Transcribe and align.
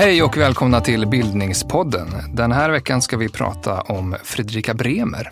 Hej 0.00 0.22
och 0.22 0.36
välkomna 0.36 0.80
till 0.80 1.06
Bildningspodden. 1.06 2.08
Den 2.34 2.52
här 2.52 2.70
veckan 2.70 3.02
ska 3.02 3.16
vi 3.16 3.28
prata 3.28 3.80
om 3.80 4.16
Fredrika 4.24 4.74
Bremer. 4.74 5.30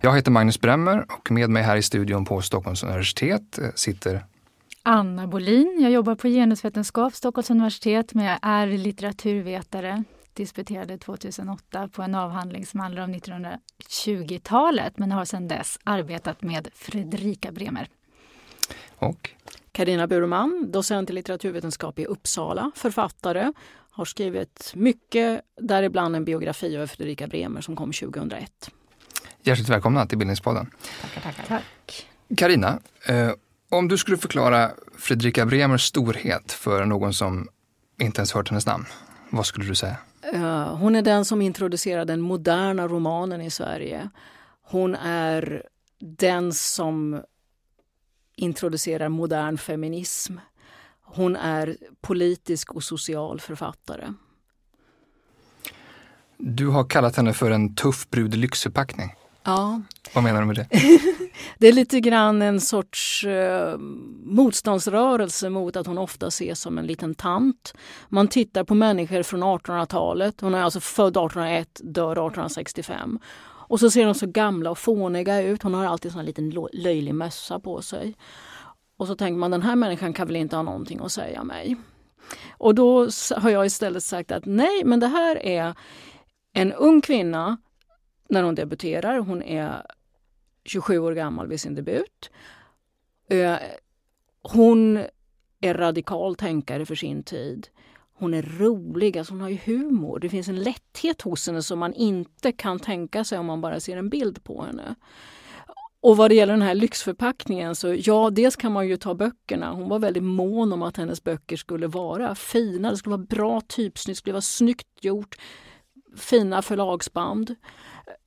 Jag 0.00 0.16
heter 0.16 0.30
Magnus 0.30 0.60
Bremmer 0.60 1.06
och 1.08 1.30
med 1.30 1.50
mig 1.50 1.62
här 1.62 1.76
i 1.76 1.82
studion 1.82 2.24
på 2.24 2.42
Stockholms 2.42 2.82
universitet 2.82 3.58
sitter 3.74 4.24
Anna 4.82 5.26
Bolin. 5.26 5.78
Jag 5.80 5.90
jobbar 5.90 6.14
på 6.14 6.28
genusvetenskap, 6.28 7.14
Stockholms 7.14 7.50
universitet, 7.50 8.14
men 8.14 8.24
jag 8.24 8.38
är 8.42 8.66
litteraturvetare. 8.66 10.04
Disputerade 10.34 10.98
2008 10.98 11.88
på 11.88 12.02
en 12.02 12.14
avhandling 12.14 12.66
som 12.66 12.80
handlar 12.80 13.02
om 13.02 13.14
1920-talet, 13.14 14.98
men 14.98 15.12
har 15.12 15.24
sedan 15.24 15.48
dess 15.48 15.78
arbetat 15.84 16.42
med 16.42 16.68
Fredrika 16.74 17.52
Bremer. 17.52 17.88
Och? 18.98 19.30
Karina 19.72 20.06
Burman, 20.06 20.66
docent 20.70 21.10
i 21.10 21.12
litteraturvetenskap 21.12 21.98
i 21.98 22.04
Uppsala, 22.04 22.70
författare, 22.74 23.52
har 23.96 24.04
skrivit 24.04 24.72
mycket, 24.74 25.40
däribland 25.60 26.16
en 26.16 26.24
biografi 26.24 26.76
över 26.76 26.86
Fredrika 26.86 27.26
Bremer 27.26 27.60
som 27.60 27.76
kom 27.76 27.92
2001. 27.92 28.70
Hjärtligt 29.42 29.68
välkomna 29.68 30.06
till 30.06 30.18
Bildningspodden. 30.18 30.70
Tackar, 31.02 31.20
tackar. 31.20 31.44
Tack. 31.48 32.06
Karina, 32.36 32.78
eh, 33.08 33.30
om 33.68 33.88
du 33.88 33.98
skulle 33.98 34.16
förklara 34.16 34.70
Fredrika 34.98 35.46
Bremers 35.46 35.82
storhet 35.82 36.52
för 36.52 36.84
någon 36.84 37.14
som 37.14 37.48
inte 38.00 38.18
ens 38.18 38.32
hört 38.32 38.48
hennes 38.50 38.66
namn, 38.66 38.84
vad 39.30 39.46
skulle 39.46 39.66
du 39.66 39.74
säga? 39.74 39.96
Uh, 40.34 40.74
hon 40.74 40.96
är 40.96 41.02
den 41.02 41.24
som 41.24 41.42
introducerade 41.42 42.12
den 42.12 42.20
moderna 42.20 42.88
romanen 42.88 43.40
i 43.40 43.50
Sverige. 43.50 44.10
Hon 44.62 44.94
är 44.94 45.62
den 45.98 46.52
som 46.52 47.22
introducerar 48.36 49.08
modern 49.08 49.58
feminism. 49.58 50.36
Hon 51.06 51.36
är 51.36 51.76
politisk 52.00 52.72
och 52.72 52.82
social 52.82 53.40
författare. 53.40 54.12
Du 56.38 56.68
har 56.68 56.84
kallat 56.84 57.16
henne 57.16 57.32
för 57.32 57.50
en 57.50 57.74
tuff 57.74 58.10
brud 58.10 58.34
i 58.34 58.36
lyxförpackning. 58.36 59.14
Ja. 59.46 59.80
Vad 60.14 60.24
menar 60.24 60.40
du 60.40 60.46
med 60.46 60.56
det? 60.56 60.68
det 61.58 61.68
är 61.68 61.72
lite 61.72 62.00
grann 62.00 62.42
en 62.42 62.60
sorts 62.60 63.24
eh, 63.24 63.78
motståndsrörelse 64.24 65.50
mot 65.50 65.76
att 65.76 65.86
hon 65.86 65.98
ofta 65.98 66.26
ses 66.26 66.60
som 66.60 66.78
en 66.78 66.86
liten 66.86 67.14
tant. 67.14 67.74
Man 68.08 68.28
tittar 68.28 68.64
på 68.64 68.74
människor 68.74 69.22
från 69.22 69.42
1800-talet. 69.42 70.40
Hon 70.40 70.54
är 70.54 70.62
alltså 70.62 70.80
född 70.80 71.10
1801, 71.10 71.80
dör 71.84 72.12
1865. 72.12 73.18
Och 73.68 73.80
så 73.80 73.90
ser 73.90 74.04
de 74.04 74.14
så 74.14 74.26
gamla 74.26 74.70
och 74.70 74.78
fåniga 74.78 75.42
ut. 75.42 75.62
Hon 75.62 75.74
har 75.74 75.84
alltid 75.84 76.16
en 76.16 76.24
liten 76.24 76.50
löjlig 76.72 77.14
mössa 77.14 77.60
på 77.60 77.82
sig. 77.82 78.14
Och 78.96 79.06
så 79.06 79.16
tänker 79.16 79.38
man 79.38 79.50
den 79.50 79.62
här 79.62 79.76
människan 79.76 80.12
kan 80.12 80.26
väl 80.26 80.36
inte 80.36 80.56
ha 80.56 80.62
någonting 80.62 81.00
att 81.02 81.12
säga 81.12 81.44
mig. 81.44 81.76
Och 82.50 82.74
då 82.74 83.08
har 83.36 83.50
jag 83.50 83.66
istället 83.66 84.04
sagt 84.04 84.32
att 84.32 84.44
nej, 84.46 84.84
men 84.84 85.00
det 85.00 85.06
här 85.06 85.36
är 85.46 85.74
en 86.52 86.72
ung 86.72 87.00
kvinna 87.00 87.56
när 88.28 88.42
hon 88.42 88.54
debuterar. 88.54 89.18
Hon 89.18 89.42
är 89.42 89.86
27 90.64 90.98
år 90.98 91.12
gammal 91.12 91.48
vid 91.48 91.60
sin 91.60 91.74
debut. 91.74 92.30
Hon 94.42 95.04
är 95.60 95.74
radikal 95.74 96.36
tänkare 96.36 96.86
för 96.86 96.94
sin 96.94 97.22
tid. 97.22 97.68
Hon 98.18 98.34
är 98.34 98.42
rolig, 98.42 99.18
alltså 99.18 99.32
hon 99.34 99.40
har 99.40 99.48
ju 99.48 99.58
humor. 99.64 100.18
Det 100.18 100.28
finns 100.28 100.48
en 100.48 100.62
lätthet 100.62 101.22
hos 101.22 101.46
henne 101.46 101.62
som 101.62 101.78
man 101.78 101.94
inte 101.94 102.52
kan 102.52 102.78
tänka 102.78 103.24
sig 103.24 103.38
om 103.38 103.46
man 103.46 103.60
bara 103.60 103.80
ser 103.80 103.96
en 103.96 104.08
bild 104.08 104.44
på 104.44 104.62
henne. 104.62 104.94
Och 106.00 106.16
vad 106.16 106.30
det 106.30 106.34
gäller 106.34 106.52
den 106.52 106.62
här 106.62 106.74
lyxförpackningen 106.74 107.74
så 107.74 107.94
ja, 107.98 108.30
dels 108.30 108.56
kan 108.56 108.72
man 108.72 108.88
ju 108.88 108.96
ta 108.96 109.14
böckerna. 109.14 109.72
Hon 109.72 109.88
var 109.88 109.98
väldigt 109.98 110.22
mån 110.22 110.72
om 110.72 110.82
att 110.82 110.96
hennes 110.96 111.24
böcker 111.24 111.56
skulle 111.56 111.86
vara 111.86 112.34
fina. 112.34 112.90
Det 112.90 112.96
skulle 112.96 113.16
vara 113.16 113.26
bra 113.26 113.60
typsnitt, 113.60 114.16
det 114.16 114.18
skulle 114.18 114.32
vara 114.32 114.40
snyggt 114.40 115.04
gjort, 115.04 115.36
fina 116.16 116.62
förlagsband. 116.62 117.54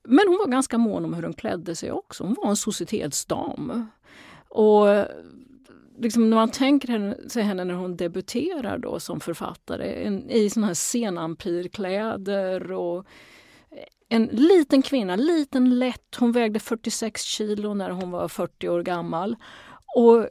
Men 0.04 0.28
hon 0.28 0.38
var 0.38 0.48
ganska 0.52 0.78
mån 0.78 1.06
om 1.06 1.14
hur 1.14 1.24
hon 1.24 1.34
klädde 1.34 1.76
sig 1.76 1.92
också. 1.92 2.24
Hon 2.24 2.36
var 2.42 2.50
en 2.50 2.56
societetsdam. 2.56 3.88
Och 4.50 4.88
liksom 6.00 6.30
när 6.30 6.38
man 6.38 6.52
tänker 6.52 7.30
sig 7.30 7.44
henne 7.44 7.64
när 7.64 7.74
hon 7.74 7.98
debuterar 7.98 8.78
då 8.78 9.00
som 9.00 9.20
författare 9.20 10.04
en, 10.04 10.30
i 10.30 10.50
såna 10.50 10.68
här 10.68 10.74
senampirkläder 10.74 12.72
och 12.72 13.06
en 14.10 14.26
liten 14.26 14.82
kvinna, 14.82 15.16
liten 15.16 15.80
lätt. 15.80 16.16
Hon 16.16 16.32
vägde 16.32 16.60
46 16.60 17.22
kilo 17.22 17.74
när 17.74 17.90
hon 17.90 18.12
var 18.12 18.28
40 18.28 18.70
år 18.70 18.84
gammal. 18.84 19.36
Och 19.96 20.28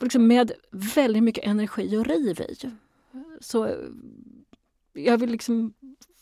liksom 0.00 0.26
med 0.26 0.52
väldigt 0.70 1.22
mycket 1.22 1.44
energi 1.44 1.96
och 1.96 2.06
riv 2.06 2.40
i. 2.40 2.56
Så 3.40 3.76
jag 4.92 5.18
vill 5.18 5.30
liksom 5.30 5.74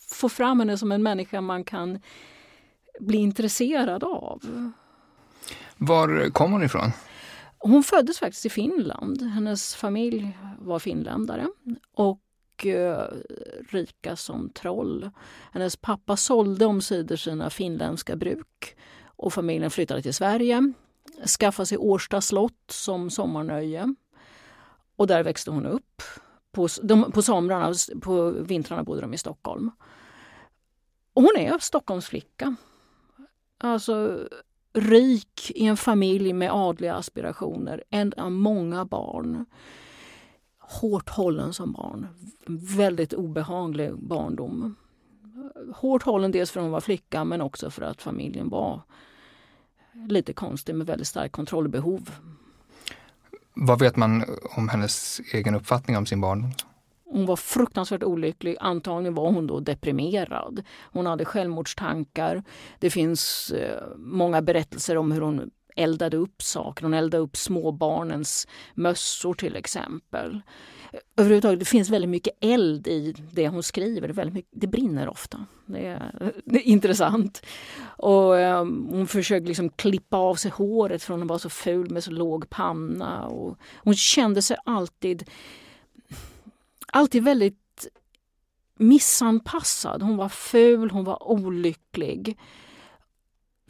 få 0.08 0.28
fram 0.28 0.60
henne 0.60 0.78
som 0.78 0.92
en 0.92 1.02
människa 1.02 1.40
man 1.40 1.64
kan 1.64 1.98
bli 3.00 3.18
intresserad 3.18 4.04
av. 4.04 4.72
Var 5.76 6.30
kom 6.30 6.52
hon 6.52 6.62
ifrån? 6.62 6.90
Hon 7.58 7.82
föddes 7.82 8.18
faktiskt 8.18 8.46
i 8.46 8.50
Finland. 8.50 9.22
Hennes 9.22 9.74
familj 9.74 10.38
var 10.58 10.78
finländare. 10.78 11.46
Och 11.94 12.20
Eh, 12.66 13.04
rika 13.68 14.16
som 14.16 14.50
troll. 14.50 15.10
Hennes 15.52 15.76
pappa 15.76 16.16
sålde 16.16 16.66
omsider 16.66 17.16
sina 17.16 17.50
finländska 17.50 18.16
bruk 18.16 18.76
och 19.04 19.32
familjen 19.32 19.70
flyttade 19.70 20.02
till 20.02 20.14
Sverige. 20.14 20.72
Skaffade 21.40 21.66
sig 21.66 21.78
Årsta 21.78 22.20
slott 22.20 22.70
som 22.70 23.10
sommarnöje. 23.10 23.94
Och 24.96 25.06
där 25.06 25.22
växte 25.22 25.50
hon 25.50 25.66
upp. 25.66 26.02
På, 26.52 26.68
de, 26.82 27.12
på 27.12 27.22
somrarna, 27.22 27.74
på 28.02 28.30
vintrarna 28.30 28.84
bodde 28.84 29.00
de 29.00 29.14
i 29.14 29.18
Stockholm. 29.18 29.70
Och 31.12 31.22
hon 31.22 31.36
är 31.36 31.58
Stockholmsflicka. 31.58 32.56
Alltså 33.58 34.18
rik 34.72 35.50
i 35.54 35.66
en 35.66 35.76
familj 35.76 36.32
med 36.32 36.50
adliga 36.52 36.94
aspirationer, 36.94 37.84
en 37.90 38.12
av 38.16 38.32
många 38.32 38.84
barn 38.84 39.46
hårt 40.70 41.08
hållen 41.08 41.52
som 41.52 41.72
barn. 41.72 42.06
Väldigt 42.76 43.12
obehaglig 43.12 43.94
barndom. 43.96 44.76
Hårt 45.74 46.02
hållen 46.02 46.32
dels 46.32 46.50
för 46.50 46.60
att 46.60 46.64
hon 46.64 46.72
var 46.72 46.80
flicka 46.80 47.24
men 47.24 47.40
också 47.40 47.70
för 47.70 47.82
att 47.82 48.02
familjen 48.02 48.48
var 48.48 48.82
lite 50.08 50.32
konstig 50.32 50.74
med 50.74 50.86
väldigt 50.86 51.08
starkt 51.08 51.32
kontrollbehov. 51.32 52.10
Vad 53.54 53.78
vet 53.78 53.96
man 53.96 54.24
om 54.56 54.68
hennes 54.68 55.20
egen 55.32 55.54
uppfattning 55.54 55.96
om 55.96 56.06
sin 56.06 56.20
barndom? 56.20 56.52
Hon 57.04 57.26
var 57.26 57.36
fruktansvärt 57.36 58.02
olycklig. 58.02 58.56
Antagligen 58.60 59.14
var 59.14 59.32
hon 59.32 59.46
då 59.46 59.60
deprimerad. 59.60 60.62
Hon 60.92 61.06
hade 61.06 61.24
självmordstankar. 61.24 62.42
Det 62.78 62.90
finns 62.90 63.50
eh, 63.50 63.82
många 63.96 64.42
berättelser 64.42 64.96
om 64.96 65.12
hur 65.12 65.20
hon 65.20 65.50
eldade 65.76 66.16
upp 66.16 66.42
saker. 66.42 66.82
Hon 66.82 66.94
eldade 66.94 67.22
upp 67.22 67.36
småbarnens 67.36 68.48
mössor 68.74 69.34
till 69.34 69.56
exempel. 69.56 70.40
Överhuvudtaget, 71.16 71.58
det 71.58 71.64
finns 71.64 71.90
väldigt 71.90 72.10
mycket 72.10 72.36
eld 72.40 72.86
i 72.86 73.14
det 73.32 73.48
hon 73.48 73.62
skriver. 73.62 74.08
Det, 74.08 74.14
väldigt 74.14 74.34
mycket, 74.34 74.50
det 74.54 74.66
brinner 74.66 75.08
ofta. 75.08 75.46
Det 75.66 75.86
är, 75.86 76.32
det 76.44 76.58
är 76.58 76.66
intressant. 76.66 77.46
Och, 77.82 78.32
um, 78.32 78.88
hon 78.90 79.06
försökte 79.06 79.48
liksom 79.48 79.70
klippa 79.70 80.16
av 80.16 80.34
sig 80.34 80.50
håret 80.50 81.02
för 81.02 81.14
hon 81.14 81.26
var 81.26 81.38
så 81.38 81.50
ful 81.50 81.90
med 81.90 82.04
så 82.04 82.10
låg 82.10 82.50
panna. 82.50 83.26
Och 83.26 83.58
hon 83.76 83.94
kände 83.94 84.42
sig 84.42 84.56
alltid, 84.64 85.30
alltid 86.86 87.24
väldigt 87.24 87.56
missanpassad. 88.80 90.02
Hon 90.02 90.16
var 90.16 90.28
ful, 90.28 90.90
hon 90.90 91.04
var 91.04 91.30
olycklig. 91.30 92.38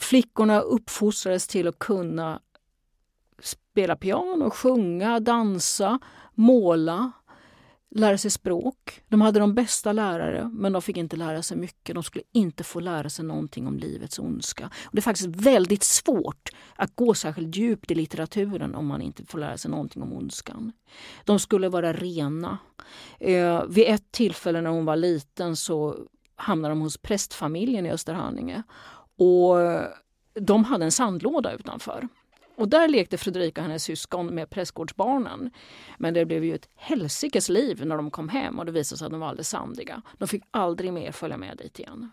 Flickorna 0.01 0.61
uppfostrades 0.61 1.47
till 1.47 1.69
att 1.69 1.79
kunna 1.79 2.41
spela 3.43 3.97
piano, 3.97 4.51
sjunga, 4.51 5.21
dansa, 5.21 5.99
måla, 6.35 7.13
lära 7.91 8.19
sig 8.19 8.31
språk. 8.31 9.03
De 9.09 9.21
hade 9.21 9.41
de 9.41 9.55
bästa 9.55 9.93
lärare, 9.93 10.51
men 10.53 10.73
de 10.73 10.83
fick 10.83 10.97
inte 10.97 11.17
lära 11.17 11.43
sig 11.43 11.57
mycket. 11.57 11.95
De 11.95 12.03
skulle 12.03 12.25
inte 12.33 12.65
få 12.65 12.81
lära 12.81 13.11
sig 13.11 13.25
någonting 13.25 13.67
om 13.67 13.79
livets 13.79 14.19
ondska. 14.19 14.67
Och 14.67 14.91
det 14.93 14.99
är 14.99 15.03
faktiskt 15.03 15.37
väldigt 15.37 15.83
svårt 15.83 16.49
att 16.77 16.97
gå 16.97 17.15
särskilt 17.15 17.57
djupt 17.57 17.91
i 17.91 17.95
litteraturen 17.95 18.75
om 18.75 18.87
man 18.87 19.03
inte 19.03 19.25
får 19.27 19.39
lära 19.39 19.59
sig 19.59 19.71
någonting 19.71 20.03
om 20.03 20.13
ondskan. 20.13 20.73
De 21.25 21.39
skulle 21.39 21.69
vara 21.69 21.93
rena. 21.93 22.59
Eh, 23.19 23.65
vid 23.65 23.85
ett 23.89 24.13
tillfälle 24.13 24.61
när 24.61 24.71
hon 24.71 24.85
var 24.85 24.97
liten 24.97 25.57
så 25.57 25.97
hamnade 26.37 26.73
de 26.73 26.81
hos 26.81 26.99
prästfamiljen 26.99 27.87
i 27.87 27.91
Österhaninge 27.91 28.63
och 29.21 29.57
de 30.35 30.65
hade 30.65 30.85
en 30.85 30.93
sandlåda 30.93 31.53
utanför. 31.53 32.09
Och 32.57 32.69
där 32.69 32.89
lekte 32.89 33.19
Fredrika 33.19 33.61
och 33.61 33.67
hennes 33.67 33.85
syskon 33.85 34.27
med 34.27 34.51
prästgårdsbarnen. 34.51 35.51
Men 35.99 36.15
det 36.15 36.25
blev 36.25 36.45
ju 36.45 36.55
ett 36.55 36.69
helsikes 36.77 37.49
liv 37.49 37.87
när 37.87 37.97
de 37.97 38.11
kom 38.11 38.29
hem 38.29 38.59
och 38.59 38.67
det 38.67 38.73
visade 38.73 38.99
sig 38.99 39.07
att 39.07 39.13
de 39.13 39.21
var 39.21 39.29
alldeles 39.29 39.49
sandiga. 39.49 40.03
De 40.19 40.29
fick 40.29 40.43
aldrig 40.51 40.93
mer 40.93 41.13
följa 41.13 41.37
med 41.37 41.57
dit 41.57 41.79
igen. 41.79 42.11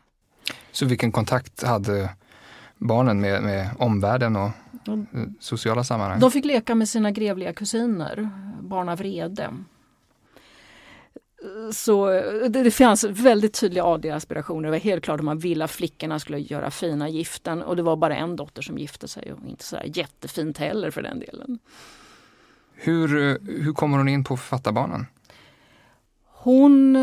Så 0.72 0.86
vilken 0.86 1.12
kontakt 1.12 1.64
hade 1.64 2.10
barnen 2.78 3.22
med, 3.22 3.44
med 3.44 3.70
omvärlden 3.80 4.36
och 4.36 4.50
de, 4.86 5.08
sociala 5.40 5.84
sammanhang? 5.84 6.20
De 6.20 6.32
fick 6.32 6.46
leka 6.46 6.76
med 6.76 6.90
sina 6.90 7.12
grevliga 7.12 7.54
kusiner, 7.54 8.30
barn 8.62 8.90
av 8.90 8.98
vrede. 8.98 9.54
Så 11.72 12.10
det, 12.50 12.64
det 12.64 12.72
fanns 12.72 13.04
väldigt 13.04 13.54
tydliga 13.54 13.84
AD-aspirationer. 13.84 14.64
Det 14.64 14.72
var 14.72 14.78
helt 14.78 15.04
klart 15.04 15.20
att 15.20 15.26
man 15.26 15.40
ville 15.40 15.64
att 15.66 15.72
flickorna 15.72 16.20
skulle 16.20 16.40
göra 16.40 16.72
fina 16.72 17.10
giften 17.10 17.62
och 17.62 17.76
det 17.76 17.82
var 17.82 17.96
bara 17.96 18.16
en 18.16 18.36
dotter 18.36 18.62
som 18.62 18.78
gifte 18.78 19.08
sig 19.08 19.34
och 19.34 19.48
inte 19.48 19.64
så 19.64 19.78
jättefint 19.86 20.58
heller 20.58 20.92
för 20.92 21.02
den 21.02 21.20
delen. 21.20 21.60
Hur, 22.74 23.08
hur 23.64 23.74
kommer 23.74 23.98
hon 23.98 24.08
in 24.08 24.24
på 24.24 24.38
författarbanan? 24.38 25.06
Hon, 26.26 26.98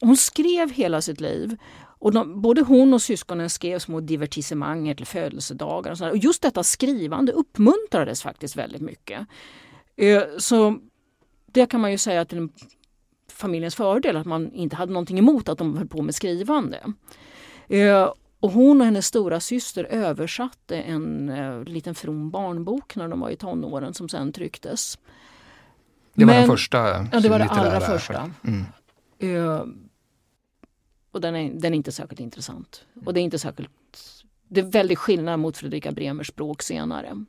hon 0.00 0.16
skrev 0.16 0.70
hela 0.70 1.02
sitt 1.02 1.20
liv. 1.20 1.56
Och 2.04 2.12
de, 2.12 2.40
både 2.42 2.62
hon 2.62 2.94
och 2.94 3.02
syskonen 3.02 3.50
skrev 3.50 3.78
små 3.78 4.00
divertissemang 4.00 4.96
till 4.96 5.06
födelsedagar. 5.06 6.02
Och, 6.02 6.10
och 6.10 6.16
just 6.16 6.42
detta 6.42 6.62
skrivande 6.62 7.32
uppmuntrades 7.32 8.22
faktiskt 8.22 8.56
väldigt 8.56 8.82
mycket. 8.82 9.26
Eh, 9.96 10.22
så 10.38 10.78
det 11.46 11.66
kan 11.66 11.80
man 11.80 11.90
ju 11.90 11.98
säga 11.98 12.24
till 12.24 12.48
familjens 13.34 13.74
fördel 13.74 14.16
att 14.16 14.26
man 14.26 14.52
inte 14.52 14.76
hade 14.76 14.92
någonting 14.92 15.18
emot 15.18 15.48
att 15.48 15.58
de 15.58 15.76
höll 15.76 15.88
på 15.88 16.02
med 16.02 16.14
skrivande. 16.14 16.80
Eh, 17.68 18.12
och 18.40 18.50
hon 18.50 18.80
och 18.80 18.84
hennes 18.84 19.06
stora 19.06 19.40
syster 19.40 19.84
översatte 19.84 20.76
en 20.76 21.28
uh, 21.28 21.64
liten 21.64 21.94
from 21.94 22.30
barnbok 22.30 22.96
när 22.96 23.08
de 23.08 23.20
var 23.20 23.30
i 23.30 23.36
tonåren 23.36 23.94
som 23.94 24.08
sen 24.08 24.32
trycktes. 24.32 24.98
Det 26.14 26.24
var 26.24 26.32
Men, 26.32 26.40
den 26.40 26.50
första? 26.50 26.78
Ja, 27.12 27.20
det 27.20 27.28
var 27.28 27.38
det 27.38 27.44
allra 27.44 27.80
första. 27.80 28.30
Mm. 28.44 28.64
Uh, 29.22 29.64
och 31.10 31.20
den 31.20 31.36
är, 31.36 31.52
den 31.54 31.72
är 31.72 31.76
inte 31.76 31.92
särskilt 31.92 32.20
intressant. 32.20 32.84
Och 33.04 33.14
det 33.14 33.20
är 33.20 33.22
inte 33.22 33.38
särskilt... 33.38 33.70
Det 34.48 34.60
är 34.60 34.64
väldigt 34.64 34.98
skillnad 34.98 35.40
mot 35.40 35.56
Fredrika 35.56 35.92
Bremers 35.92 36.28
språk 36.28 36.62
senare. 36.62 37.24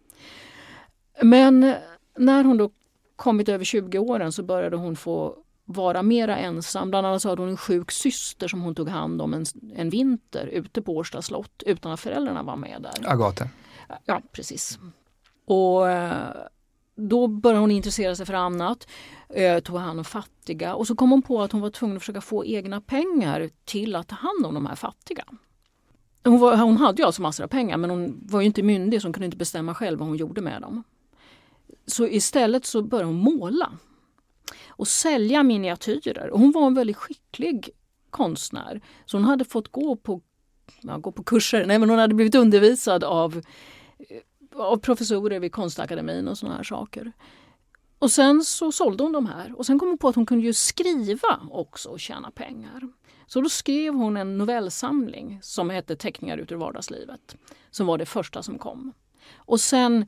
Men 1.22 1.76
när 2.18 2.44
hon 2.44 2.58
då 2.58 2.70
kommit 3.16 3.50
över 3.50 3.66
20 3.66 4.00
åren 4.00 4.32
så 4.32 4.44
började 4.44 4.78
hon 4.78 4.96
få 4.96 5.38
vara 5.66 6.04
mera 6.04 6.38
ensam. 6.38 6.90
Bland 6.90 7.08
annat 7.08 7.22
så 7.22 7.30
hade 7.30 7.42
hon 7.42 7.50
en 7.50 7.58
sjuk 7.58 7.92
syster 7.92 8.48
som 8.48 8.62
hon 8.62 8.76
tog 8.76 8.90
hand 8.90 9.22
om 9.22 9.34
en, 9.34 9.46
en 9.76 9.90
vinter 9.90 10.48
ute 10.48 10.82
på 10.82 10.96
Årsta 10.96 11.22
slott 11.22 11.64
utan 11.66 11.92
att 11.92 12.00
föräldrarna 12.00 12.44
var 12.44 12.56
med 12.56 12.82
där. 12.82 13.12
Agathe. 13.12 13.50
Ja, 14.06 14.22
precis. 14.32 14.80
Och 15.46 15.90
eh, 15.90 16.36
då 16.96 17.28
började 17.28 17.60
hon 17.60 17.72
intressera 17.72 18.16
sig 18.16 18.26
för 18.26 18.34
annat, 18.34 18.88
eh, 19.30 19.60
tog 19.60 19.78
hand 19.78 20.00
om 20.00 20.06
fattiga 20.06 20.76
och 20.76 20.88
så 20.88 20.96
kom 20.96 21.12
hon 21.12 21.22
på 21.22 21.42
att 21.42 21.52
hon 21.52 21.62
var 21.62 21.70
tvungen 21.70 21.98
att 21.98 22.04
försöka 22.04 22.22
få 22.22 22.46
egna 22.46 22.82
pengar 22.82 23.50
till 23.66 23.96
att 23.96 24.08
ta 24.08 24.16
hand 24.16 24.46
om 24.46 24.54
de 24.54 24.66
här 24.66 24.76
fattiga. 24.76 25.24
Hon, 26.24 26.40
var, 26.40 26.58
hon 26.58 26.78
hade 26.78 27.02
ju 27.02 27.06
alltså 27.06 27.22
massor 27.22 27.44
av 27.44 27.48
pengar 27.48 27.78
men 27.78 27.90
hon 27.90 28.20
var 28.26 28.42
ju 28.42 28.46
inte 28.46 28.64
myndig 28.64 29.02
så 29.02 29.08
hon 29.08 29.14
kunde 29.14 29.26
inte 29.26 29.38
bestämma 29.38 29.76
själv 29.76 30.00
vad 30.00 30.08
hon 30.08 30.18
gjorde 30.18 30.42
med 30.42 30.62
dem. 30.62 30.84
Så 31.88 32.08
istället 32.08 32.66
så 32.66 32.82
började 32.82 33.08
hon 33.08 33.16
måla 33.16 33.72
och 34.78 34.88
sälja 34.88 35.44
miniatyrer. 35.44 36.30
Och 36.30 36.40
hon 36.40 36.52
var 36.52 36.68
en 36.68 36.74
väldigt 36.74 36.98
skicklig 36.98 37.70
konstnär. 38.10 38.82
Så 39.06 39.18
hon 39.18 39.26
hade 39.26 39.46
fått 39.46 39.72
gå 39.72 39.96
på, 39.96 40.22
ja, 40.82 40.98
gå 40.98 41.12
på 41.12 41.24
kurser, 41.24 41.66
nej 41.66 41.80
men 41.80 41.90
hon 41.90 42.00
hade 42.00 42.16
blivit 42.16 42.36
undervisad 42.36 43.04
av, 43.04 43.42
eh, 44.10 44.62
av 44.62 44.78
professorer 44.78 45.40
vid 45.40 45.52
Konstakademin 45.52 46.28
och 46.28 46.38
såna 46.38 46.56
här 46.56 46.64
saker. 46.64 47.12
Och 48.00 48.12
sen 48.12 48.44
så 48.44 48.72
sålde 48.72 49.04
hon 49.04 49.12
de 49.12 49.26
här 49.26 49.58
och 49.58 49.66
sen 49.66 49.80
kom 49.80 49.88
hon 49.88 49.98
på 49.98 50.08
att 50.08 50.16
hon 50.16 50.26
kunde 50.26 50.46
ju 50.46 50.54
skriva 50.54 51.40
också 51.52 51.90
och 51.90 52.00
tjäna 52.00 52.32
pengar. 52.32 52.90
Så 53.28 53.42
då 53.42 53.50
skrev 53.50 53.94
hon 53.94 54.18
en 54.18 54.38
novellsamling 54.38 55.40
som 55.42 55.70
hette 55.70 55.96
Teckningar 55.96 56.38
ut 56.38 56.52
ur 56.52 56.56
vardagslivet. 56.56 57.36
Som 57.70 57.88
var 57.88 57.98
det 57.98 58.06
första 58.06 58.44
som 58.44 58.58
kom. 58.58 58.94
Och 59.36 59.60
sen 59.60 60.06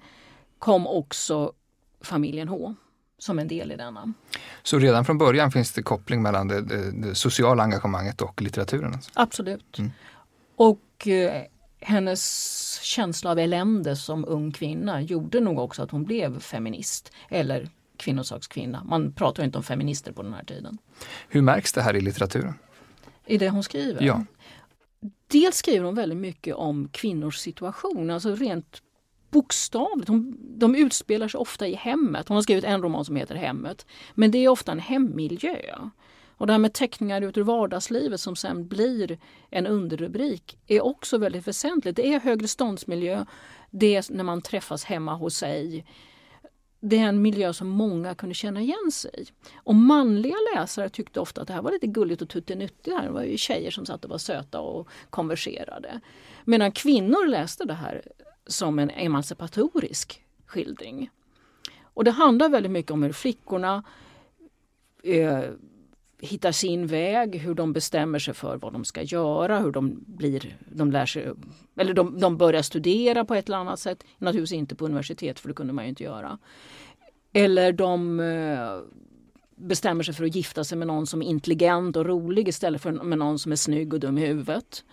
kom 0.60 0.88
också 0.88 1.54
Familjen 2.02 2.48
H 2.48 2.76
som 3.20 3.40
en 3.40 3.48
del 3.48 3.72
i 3.72 3.76
denna. 3.76 4.14
Så 4.64 4.80
redan 4.80 5.06
från 5.06 5.18
början 5.18 5.52
finns 5.52 5.72
det 5.72 5.84
koppling 5.84 6.22
mellan 6.22 6.48
det, 6.48 6.62
det, 6.62 6.92
det 6.92 7.16
sociala 7.16 7.64
engagemanget 7.64 8.22
och 8.22 8.42
litteraturen? 8.42 8.94
Alltså. 8.94 9.12
Absolut. 9.14 9.80
Mm. 9.80 9.92
Och 10.56 11.08
eh, 11.08 11.44
hennes 11.80 12.80
känsla 12.82 13.32
av 13.32 13.40
elände 13.40 13.96
som 13.96 14.26
ung 14.28 14.52
kvinna 14.52 15.02
gjorde 15.02 15.40
nog 15.40 15.60
också 15.60 15.84
att 15.84 15.92
hon 15.92 16.04
blev 16.04 16.40
feminist 16.40 17.12
eller 17.30 17.70
kvinnosakskvinna. 17.98 18.84
Man 18.84 19.14
pratar 19.14 19.44
inte 19.44 19.58
om 19.58 19.64
feminister 19.64 20.12
på 20.12 20.24
den 20.24 20.34
här 20.34 20.44
tiden. 20.44 20.78
Hur 21.30 21.42
märks 21.42 21.74
det 21.74 21.82
här 21.82 21.96
i 21.96 22.02
litteraturen? 22.02 22.54
I 23.26 23.38
det 23.38 23.50
hon 23.50 23.64
skriver? 23.64 24.02
Ja. 24.02 24.26
Dels 25.28 25.56
skriver 25.56 25.86
hon 25.86 25.96
väldigt 25.96 26.18
mycket 26.18 26.56
om 26.56 26.90
kvinnors 26.92 27.38
situation, 27.38 28.10
alltså 28.10 28.36
rent 28.36 28.82
bokstavligt. 29.30 30.10
Hon, 30.10 30.38
de 30.40 30.76
utspelar 30.76 31.28
sig 31.28 31.38
ofta 31.38 31.68
i 31.68 31.76
hemmet. 31.76 32.28
Hon 32.28 32.36
har 32.36 32.42
skrivit 32.42 32.64
en 32.64 32.82
roman 32.82 33.06
som 33.06 33.16
heter 33.16 33.36
Hemmet. 33.36 33.86
Men 34.14 34.32
det 34.32 34.38
är 34.38 34.50
ofta 34.50 34.72
en 34.72 34.80
hemmiljö. 34.80 35.56
Och 36.38 36.48
det 36.48 36.54
här 36.54 36.60
med 36.60 36.74
teckningar 36.74 37.22
ut 37.22 37.38
ur 37.38 37.44
vardagslivet 37.44 38.20
som 38.20 38.36
sen 38.36 38.68
blir 38.68 39.20
en 39.50 39.68
underrubrik 39.68 40.58
är 40.68 40.86
också 40.86 41.18
väldigt 41.18 41.48
väsentligt. 41.48 41.96
Det 41.96 42.14
är 42.14 42.20
högre 42.20 42.48
ståndsmiljö, 42.48 43.26
det 43.72 43.96
är 43.96 44.14
när 44.14 44.24
man 44.24 44.42
träffas 44.42 44.84
hemma 44.84 45.14
hos 45.14 45.36
sig. 45.36 45.86
Det 46.80 46.98
är 46.98 47.08
en 47.08 47.22
miljö 47.22 47.54
som 47.54 47.68
många 47.68 48.16
kunde 48.16 48.36
känna 48.36 48.62
igen 48.62 48.92
sig 48.92 49.12
i. 49.18 49.26
Och 49.56 49.76
manliga 49.76 50.36
läsare 50.56 50.90
tyckte 50.90 51.20
ofta 51.20 51.42
att 51.42 51.48
det 51.48 51.54
här 51.54 51.62
var 51.62 51.72
lite 51.72 51.88
gulligt 51.88 52.22
och 52.22 52.30
tuttenuttigt. 52.30 53.02
Det 53.02 53.10
var 53.10 53.24
ju 53.24 53.38
tjejer 53.38 53.72
som 53.72 53.86
satt 53.86 54.04
och 54.06 54.12
var 54.12 54.18
söta 54.18 54.60
och 54.60 54.90
konverserade. 55.10 56.02
Medan 56.46 56.72
kvinnor 56.72 57.28
läste 57.28 57.66
det 57.66 57.74
här 57.74 58.02
som 58.48 58.80
en 58.80 58.90
emancipatorisk 58.90 60.24
skildring. 60.46 61.10
Och 61.84 62.04
det 62.04 62.12
handlar 62.12 62.50
väldigt 62.50 62.72
mycket 62.72 62.92
om 62.92 63.04
hur 63.04 63.12
flickorna 63.12 63.84
eh, 65.04 65.44
hittar 66.20 66.52
sin 66.52 66.88
väg, 66.88 67.36
hur 67.36 67.54
de 67.54 67.74
bestämmer 67.74 68.20
sig 68.20 68.34
för 68.34 68.58
vad 68.58 68.74
de 68.74 68.86
ska 68.86 69.02
göra, 69.02 69.60
hur 69.60 69.72
de 69.72 70.04
blir, 70.08 70.58
de 70.72 70.92
lär 70.92 71.06
sig, 71.06 71.34
eller 71.76 71.94
de, 71.94 72.20
de 72.20 72.38
börjar 72.38 72.62
studera 72.62 73.26
på 73.26 73.36
ett 73.36 73.48
eller 73.48 73.58
annat 73.58 73.80
sätt. 73.80 74.04
Naturligtvis 74.18 74.58
inte 74.58 74.76
på 74.76 74.86
universitet 74.86 75.40
för 75.40 75.48
det 75.48 75.54
kunde 75.54 75.74
man 75.74 75.86
ju 75.86 75.90
inte 75.90 76.04
göra. 76.04 76.38
Eller 77.34 77.72
de 77.72 78.20
eh, 78.20 78.80
bestämmer 79.56 80.04
sig 80.04 80.14
för 80.14 80.26
att 80.26 80.36
gifta 80.36 80.64
sig 80.64 80.78
med 80.78 80.88
någon 80.88 81.08
som 81.08 81.22
är 81.22 81.26
intelligent 81.26 81.96
och 81.96 82.06
rolig 82.06 82.48
istället 82.48 82.82
för 82.82 82.92
med 82.92 83.18
någon 83.18 83.40
som 83.40 83.52
är 83.52 83.56
snygg 83.56 83.94
och 83.94 84.00
dum 84.00 84.18
i 84.18 84.26
huvudet. 84.26 84.84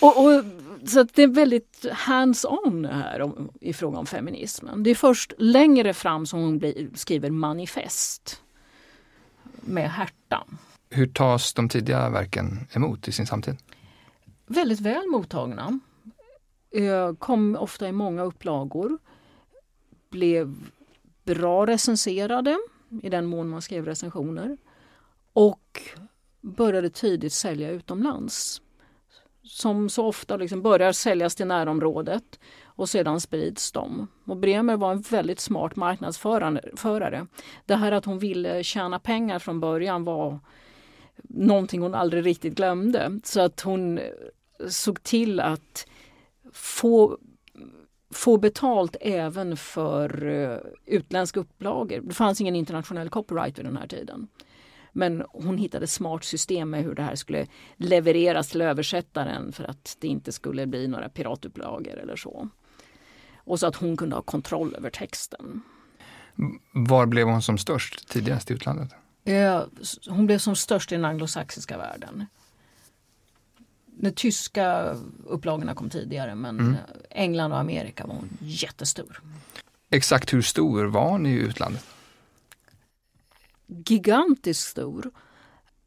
Och, 0.00 0.24
och, 0.24 0.44
så 0.88 1.02
det 1.02 1.22
är 1.22 1.26
väldigt 1.26 1.86
hands-on 1.92 2.84
här 2.84 3.22
om, 3.22 3.50
i 3.60 3.72
fråga 3.72 3.98
om 3.98 4.06
feminismen. 4.06 4.82
Det 4.82 4.90
är 4.90 4.94
först 4.94 5.32
längre 5.38 5.94
fram 5.94 6.26
som 6.26 6.40
hon 6.40 6.58
blir, 6.58 6.88
skriver 6.94 7.30
manifest 7.30 8.42
med 9.60 9.90
Herta. 9.90 10.44
Hur 10.90 11.06
tas 11.06 11.54
de 11.54 11.68
tidiga 11.68 12.10
verken 12.10 12.66
emot 12.72 13.08
i 13.08 13.12
sin 13.12 13.26
samtid? 13.26 13.56
Väldigt 14.46 14.80
väl 14.80 15.06
mottagna. 15.10 15.80
Eh, 16.70 17.14
kom 17.14 17.56
ofta 17.56 17.88
i 17.88 17.92
många 17.92 18.22
upplagor. 18.22 18.98
Blev 20.10 20.54
bra 21.24 21.66
recenserade 21.66 22.58
i 23.02 23.08
den 23.08 23.26
mån 23.26 23.48
man 23.48 23.62
skrev 23.62 23.84
recensioner. 23.84 24.56
Och 25.32 25.80
började 26.40 26.90
tidigt 26.90 27.32
sälja 27.32 27.70
utomlands 27.70 28.62
som 29.48 29.88
så 29.88 30.06
ofta 30.06 30.36
liksom 30.36 30.62
börjar 30.62 30.92
säljas 30.92 31.34
till 31.34 31.46
närområdet 31.46 32.38
och 32.64 32.88
sedan 32.88 33.20
sprids 33.20 33.72
de. 33.72 34.08
Och 34.24 34.36
Bremer 34.36 34.76
var 34.76 34.92
en 34.92 35.00
väldigt 35.00 35.40
smart 35.40 35.76
marknadsförare. 35.76 37.26
Det 37.66 37.74
här 37.74 37.92
att 37.92 38.04
hon 38.04 38.18
ville 38.18 38.64
tjäna 38.64 38.98
pengar 38.98 39.38
från 39.38 39.60
början 39.60 40.04
var 40.04 40.40
någonting 41.22 41.82
hon 41.82 41.94
aldrig 41.94 42.26
riktigt 42.26 42.54
glömde. 42.54 43.20
Så 43.24 43.40
att 43.40 43.60
hon 43.60 43.98
eh, 43.98 44.04
såg 44.68 45.02
till 45.02 45.40
att 45.40 45.86
få 46.52 47.18
få 48.10 48.38
betalt 48.38 48.96
även 49.00 49.56
för 49.56 50.28
eh, 50.28 50.58
utländska 50.86 51.40
upplagor. 51.40 52.00
Det 52.00 52.14
fanns 52.14 52.40
ingen 52.40 52.56
internationell 52.56 53.08
copyright 53.08 53.58
vid 53.58 53.64
den 53.64 53.76
här 53.76 53.86
tiden. 53.86 54.28
Men 54.98 55.22
hon 55.28 55.58
hittade 55.58 55.86
smart 55.86 56.24
system 56.24 56.70
med 56.70 56.84
hur 56.84 56.94
det 56.94 57.02
här 57.02 57.14
skulle 57.14 57.46
levereras 57.76 58.48
till 58.48 58.60
översättaren 58.60 59.52
för 59.52 59.64
att 59.64 59.96
det 60.00 60.08
inte 60.08 60.32
skulle 60.32 60.66
bli 60.66 60.88
några 60.88 61.08
piratupplagor 61.08 61.98
eller 61.98 62.16
så. 62.16 62.48
Och 63.36 63.60
så 63.60 63.66
att 63.66 63.76
hon 63.76 63.96
kunde 63.96 64.16
ha 64.16 64.22
kontroll 64.22 64.74
över 64.74 64.90
texten. 64.90 65.60
Var 66.72 67.06
blev 67.06 67.26
hon 67.26 67.42
som 67.42 67.58
störst 67.58 68.08
tidigast 68.08 68.50
i 68.50 68.54
utlandet? 68.54 68.90
Hon 70.08 70.26
blev 70.26 70.38
som 70.38 70.56
störst 70.56 70.92
i 70.92 70.94
den 70.94 71.04
anglosaxiska 71.04 71.78
världen. 71.78 72.26
De 73.86 74.10
tyska 74.10 74.96
upplagorna 75.26 75.74
kom 75.74 75.90
tidigare 75.90 76.34
men 76.34 76.60
mm. 76.60 76.76
England 77.10 77.52
och 77.52 77.58
Amerika 77.58 78.06
var 78.06 78.14
hon 78.14 78.38
jättestor. 78.40 79.22
Exakt 79.90 80.32
hur 80.32 80.42
stor 80.42 80.84
var 80.84 81.10
hon 81.10 81.26
i 81.26 81.32
utlandet? 81.32 81.84
Gigantiskt 83.68 84.70
stor. 84.70 85.10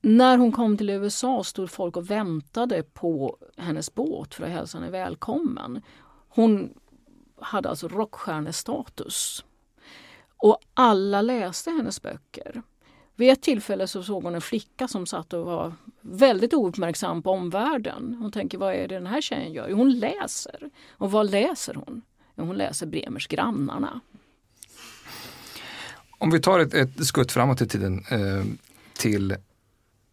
När 0.02 0.38
hon 0.38 0.52
kom 0.52 0.78
till 0.78 0.90
USA 0.90 1.44
stod 1.44 1.72
folk 1.72 1.98
och 1.98 2.12
väntade 2.12 2.84
på 2.84 3.38
hennes 3.58 3.96
båt 3.96 4.36
för 4.36 4.44
att 4.44 4.52
hälsa 4.52 4.78
henne 4.78 4.92
välkommen. 4.92 5.82
Hon 6.30 6.74
hade 7.42 7.70
alltså 7.70 7.88
rockstjärnestatus. 7.88 9.46
Och 10.38 10.58
alla 10.74 11.22
läste 11.22 11.72
hennes 11.72 12.02
böcker. 12.02 12.62
Vid 13.16 13.30
ett 13.30 13.42
tillfälle 13.42 13.88
så 13.88 14.04
såg 14.04 14.24
hon 14.24 14.36
en 14.36 14.42
flicka 14.42 14.88
som 14.88 15.06
satt 15.06 15.34
och 15.34 15.46
var 15.46 15.74
väldigt 16.02 16.54
ouppmärksam 16.54 17.24
på 17.24 17.32
omvärlden. 17.32 18.18
Hon 18.20 18.32
tänker, 18.32 18.58
vad 18.58 18.74
är 18.74 18.88
det 18.88 18.96
den 18.96 19.08
här 19.08 19.22
tjejen 19.22 19.54
gör? 19.54 19.68
Jo, 19.70 19.78
hon 19.78 20.00
läser. 20.00 20.70
Och 20.92 21.12
vad 21.12 21.32
läser 21.32 21.74
hon? 21.74 22.02
Jo, 22.36 22.46
hon 22.46 22.58
läser 22.58 22.88
Bremers 22.88 23.28
Grannarna. 23.28 24.00
Om 26.22 26.32
vi 26.32 26.40
tar 26.40 26.60
ett, 26.60 26.74
ett 26.74 27.06
skutt 27.06 27.32
framåt 27.32 27.62
i 27.62 27.68
tiden 27.68 28.06
eh, 28.10 28.44
till 28.94 29.36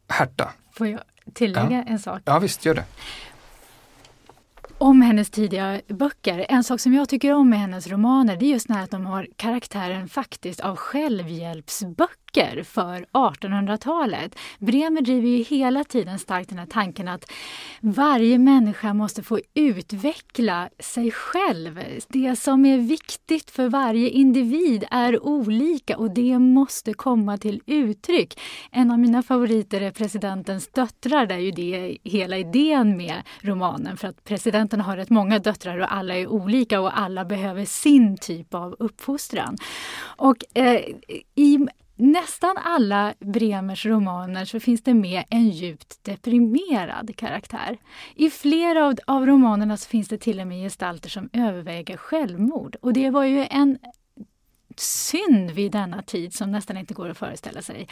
Herta. 0.08 0.52
Får 0.72 0.86
jag 0.86 1.00
tillägga 1.34 1.84
ja. 1.86 1.92
en 1.92 1.98
sak? 1.98 2.22
Ja, 2.24 2.38
visst, 2.38 2.64
gör 2.64 2.74
det 2.74 2.84
om 4.78 5.02
hennes 5.02 5.30
tidiga 5.30 5.80
böcker. 5.88 6.46
En 6.48 6.64
sak 6.64 6.80
som 6.80 6.94
jag 6.94 7.08
tycker 7.08 7.32
om 7.32 7.50
med 7.50 7.58
hennes 7.58 7.86
romaner 7.86 8.36
det 8.36 8.46
är 8.46 8.50
just 8.50 8.68
när 8.68 8.82
att 8.84 8.90
de 8.90 9.06
har 9.06 9.28
karaktären 9.36 10.08
faktiskt 10.08 10.60
av 10.60 10.76
självhjälpsböcker 10.76 12.27
för 12.64 13.06
1800-talet. 13.12 14.38
Bremer 14.58 15.00
driver 15.00 15.28
ju 15.28 15.42
hela 15.42 15.84
tiden 15.84 16.18
starkt 16.18 16.48
den 16.48 16.58
här 16.58 16.66
tanken 16.66 17.08
att 17.08 17.32
varje 17.80 18.38
människa 18.38 18.94
måste 18.94 19.22
få 19.22 19.40
utveckla 19.54 20.68
sig 20.78 21.10
själv. 21.10 21.80
Det 22.08 22.36
som 22.36 22.64
är 22.66 22.78
viktigt 22.78 23.50
för 23.50 23.68
varje 23.68 24.08
individ 24.08 24.84
är 24.90 25.26
olika 25.26 25.96
och 25.96 26.10
det 26.10 26.38
måste 26.38 26.92
komma 26.92 27.38
till 27.38 27.62
uttryck. 27.66 28.40
En 28.70 28.90
av 28.90 28.98
mina 28.98 29.22
favoriter 29.22 29.80
är 29.80 29.90
Presidentens 29.90 30.68
döttrar, 30.68 31.26
där 31.26 31.38
ju 31.38 31.50
det 31.50 31.74
är 31.74 31.98
hela 32.04 32.38
idén 32.38 32.96
med 32.96 33.22
romanen 33.40 33.96
för 33.96 34.08
att 34.08 34.24
presidenten 34.24 34.80
har 34.80 34.96
rätt 34.96 35.10
många 35.10 35.38
döttrar 35.38 35.78
och 35.78 35.94
alla 35.94 36.14
är 36.14 36.26
olika 36.26 36.80
och 36.80 36.98
alla 36.98 37.24
behöver 37.24 37.64
sin 37.64 38.16
typ 38.16 38.54
av 38.54 38.76
uppfostran. 38.78 39.56
Och 40.16 40.36
eh, 40.54 40.80
i 41.34 41.58
nästan 41.98 42.56
alla 42.56 43.14
Bremers 43.20 43.86
romaner 43.86 44.44
så 44.44 44.60
finns 44.60 44.82
det 44.82 44.94
med 44.94 45.24
en 45.30 45.48
djupt 45.48 46.04
deprimerad 46.04 47.16
karaktär. 47.16 47.78
I 48.14 48.30
flera 48.30 48.86
av, 48.86 48.94
av 49.06 49.26
romanerna 49.26 49.76
så 49.76 49.88
finns 49.88 50.08
det 50.08 50.18
till 50.18 50.40
och 50.40 50.46
med 50.46 50.62
gestalter 50.62 51.08
som 51.08 51.28
överväger 51.32 51.96
självmord. 51.96 52.76
Och 52.80 52.92
det 52.92 53.10
var 53.10 53.24
ju 53.24 53.46
en 53.50 53.78
synd 54.80 55.50
vid 55.50 55.72
denna 55.72 56.02
tid 56.02 56.34
som 56.34 56.52
nästan 56.52 56.76
inte 56.76 56.94
går 56.94 57.08
att 57.08 57.18
föreställa 57.18 57.62
sig. 57.62 57.88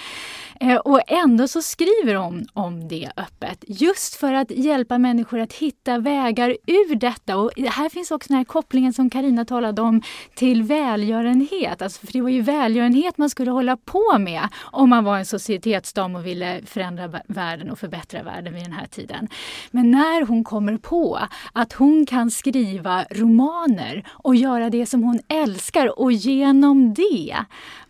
Eh, 0.61 0.77
och 0.77 1.01
ändå 1.07 1.49
så 1.49 1.63
skriver 1.63 2.15
hon 2.15 2.47
om 2.53 2.89
det 2.89 3.11
öppet, 3.17 3.65
just 3.67 4.15
för 4.15 4.33
att 4.33 4.51
hjälpa 4.51 4.99
människor 4.99 5.41
att 5.41 5.53
hitta 5.53 5.99
vägar 5.99 6.57
ur 6.67 6.95
detta. 6.95 7.37
Och 7.37 7.51
här 7.57 7.89
finns 7.89 8.11
också 8.11 8.29
den 8.29 8.37
här 8.37 8.45
kopplingen 8.45 8.93
som 8.93 9.11
Karina 9.11 9.45
talade 9.45 9.83
om 9.83 10.03
till 10.35 10.63
välgörenhet. 10.63 11.83
Alltså, 11.83 12.07
för 12.07 12.13
det 12.13 12.23
var 12.23 12.29
ju 12.29 12.43
välgörenhet 12.43 13.19
man 13.19 13.31
skulle 13.31 13.51
hålla 13.51 13.77
på 13.77 14.19
med 14.19 14.49
om 14.73 14.91
man 14.91 15.05
var 15.05 15.19
en 15.19 15.27
societetsdam 15.27 16.15
och 16.15 16.27
ville 16.27 16.61
förändra 16.67 17.21
världen 17.27 17.71
och 17.71 17.79
förbättra 17.79 18.23
världen 18.23 18.55
vid 18.55 18.65
den 18.65 18.73
här 18.73 18.87
tiden. 18.87 19.29
Men 19.71 19.91
när 19.91 20.27
hon 20.27 20.45
kommer 20.45 20.77
på 20.77 21.19
att 21.53 21.73
hon 21.73 22.07
kan 22.07 22.31
skriva 22.31 23.05
romaner 23.11 24.05
och 24.09 24.37
göra 24.37 24.71
det 24.71 24.87
som 24.87 25.03
hon 25.03 25.21
älskar 25.29 26.01
och 26.01 26.13
genom 26.13 26.76
genom 26.77 26.95
det 26.95 27.45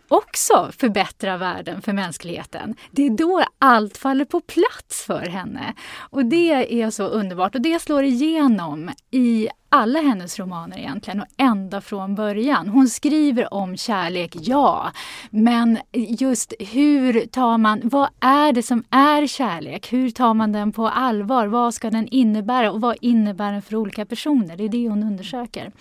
också 0.09 0.71
förbättra 0.79 1.37
världen 1.37 1.83
för 1.83 1.93
mänskligheten. 1.93 2.75
Det 2.91 3.07
är 3.07 3.11
då 3.11 3.45
allt 3.59 3.97
faller 3.97 4.25
på 4.25 4.41
plats 4.41 5.05
för 5.07 5.27
henne. 5.27 5.75
Och 6.11 6.25
det 6.25 6.83
är 6.83 6.91
så 6.91 7.05
underbart 7.05 7.55
och 7.55 7.61
det 7.61 7.83
slår 7.83 8.03
igenom 8.05 8.91
i 9.11 9.49
alla 9.69 10.01
hennes 10.01 10.39
romaner 10.39 10.79
egentligen 10.79 11.21
och 11.21 11.27
ända 11.37 11.81
från 11.81 12.15
början. 12.15 12.69
Hon 12.69 12.89
skriver 12.89 13.55
om 13.55 13.77
kärlek, 13.77 14.37
ja, 14.41 14.93
men 15.31 15.79
just 15.93 16.53
hur 16.59 17.27
tar 17.27 17.59
man, 17.59 17.81
vad 17.85 18.09
är 18.21 18.53
det 18.53 18.63
som 18.63 18.85
är 18.91 19.27
kärlek? 19.27 19.93
Hur 19.93 20.11
tar 20.11 20.35
man 20.35 20.53
den 20.53 20.73
på 20.73 20.89
allvar? 20.89 21.47
Vad 21.47 21.75
ska 21.75 21.91
den 21.91 22.09
innebära 22.09 22.73
och 22.73 22.81
vad 22.81 22.97
innebär 23.01 23.53
den 23.53 23.63
för 23.63 23.77
olika 23.77 24.07
personer? 24.07 24.57
Det 24.57 24.65
är 24.65 24.69
det 24.69 24.89
hon 24.89 25.03
undersöker. 25.03 25.73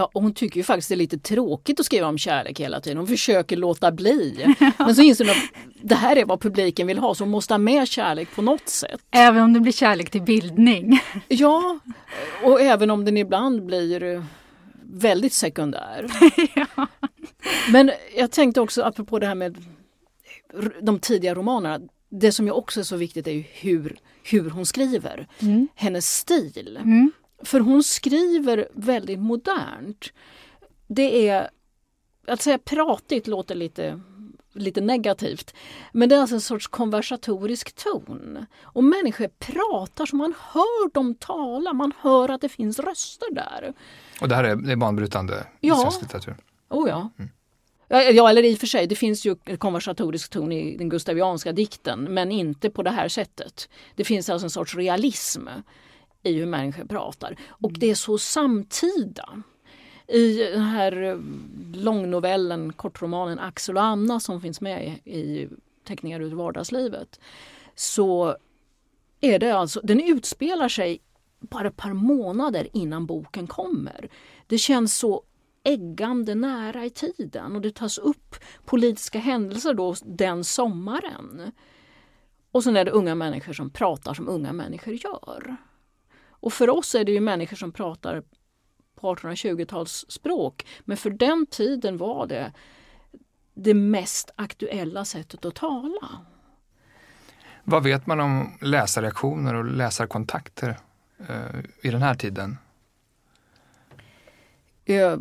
Ja, 0.00 0.10
hon 0.14 0.34
tycker 0.34 0.56
ju 0.56 0.64
faktiskt 0.64 0.88
det 0.88 0.94
är 0.94 0.96
lite 0.96 1.18
tråkigt 1.18 1.80
att 1.80 1.86
skriva 1.86 2.06
om 2.06 2.18
kärlek 2.18 2.60
hela 2.60 2.80
tiden. 2.80 2.98
Hon 2.98 3.06
försöker 3.06 3.56
låta 3.56 3.92
bli. 3.92 4.54
Men 4.78 4.94
så 4.94 5.02
inser 5.02 5.24
hon 5.24 5.30
att 5.30 5.42
det 5.82 5.94
här 5.94 6.16
är 6.16 6.24
vad 6.24 6.40
publiken 6.40 6.86
vill 6.86 6.98
ha 6.98 7.14
så 7.14 7.24
hon 7.24 7.30
måste 7.30 7.54
ha 7.54 7.58
med 7.58 7.88
kärlek 7.88 8.28
på 8.34 8.42
något 8.42 8.68
sätt. 8.68 9.00
Även 9.10 9.42
om 9.42 9.52
det 9.52 9.60
blir 9.60 9.72
kärlek 9.72 10.10
till 10.10 10.22
bildning. 10.22 11.00
Ja, 11.28 11.78
och 12.42 12.60
även 12.60 12.90
om 12.90 13.04
den 13.04 13.16
ibland 13.16 13.66
blir 13.66 14.24
väldigt 14.82 15.32
sekundär. 15.32 16.06
ja. 16.54 16.86
Men 17.72 17.90
jag 18.16 18.30
tänkte 18.30 18.60
också 18.60 18.82
apropå 18.82 19.18
det 19.18 19.26
här 19.26 19.34
med 19.34 19.64
de 20.82 20.98
tidiga 20.98 21.34
romanerna. 21.34 21.80
Det 22.08 22.32
som 22.32 22.46
ju 22.46 22.52
också 22.52 22.80
är 22.80 22.84
så 22.84 22.96
viktigt 22.96 23.26
är 23.26 23.46
hur, 23.52 23.96
hur 24.22 24.50
hon 24.50 24.66
skriver. 24.66 25.28
Mm. 25.38 25.68
Hennes 25.74 26.16
stil. 26.16 26.78
Mm. 26.82 27.12
För 27.42 27.60
hon 27.60 27.82
skriver 27.82 28.68
väldigt 28.72 29.18
modernt. 29.18 30.12
Det 30.86 31.28
är, 31.28 31.50
att 32.26 32.42
säga 32.42 32.58
pratigt 32.58 33.26
låter 33.26 33.54
lite 33.54 34.00
lite 34.52 34.80
negativt. 34.80 35.54
Men 35.92 36.08
det 36.08 36.14
är 36.14 36.20
alltså 36.20 36.34
en 36.34 36.40
sorts 36.40 36.68
konversatorisk 36.68 37.72
ton. 37.72 38.46
Och 38.62 38.84
människor 38.84 39.28
pratar 39.38 40.06
så 40.06 40.16
man 40.16 40.34
hör 40.52 40.92
dem 40.92 41.14
tala, 41.14 41.72
man 41.72 41.92
hör 42.00 42.28
att 42.28 42.40
det 42.40 42.48
finns 42.48 42.78
röster 42.78 43.34
där. 43.34 43.74
Och 44.20 44.28
det 44.28 44.34
här 44.34 44.44
är, 44.44 44.56
det 44.56 44.72
är 44.72 44.76
banbrytande 44.76 45.46
ja. 45.60 45.74
i 45.74 45.80
svensk 45.80 46.02
litteratur? 46.02 46.36
Oh 46.68 46.88
ja. 46.88 47.10
Mm. 47.18 47.30
Ja, 47.88 48.30
eller 48.30 48.42
i 48.42 48.54
och 48.54 48.58
för 48.58 48.66
sig, 48.66 48.86
det 48.86 48.94
finns 48.94 49.26
ju 49.26 49.36
konversatorisk 49.58 50.30
ton 50.30 50.52
i 50.52 50.76
den 50.76 50.88
gustavianska 50.88 51.52
dikten, 51.52 52.14
men 52.14 52.32
inte 52.32 52.70
på 52.70 52.82
det 52.82 52.90
här 52.90 53.08
sättet. 53.08 53.68
Det 53.94 54.04
finns 54.04 54.30
alltså 54.30 54.46
en 54.46 54.50
sorts 54.50 54.74
realism 54.74 55.48
i 56.22 56.32
hur 56.32 56.46
människor 56.46 56.84
pratar. 56.84 57.36
Och 57.48 57.72
det 57.72 57.90
är 57.90 57.94
så 57.94 58.18
samtida. 58.18 59.42
I 60.06 60.36
den 60.36 60.62
här 60.62 61.02
eh, 61.02 61.18
långnovellen, 61.74 62.72
kortromanen 62.72 63.38
Axel 63.38 63.76
och 63.76 63.82
Anna 63.82 64.20
som 64.20 64.40
finns 64.40 64.60
med 64.60 64.98
i 65.04 65.48
teckningar 65.84 66.20
ur 66.20 66.34
vardagslivet 66.34 67.20
så 67.74 68.36
är 69.20 69.38
det 69.38 69.50
alltså, 69.50 69.80
den 69.82 70.00
utspelar 70.00 70.68
sig 70.68 71.00
bara 71.40 71.68
ett 71.68 71.76
par 71.76 71.92
månader 71.92 72.68
innan 72.72 73.06
boken 73.06 73.46
kommer. 73.46 74.08
Det 74.46 74.58
känns 74.58 74.98
så 74.98 75.22
äggande 75.64 76.34
nära 76.34 76.84
i 76.84 76.90
tiden 76.90 77.56
och 77.56 77.62
det 77.62 77.74
tas 77.74 77.98
upp 77.98 78.36
politiska 78.64 79.18
händelser 79.18 79.74
då 79.74 79.94
den 80.04 80.44
sommaren. 80.44 81.52
Och 82.52 82.64
sen 82.64 82.76
är 82.76 82.84
det 82.84 82.90
unga 82.90 83.14
människor 83.14 83.52
som 83.52 83.70
pratar 83.70 84.14
som 84.14 84.28
unga 84.28 84.52
människor 84.52 84.94
gör. 84.94 85.56
Och 86.40 86.52
för 86.52 86.70
oss 86.70 86.94
är 86.94 87.04
det 87.04 87.12
ju 87.12 87.20
människor 87.20 87.56
som 87.56 87.72
pratar 87.72 88.22
på 89.00 89.14
1820-talsspråk. 89.14 90.66
Men 90.80 90.96
för 90.96 91.10
den 91.10 91.46
tiden 91.46 91.96
var 91.96 92.26
det 92.26 92.52
det 93.54 93.74
mest 93.74 94.30
aktuella 94.36 95.04
sättet 95.04 95.44
att 95.44 95.54
tala. 95.54 96.08
Vad 97.64 97.82
vet 97.82 98.06
man 98.06 98.20
om 98.20 98.58
läsarreaktioner 98.60 99.54
och 99.54 99.64
läsarkontakter 99.64 100.76
eh, 101.28 101.60
i 101.82 101.90
den 101.90 102.02
här 102.02 102.14
tiden? 102.14 102.58
Eh, 104.84 105.18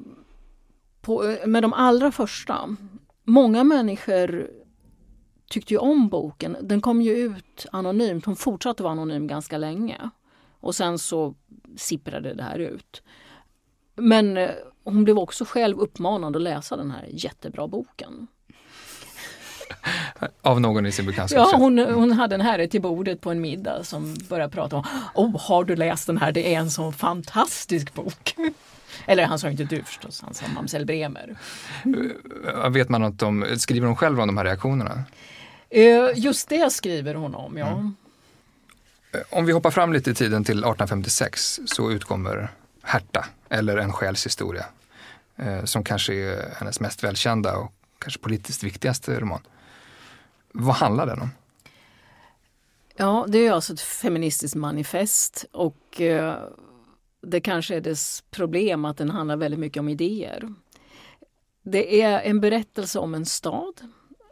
på, 1.01 1.35
med 1.45 1.63
de 1.63 1.73
allra 1.73 2.11
första, 2.11 2.75
många 3.23 3.63
människor 3.63 4.49
tyckte 5.49 5.73
ju 5.73 5.77
om 5.77 6.09
boken. 6.09 6.57
Den 6.61 6.81
kom 6.81 7.01
ju 7.01 7.11
ut 7.11 7.65
anonymt, 7.71 8.25
hon 8.25 8.35
fortsatte 8.35 8.83
vara 8.83 8.91
anonym 8.91 9.27
ganska 9.27 9.57
länge. 9.57 10.09
Och 10.60 10.75
sen 10.75 11.00
så 11.00 11.36
sipprade 11.78 12.34
det 12.34 12.44
här 12.44 12.60
ut. 12.60 13.04
Men 13.96 14.38
eh, 14.38 14.50
hon 14.84 15.04
blev 15.04 15.18
också 15.18 15.46
själv 15.46 15.80
uppmanad 15.80 16.36
att 16.36 16.42
läsa 16.42 16.78
den 16.78 16.92
här 16.92 17.06
jättebra 17.12 17.68
boken. 17.68 18.28
Av 20.42 20.62
någon 20.62 20.86
i 20.86 20.92
sin 20.92 21.06
bekantskap? 21.06 21.50
Ja, 21.51 21.58
hon, 21.58 21.80
hon 21.80 22.12
hade 22.12 22.36
en 22.36 22.42
herre 22.42 22.68
till 22.68 22.82
bordet 22.82 23.22
på 23.22 23.32
en 23.32 23.42
middag 23.42 23.84
som 23.84 24.16
började 24.30 24.51
prata 24.54 24.75
om 24.75 24.84
Oh, 25.13 25.42
har 25.48 25.63
du 25.63 25.75
läst 25.75 26.08
den 26.08 26.18
här? 26.18 26.32
Det 26.32 26.56
är 26.56 26.60
en 26.60 26.72
så 26.72 26.92
fantastisk 26.92 27.94
bok. 27.94 28.36
Eller 29.06 29.25
han 29.25 29.39
sa 29.39 29.50
inte 29.50 29.63
du 29.63 29.84
förstås, 29.84 30.22
han 30.22 30.34
sa 30.34 30.46
mamsell 30.56 30.86
Bremer. 30.86 31.38
Eh, 32.63 32.70
vet 32.70 32.89
man 32.89 33.01
något 33.01 33.22
om, 33.22 33.46
skriver 33.58 33.88
hon 33.88 33.96
själv 33.96 34.20
om 34.20 34.28
de 34.28 34.38
här 34.38 34.46
reaktionerna? 34.46 35.04
Eh, 35.70 36.10
just 36.16 36.50
det 36.50 36.72
skriver 36.72 37.16
hon 37.16 37.36
om, 37.36 37.58
ja. 37.58 37.68
Mm. 37.68 37.96
Eh, 39.12 39.22
om 39.30 39.46
vi 39.46 39.54
hoppar 39.54 39.72
fram 39.72 39.94
lite 39.94 40.12
i 40.12 40.13
tiden 40.13 40.44
till 40.44 40.58
1856 40.58 41.60
så 41.66 41.92
utkommer 41.92 42.51
Herta, 42.84 43.25
eller 43.50 43.78
En 43.78 43.94
själs 43.94 44.25
historia, 44.25 44.66
eh, 45.36 45.63
som 45.63 45.84
kanske 45.84 46.13
är 46.13 46.56
hennes 46.56 46.80
mest 46.80 47.04
välkända 47.04 47.58
och 47.58 47.74
kanske 48.00 48.20
politiskt 48.20 48.63
viktigaste 48.63 49.20
roman. 49.20 49.42
Vad 50.51 50.75
handlar 50.75 51.06
den 51.06 51.22
om? 51.22 51.30
Ja, 52.96 53.25
det 53.28 53.48
är 53.48 53.51
alltså 53.51 53.74
ett 53.74 53.82
feministiskt 53.82 54.56
manifest 54.56 55.46
och 55.51 56.01
eh, 56.01 56.36
det 57.22 57.42
kanske 57.42 57.75
är 57.75 57.82
dess 57.82 58.24
problem 58.32 58.86
att 58.86 58.98
den 58.98 59.10
handlar 59.10 59.38
väldigt 59.38 59.60
mycket 59.60 59.80
om 59.80 59.89
idéer. 59.89 60.54
Det 61.63 62.01
är 62.01 62.20
en 62.20 62.42
berättelse 62.42 63.00
om 63.00 63.13
en 63.13 63.25
stad 63.25 63.74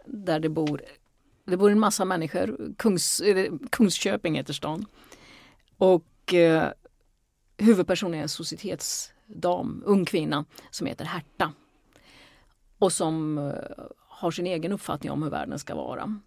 där 0.06 0.40
det 0.40 0.50
bor, 0.50 0.82
det 1.48 1.58
bor 1.58 1.72
en 1.72 1.80
massa 1.80 2.06
människor. 2.06 2.74
Kungs, 2.78 3.22
Kungsköping 3.70 4.36
heter 4.36 4.54
stan. 4.54 4.86
Och 5.78 6.34
eh, 6.34 6.70
huvudpersonen 7.58 8.20
är 8.20 8.22
en 8.22 8.30
societetsdam, 8.30 9.84
ung 9.86 10.06
kvinna 10.06 10.46
som 10.70 10.88
heter 10.88 11.06
Herta. 11.06 11.54
Och 12.80 12.92
som 12.92 13.38
eh, 13.38 13.86
har 13.98 14.32
sin 14.32 14.48
egen 14.48 14.72
uppfattning 14.72 15.12
om 15.12 15.24
hur 15.24 15.30
världen 15.30 15.60
ska 15.60 15.76
vara. 15.76 16.20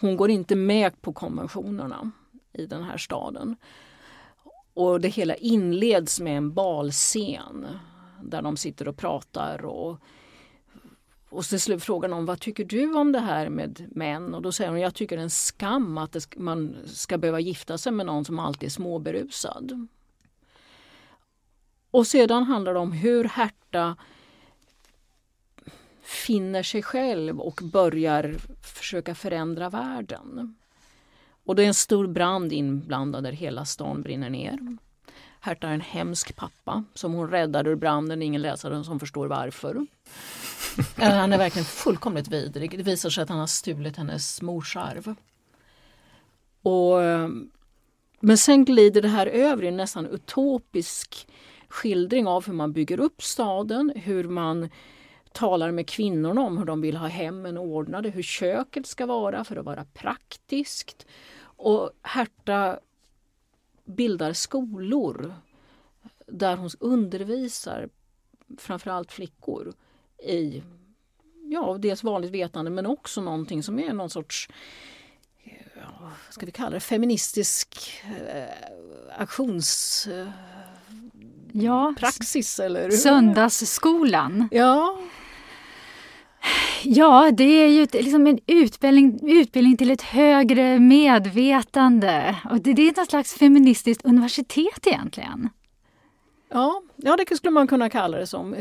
Hon 0.00 0.16
går 0.16 0.30
inte 0.30 0.56
med 0.56 1.02
på 1.02 1.12
konventionerna 1.12 2.10
i 2.52 2.66
den 2.66 2.82
här 2.82 2.96
staden. 2.96 3.56
Och 4.74 5.00
det 5.00 5.08
hela 5.08 5.34
inleds 5.34 6.20
med 6.20 6.36
en 6.36 6.54
balscen 6.54 7.66
där 8.22 8.42
de 8.42 8.56
sitter 8.56 8.88
och 8.88 8.96
pratar 8.96 9.64
och 9.64 10.00
och 11.30 11.44
till 11.44 11.60
slut 11.60 11.84
frågar 11.84 12.08
någon 12.08 12.26
vad 12.26 12.40
tycker 12.40 12.64
du 12.64 12.94
om 12.94 13.12
det 13.12 13.20
här 13.20 13.48
med 13.48 13.86
män? 13.90 14.34
Och 14.34 14.42
då 14.42 14.52
säger 14.52 14.70
hon 14.70 14.80
jag 14.80 14.94
tycker 14.94 15.16
det 15.16 15.20
är 15.20 15.24
en 15.24 15.30
skam 15.30 15.98
att 15.98 16.12
det, 16.12 16.36
man 16.36 16.76
ska 16.86 17.18
behöva 17.18 17.40
gifta 17.40 17.78
sig 17.78 17.92
med 17.92 18.06
någon 18.06 18.24
som 18.24 18.38
alltid 18.38 18.66
är 18.66 18.70
småberusad. 18.70 19.86
Och 21.90 22.06
sedan 22.06 22.44
handlar 22.44 22.74
det 22.74 22.80
om 22.80 22.92
hur 22.92 23.24
Herta 23.24 23.96
finner 26.02 26.62
sig 26.62 26.82
själv 26.82 27.40
och 27.40 27.60
börjar 27.62 28.36
försöka 28.62 29.14
förändra 29.14 29.70
världen. 29.70 30.54
Och 31.44 31.56
det 31.56 31.62
är 31.62 31.66
en 31.66 31.74
stor 31.74 32.06
brand 32.06 32.52
inblandad 32.52 33.24
där 33.24 33.32
hela 33.32 33.64
stan 33.64 34.02
brinner 34.02 34.30
ner. 34.30 34.58
Herta 35.40 35.68
är 35.68 35.74
en 35.74 35.80
hemsk 35.80 36.36
pappa 36.36 36.84
som 36.94 37.12
hon 37.12 37.30
räddar 37.30 37.66
ur 37.66 37.74
branden, 37.74 38.22
ingen 38.22 38.42
läsare 38.42 38.84
som 38.84 39.00
förstår 39.00 39.26
varför. 39.26 39.86
Eh, 40.98 41.10
han 41.10 41.32
är 41.32 41.38
verkligen 41.38 41.64
fullkomligt 41.64 42.28
vidrig. 42.28 42.78
Det 42.78 42.82
visar 42.82 43.10
sig 43.10 43.22
att 43.22 43.28
han 43.28 43.38
har 43.38 43.46
stulit 43.46 43.96
hennes 43.96 44.42
morsarv. 44.42 45.14
Och, 46.62 47.02
ehm, 47.02 47.50
men 48.20 48.38
sen 48.38 48.64
glider 48.64 49.02
det 49.02 49.08
här 49.08 49.26
över 49.26 49.62
i 49.62 49.68
en 49.68 49.76
nästan 49.76 50.06
utopisk 50.06 51.28
skildring 51.68 52.26
av 52.26 52.46
hur 52.46 52.52
man 52.52 52.72
bygger 52.72 53.00
upp 53.00 53.22
staden, 53.22 53.92
hur 53.96 54.24
man 54.24 54.68
talar 55.32 55.70
med 55.70 55.88
kvinnorna 55.88 56.40
om 56.40 56.58
hur 56.58 56.64
de 56.64 56.80
vill 56.80 56.96
ha 56.96 57.06
hemmen 57.06 57.58
ordnade, 57.58 58.10
hur 58.10 58.22
köket 58.22 58.86
ska 58.86 59.06
vara 59.06 59.44
för 59.44 59.56
att 59.56 59.64
vara 59.64 59.84
praktiskt. 59.84 61.06
Och 61.40 61.90
Herta 62.02 62.78
bildar 63.84 64.32
skolor 64.32 65.34
där 66.26 66.56
hon 66.56 66.70
undervisar 66.80 67.88
framförallt 68.58 69.12
flickor 69.12 69.72
i 70.22 70.62
ja, 71.44 71.76
dels 71.80 72.04
vanligt 72.04 72.30
vetande 72.30 72.70
men 72.70 72.86
också 72.86 73.20
någonting 73.20 73.62
som 73.62 73.78
är 73.78 73.92
någon 73.92 74.10
sorts 74.10 74.48
ja, 75.76 76.10
ska 76.30 76.46
vi 76.46 76.52
kalla 76.52 76.70
det, 76.70 76.80
feministisk 76.80 78.02
eh, 78.04 79.22
aktions... 79.22 80.06
Eh, 80.12 80.28
ja, 81.52 81.94
praxis 81.98 82.60
eller? 82.60 82.90
Söndagsskolan. 82.90 84.48
Ja. 84.50 84.98
Ja, 86.82 87.30
det 87.32 87.44
är 87.44 87.68
ju 87.68 87.86
liksom 87.92 88.26
en 88.26 88.38
utbildning, 88.46 89.30
utbildning 89.30 89.76
till 89.76 89.90
ett 89.90 90.02
högre 90.02 90.78
medvetande. 90.78 92.36
Och 92.50 92.60
det, 92.60 92.72
det 92.72 92.82
är 92.82 93.02
ett 93.02 93.10
slags 93.10 93.34
feministiskt 93.34 94.04
universitet 94.04 94.86
egentligen. 94.86 95.48
Ja, 96.48 96.82
ja, 96.96 97.16
det 97.16 97.36
skulle 97.36 97.50
man 97.50 97.66
kunna 97.66 97.90
kalla 97.90 98.18
det 98.18 98.26
som. 98.26 98.54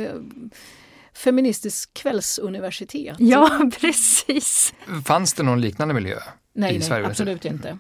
Feministiskt 1.18 1.94
kvällsuniversitet. 1.94 3.16
Ja, 3.20 3.70
precis. 3.82 4.74
Fanns 5.06 5.34
det 5.34 5.44
någon 5.44 5.62
liknande 5.62 5.94
miljö 5.94 6.20
nej, 6.54 6.76
i 6.76 6.82
Sverige? 6.82 7.02
Nej, 7.02 7.10
absolut 7.10 7.46
inte. 7.46 7.78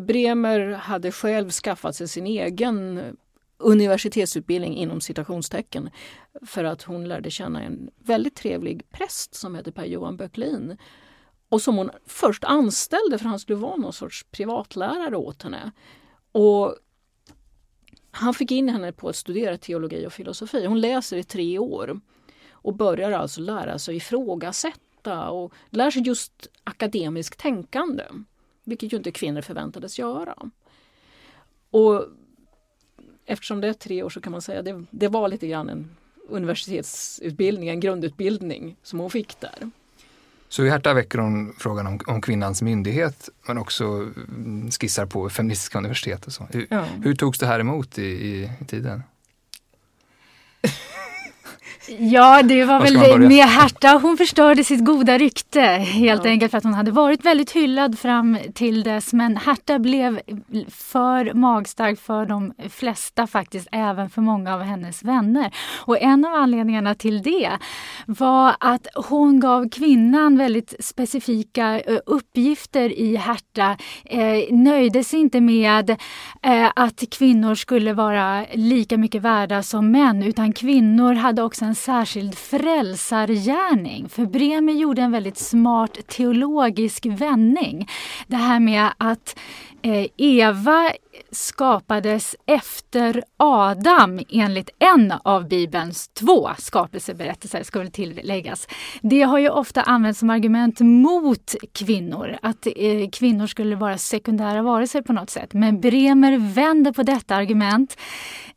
Bremer 0.00 0.72
hade 0.72 1.12
själv 1.12 1.50
skaffat 1.50 1.96
sig 1.96 2.08
sin 2.08 2.26
egen 2.26 3.02
universitetsutbildning 3.58 4.76
inom 4.76 5.00
citationstecken 5.00 5.90
för 6.46 6.64
att 6.64 6.82
hon 6.82 7.08
lärde 7.08 7.30
känna 7.30 7.62
en 7.62 7.90
väldigt 7.98 8.36
trevlig 8.36 8.90
präst 8.90 9.34
som 9.34 9.54
hette 9.54 9.72
Per-Johan 9.72 10.16
Böcklin 10.16 10.76
och 11.48 11.62
som 11.62 11.76
hon 11.76 11.90
först 12.06 12.44
anställde 12.44 13.18
för 13.18 13.26
han 13.26 13.38
skulle 13.38 13.58
vara 13.58 13.76
någon 13.76 13.92
sorts 13.92 14.26
privatlärare 14.30 15.16
åt 15.16 15.42
henne. 15.42 15.70
Och 16.32 16.76
han 18.10 18.34
fick 18.34 18.50
in 18.50 18.68
henne 18.68 18.92
på 18.92 19.08
att 19.08 19.16
studera 19.16 19.58
teologi 19.58 20.06
och 20.06 20.12
filosofi. 20.12 20.66
Hon 20.66 20.80
läser 20.80 21.16
i 21.16 21.24
tre 21.24 21.58
år 21.58 22.00
och 22.62 22.74
börjar 22.74 23.12
alltså 23.12 23.40
lära 23.40 23.78
sig 23.78 23.96
ifrågasätta 23.96 25.30
och 25.30 25.52
lär 25.70 25.90
sig 25.90 26.02
just 26.02 26.46
akademiskt 26.64 27.38
tänkande, 27.38 28.04
vilket 28.64 28.92
ju 28.92 28.96
inte 28.96 29.10
kvinnor 29.10 29.40
förväntades 29.40 29.98
göra. 29.98 30.34
Och 31.70 32.06
eftersom 33.26 33.60
det 33.60 33.68
är 33.68 33.72
tre 33.72 34.02
år 34.02 34.10
så 34.10 34.20
kan 34.20 34.32
man 34.32 34.42
säga 34.42 34.58
att 34.58 34.64
det, 34.64 34.84
det 34.90 35.08
var 35.08 35.28
lite 35.28 35.48
grann 35.48 35.68
en 35.68 35.90
universitetsutbildning, 36.28 37.68
en 37.68 37.80
grundutbildning 37.80 38.76
som 38.82 38.98
hon 38.98 39.10
fick 39.10 39.40
där. 39.40 39.70
Så 40.48 40.64
i 40.64 40.70
Herta 40.70 40.94
väcker 40.94 41.18
hon 41.18 41.54
frågan 41.58 41.86
om, 41.86 42.00
om, 42.06 42.20
kvinnans 42.20 42.62
myndighet 42.62 43.28
men 43.46 43.58
också 43.58 44.10
skissar 44.80 45.06
på 45.06 45.30
feministiska 45.30 45.78
universitet 45.78 46.26
och 46.26 46.32
så. 46.32 46.46
Hur, 46.50 46.66
ja. 46.70 46.84
hur 47.04 47.14
togs 47.14 47.38
det 47.38 47.46
här 47.46 47.60
emot 47.60 47.98
i, 47.98 48.02
i, 48.02 48.50
i 48.60 48.64
tiden? 48.64 49.02
Ja, 51.98 52.42
det 52.42 52.64
var 52.64 52.80
väl 52.80 53.28
med 53.28 53.44
Herta. 53.44 53.88
Hon 54.02 54.16
förstörde 54.16 54.64
sitt 54.64 54.84
goda 54.84 55.18
rykte 55.18 55.60
helt 55.60 56.24
ja. 56.24 56.30
enkelt 56.30 56.50
för 56.50 56.58
att 56.58 56.64
hon 56.64 56.74
hade 56.74 56.90
varit 56.90 57.24
väldigt 57.24 57.50
hyllad 57.50 57.98
fram 57.98 58.38
till 58.54 58.82
dess. 58.82 59.12
Men 59.12 59.36
Herta 59.36 59.78
blev 59.78 60.20
för 60.68 61.34
magstark 61.34 62.00
för 62.00 62.26
de 62.26 62.52
flesta 62.70 63.26
faktiskt, 63.26 63.68
även 63.72 64.10
för 64.10 64.20
många 64.20 64.54
av 64.54 64.62
hennes 64.62 65.02
vänner. 65.02 65.54
Och 65.78 66.02
en 66.02 66.24
av 66.24 66.34
anledningarna 66.34 66.94
till 66.94 67.22
det 67.22 67.50
var 68.06 68.54
att 68.60 68.86
hon 68.94 69.40
gav 69.40 69.68
kvinnan 69.68 70.38
väldigt 70.38 70.74
specifika 70.80 71.80
uppgifter 72.06 72.98
i 72.98 73.16
Herta. 73.16 73.76
Eh, 74.04 74.54
nöjde 74.54 75.04
sig 75.04 75.20
inte 75.20 75.40
med 75.40 75.90
eh, 76.42 76.70
att 76.76 77.04
kvinnor 77.10 77.54
skulle 77.54 77.92
vara 77.92 78.46
lika 78.54 78.96
mycket 78.96 79.22
värda 79.22 79.62
som 79.62 79.90
män 79.90 80.22
utan 80.22 80.52
kvinnor 80.52 81.14
hade 81.14 81.42
också 81.42 81.59
en 81.62 81.74
särskild 81.74 82.34
frälsargärning. 82.34 84.08
För 84.08 84.26
Bremer 84.26 84.72
gjorde 84.72 85.02
en 85.02 85.12
väldigt 85.12 85.38
smart 85.38 85.98
teologisk 86.06 87.06
vändning. 87.06 87.88
Det 88.26 88.36
här 88.36 88.60
med 88.60 88.88
att 88.98 89.38
eh, 89.82 90.06
Eva 90.16 90.92
skapades 91.32 92.36
efter 92.46 93.22
Adam 93.36 94.20
enligt 94.30 94.70
en 94.78 95.12
av 95.22 95.48
Bibelns 95.48 96.08
två 96.08 96.50
skapelseberättelser, 96.58 97.62
ska 97.62 97.78
väl 97.78 97.90
tilläggas. 97.90 98.68
Det 99.02 99.22
har 99.22 99.38
ju 99.38 99.48
ofta 99.48 99.82
använts 99.82 100.20
som 100.20 100.30
argument 100.30 100.80
mot 100.80 101.54
kvinnor, 101.72 102.38
att 102.42 102.66
eh, 102.66 103.08
kvinnor 103.12 103.46
skulle 103.46 103.76
vara 103.76 103.98
sekundära 103.98 104.62
varelser 104.62 105.02
på 105.02 105.12
något 105.12 105.30
sätt. 105.30 105.52
Men 105.52 105.80
Bremer 105.80 106.38
vänder 106.54 106.92
på 106.92 107.02
detta 107.02 107.36
argument, 107.36 107.96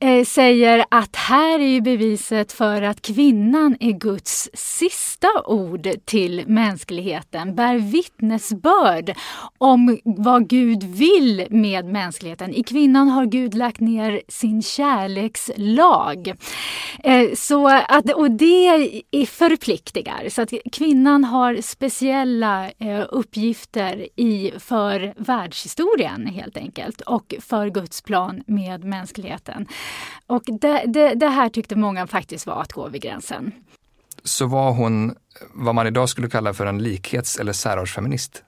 eh, 0.04 0.26
säger 0.26 0.86
att 0.90 1.16
här 1.16 1.60
är 1.60 1.68
ju 1.68 1.82
beviset 1.82 2.52
för 2.52 2.82
att 2.82 3.02
kvinnan 3.02 3.78
är 3.80 3.92
Guds 3.92 4.50
sista 4.54 5.28
ord 5.46 5.90
till 6.06 6.44
mänskligheten, 6.48 7.56
bär 7.56 7.76
vittnesbörd 7.76 9.14
om 9.58 10.00
vad 10.04 10.48
Gud 10.48 10.84
vill 10.84 11.48
med 11.50 11.86
mänskligheten 11.86 12.54
i 12.54 12.64
kvinnan 12.64 13.10
har 13.10 13.26
Gud 13.26 13.54
lagt 13.54 13.80
ner 13.80 14.22
sin 14.28 14.62
kärlekslag. 14.62 16.34
Eh, 17.04 17.34
så 17.36 17.68
att, 17.68 18.14
och 18.14 18.32
det 18.32 18.92
förpliktigar. 19.28 20.30
Så 20.30 20.42
att 20.42 20.54
kvinnan 20.72 21.24
har 21.24 21.62
speciella 21.62 22.70
eh, 22.80 23.06
uppgifter 23.10 24.08
i, 24.16 24.52
för 24.60 25.14
världshistorien 25.18 26.28
helt 26.28 26.58
enkelt 26.58 27.02
och 27.02 27.34
för 27.40 27.70
Guds 27.70 28.02
plan 28.02 28.44
med 28.48 28.84
mänskligheten. 28.84 29.68
Och 30.28 30.44
det, 30.46 30.84
det, 30.88 31.14
det 31.14 31.28
här 31.28 31.50
tyckte 31.50 31.76
många 31.76 32.08
faktiskt 32.08 32.48
var 32.48 32.62
att 32.62 32.74
gå 32.74 32.88
över 32.88 32.98
gränsen. 32.98 33.52
Så 34.24 34.46
var 34.46 34.72
hon 34.72 35.16
vad 35.54 35.76
man 35.76 35.88
idag 35.88 36.10
skulle 36.10 36.30
kalla 36.30 36.54
för 36.54 36.66
en 36.66 36.84
likhets 36.84 37.40
eller 37.40 37.54
särartsfeminist? 37.54 38.44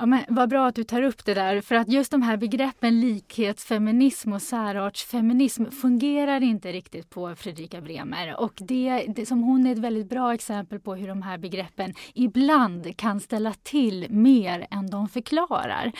Ja, 0.00 0.06
men 0.06 0.24
vad 0.28 0.48
bra 0.48 0.66
att 0.66 0.74
du 0.74 0.84
tar 0.84 1.02
upp 1.02 1.24
det 1.24 1.34
där, 1.34 1.60
för 1.60 1.74
att 1.74 1.88
just 1.88 2.10
de 2.10 2.22
här 2.22 2.36
begreppen 2.36 3.00
likhetsfeminism 3.00 4.32
och 4.32 4.42
särartsfeminism 4.42 5.64
fungerar 5.64 6.42
inte 6.42 6.72
riktigt 6.72 7.10
på 7.10 7.34
Fredrika 7.36 7.80
Bremer. 7.80 8.40
Och 8.40 8.52
det, 8.56 9.06
det, 9.08 9.26
som 9.26 9.42
hon 9.42 9.66
är 9.66 9.72
ett 9.72 9.78
väldigt 9.78 10.08
bra 10.08 10.34
exempel 10.34 10.80
på 10.80 10.94
hur 10.94 11.08
de 11.08 11.22
här 11.22 11.38
begreppen 11.38 11.94
ibland 12.14 12.96
kan 12.96 13.20
ställa 13.20 13.52
till 13.62 14.06
mer 14.10 14.66
än 14.70 14.90
de 14.90 15.08
förklarar. 15.08 15.92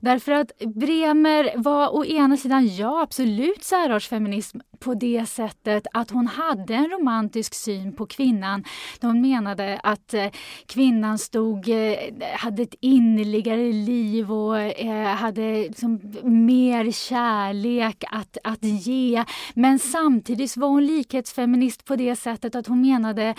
Därför 0.00 0.32
att 0.32 0.52
Bremer 0.58 1.52
var 1.56 1.96
å 1.96 2.04
ena 2.04 2.36
sidan, 2.36 2.66
ja 2.66 3.02
absolut 3.02 3.64
särartsfeminism 3.64 4.58
på 4.84 4.94
det 4.94 5.26
sättet 5.26 5.86
att 5.92 6.10
hon 6.10 6.26
hade 6.26 6.74
en 6.74 6.88
romantisk 6.88 7.54
syn 7.54 7.92
på 7.92 8.06
kvinnan. 8.06 8.64
De 9.00 9.20
menade 9.20 9.80
att 9.82 10.14
eh, 10.14 10.26
kvinnan 10.66 11.18
stod, 11.18 11.68
eh, 11.68 11.94
hade 12.32 12.62
ett 12.62 12.74
innerligare 12.80 13.72
liv 13.72 14.32
och 14.32 14.58
eh, 14.58 15.06
hade 15.06 15.52
liksom 15.52 16.00
mer 16.22 16.90
kärlek 16.90 18.04
att, 18.10 18.38
att 18.44 18.64
ge. 18.64 19.24
Men 19.54 19.78
samtidigt 19.78 20.56
var 20.56 20.68
hon 20.68 20.86
likhetsfeminist 20.86 21.84
på 21.84 21.96
det 21.96 22.16
sättet 22.16 22.54
att 22.54 22.66
hon 22.66 22.80
menade 22.80 23.34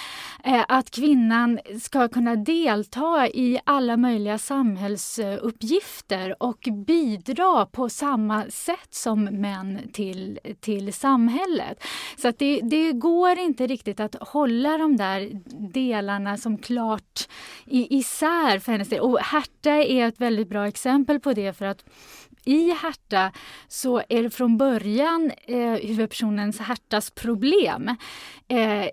att 0.68 0.92
kvinnan 0.92 1.60
ska 1.82 2.08
kunna 2.08 2.36
delta 2.36 3.28
i 3.28 3.60
alla 3.64 3.98
möjliga 3.98 4.38
samhällsuppgifter 4.38 6.44
och 6.44 6.68
bidra 6.88 7.66
på 7.66 7.90
samma 7.90 8.44
sätt 8.50 8.94
som 8.94 9.24
män 9.24 9.80
till, 9.94 10.40
till 10.60 10.94
samhället. 10.94 11.35
Så 12.18 12.28
att 12.28 12.40
det, 12.40 12.62
det 12.62 12.92
går 12.92 13.40
inte 13.40 13.68
riktigt 13.68 14.00
att 14.00 14.16
hålla 14.16 14.78
de 14.78 14.98
där 14.98 15.30
delarna 15.74 16.38
som 16.38 16.58
klart 16.58 17.28
isär 17.66 18.60
för 18.60 18.72
hennes 18.72 18.90
del. 18.90 19.00
Och 19.00 19.20
Herta 19.20 19.72
är 19.72 20.08
ett 20.08 20.22
väldigt 20.22 20.50
bra 20.50 20.68
exempel 20.68 21.20
på 21.20 21.34
det 21.34 21.54
för 21.54 21.66
att 21.66 21.86
i 22.46 22.72
Herta 22.72 23.32
så 23.68 24.02
är 24.10 24.24
det 24.24 24.30
från 24.30 24.58
början 24.58 25.32
eh, 25.48 25.74
huvudpersonens 25.74 26.60
Hertas 26.60 27.12
problem 27.12 27.96
eh, 28.48 28.90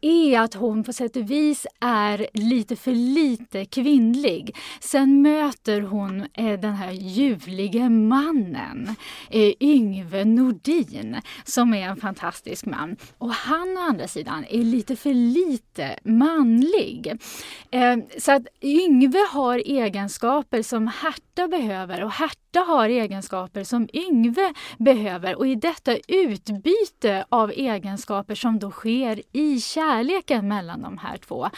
är 0.00 0.40
att 0.40 0.54
hon 0.54 0.84
på 0.84 0.92
sätt 0.92 1.16
och 1.16 1.30
vis 1.30 1.66
är 1.80 2.26
lite 2.34 2.76
för 2.76 2.92
lite 2.92 3.64
kvinnlig. 3.64 4.56
Sen 4.80 5.22
möter 5.22 5.80
hon 5.80 6.20
eh, 6.20 6.60
den 6.60 6.74
här 6.74 6.92
ljuvlige 6.92 7.88
mannen, 7.88 8.96
eh, 9.30 9.52
Yngve 9.60 10.24
Nordin, 10.24 11.20
som 11.44 11.74
är 11.74 11.88
en 11.88 11.96
fantastisk 11.96 12.66
man. 12.66 12.96
Och 13.18 13.30
han 13.30 13.76
å 13.76 13.80
andra 13.80 14.08
sidan 14.08 14.44
är 14.50 14.62
lite 14.62 14.96
för 14.96 15.14
lite 15.14 15.98
manlig. 16.04 17.12
Eh, 17.70 17.96
så 18.18 18.32
att 18.32 18.46
Yngve 18.60 19.26
har 19.30 19.58
egenskaper 19.58 20.62
som 20.62 20.86
Herta 20.86 21.48
behöver 21.48 22.04
och 22.04 22.10
Herta 22.10 22.41
har 22.60 22.88
egenskaper 22.88 23.64
som 23.64 23.88
Yngve 23.92 24.54
behöver 24.78 25.34
och 25.34 25.46
i 25.46 25.54
detta 25.54 25.96
utbyte 26.08 27.24
av 27.28 27.50
egenskaper 27.50 28.34
som 28.34 28.58
då 28.58 28.70
sker 28.70 29.22
i 29.32 29.60
kärleken 29.60 30.48
mellan 30.48 30.82
de 30.82 30.98
här 30.98 31.16
två 31.16 31.48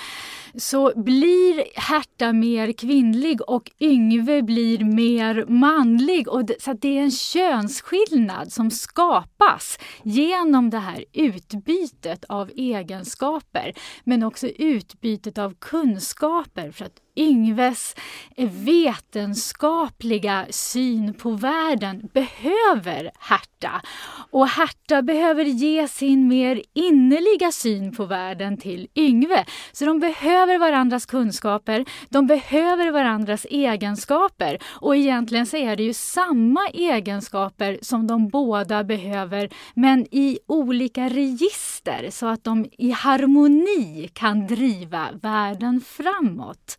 så 0.54 0.92
blir 0.96 1.64
Herta 1.80 2.32
mer 2.32 2.72
kvinnlig 2.72 3.40
och 3.48 3.70
Yngve 3.80 4.42
blir 4.42 4.84
mer 4.84 5.44
manlig. 5.48 6.28
Och 6.28 6.44
det, 6.44 6.62
så 6.62 6.72
det 6.72 6.98
är 6.98 7.02
en 7.02 7.10
könsskillnad 7.10 8.52
som 8.52 8.70
skapas 8.70 9.78
genom 10.02 10.70
det 10.70 10.78
här 10.78 11.04
utbytet 11.12 12.24
av 12.28 12.50
egenskaper 12.56 13.74
men 14.04 14.22
också 14.22 14.46
utbytet 14.46 15.38
av 15.38 15.54
kunskaper. 15.58 16.70
För 16.70 16.84
att 16.84 17.00
Yngves 17.16 17.94
vetenskapliga 18.36 20.46
syn 20.50 21.14
på 21.14 21.30
världen 21.30 22.08
behöver 22.12 23.10
Herta. 23.18 23.82
Och 24.30 24.48
Herta 24.48 25.02
behöver 25.02 25.44
ge 25.44 25.88
sin 25.88 26.28
mer 26.28 26.62
innerliga 26.72 27.52
syn 27.52 27.92
på 27.92 28.04
världen 28.04 28.56
till 28.56 28.88
Yngve. 28.94 29.44
Så 29.72 29.84
de 29.84 30.00
behöver 30.00 30.58
varandras 30.58 31.06
kunskaper, 31.06 31.84
de 32.08 32.26
behöver 32.26 32.90
varandras 32.90 33.46
egenskaper. 33.50 34.58
Och 34.64 34.96
egentligen 34.96 35.46
så 35.46 35.56
är 35.56 35.76
det 35.76 35.82
ju 35.82 35.94
samma 35.94 36.68
egenskaper 36.68 37.78
som 37.82 38.06
de 38.06 38.28
båda 38.28 38.84
behöver 38.84 39.48
men 39.74 40.06
i 40.10 40.38
olika 40.46 41.08
register 41.08 42.08
så 42.10 42.26
att 42.26 42.44
de 42.44 42.66
i 42.78 42.90
harmoni 42.90 44.10
kan 44.12 44.46
driva 44.46 45.08
världen 45.22 45.80
framåt. 45.80 46.76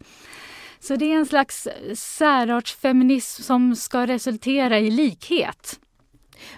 Så 0.87 0.95
det 0.95 1.05
är 1.05 1.15
en 1.15 1.25
slags 1.25 1.67
eh, 1.67 1.93
särartsfeminism 1.93 3.43
som 3.43 3.75
ska 3.75 4.07
resultera 4.07 4.79
i 4.79 4.91
likhet. 4.91 5.79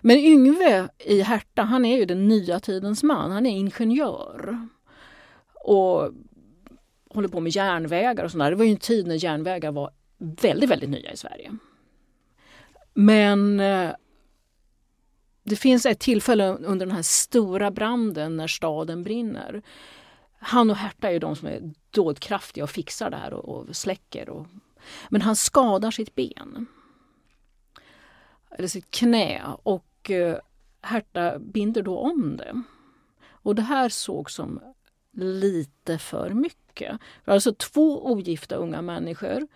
Men 0.02 0.18
Yngve 0.18 0.90
i 1.00 1.22
Herta, 1.22 1.62
han 1.62 1.86
är 1.86 1.98
ju 1.98 2.06
den 2.06 2.28
nya 2.28 2.60
tidens 2.60 3.04
man. 3.04 3.32
Han 3.32 3.46
är 3.46 3.58
ingenjör. 3.58 4.68
Och 5.54 6.12
håller 7.10 7.28
på 7.28 7.40
med 7.40 7.56
järnvägar 7.56 8.24
och 8.24 8.32
sådär. 8.32 8.50
Det 8.50 8.56
var 8.56 8.66
ju 8.66 8.72
en 8.72 8.78
tid 8.78 9.08
när 9.08 9.24
järnvägar 9.24 9.72
var 9.72 9.92
väldigt, 10.18 10.70
väldigt 10.70 10.90
nya 10.90 11.12
i 11.12 11.18
Sverige. 11.18 11.52
Men 12.94 13.60
eh, 13.60 13.92
det 15.44 15.56
finns 15.56 15.86
ett 15.86 16.00
tillfälle 16.00 16.48
under 16.48 16.86
den 16.86 16.96
här 16.96 17.02
stora 17.02 17.72
branden 17.72 18.38
när 18.38 18.48
staden 18.48 19.04
brinner 19.04 19.62
han 20.40 20.70
och 20.70 20.76
Herta 20.76 21.12
är 21.12 21.20
de 21.20 21.36
som 21.36 21.48
är 21.48 21.74
dådkraftiga 21.98 22.64
och 22.64 22.70
fixar 22.70 23.10
det 23.10 23.18
här 23.18 23.34
och, 23.34 23.50
och 23.50 23.76
släcker. 23.76 24.30
Och, 24.30 24.48
men 25.10 25.22
han 25.22 25.36
skadar 25.36 25.92
sitt 25.92 26.16
ben. 26.16 26.66
Eller 28.52 28.68
sitt 28.68 28.92
knä 28.92 29.42
och 29.64 30.12
eh, 30.12 30.38
Herta 30.82 31.40
binder 31.40 31.82
då 31.82 31.98
om 31.98 32.38
det. 32.38 32.62
Och 33.30 33.56
det 33.56 33.62
här 33.62 33.90
såg 33.90 34.32
som 34.32 34.60
lite 35.12 35.98
för 35.98 36.30
mycket. 36.30 36.92
Det 36.92 37.26
var 37.26 37.34
Alltså 37.34 37.54
två 37.54 38.06
ogifta 38.12 38.56
unga 38.56 38.82
människor 38.82 39.48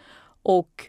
och 0.43 0.87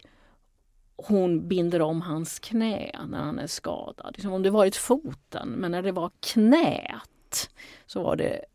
hon 0.95 1.47
binder 1.47 1.81
om 1.81 2.01
hans 2.01 2.39
knä 2.39 2.91
när 3.07 3.19
han 3.19 3.39
är 3.39 3.47
skadad. 3.47 4.13
Liksom 4.15 4.33
om 4.33 4.43
det 4.43 4.49
varit 4.49 4.75
foten, 4.75 5.49
men 5.49 5.71
när 5.71 5.81
det 5.81 5.91
var 5.91 6.11
knät 6.19 7.49
så 7.85 8.03
var 8.03 8.15
det 8.15 8.45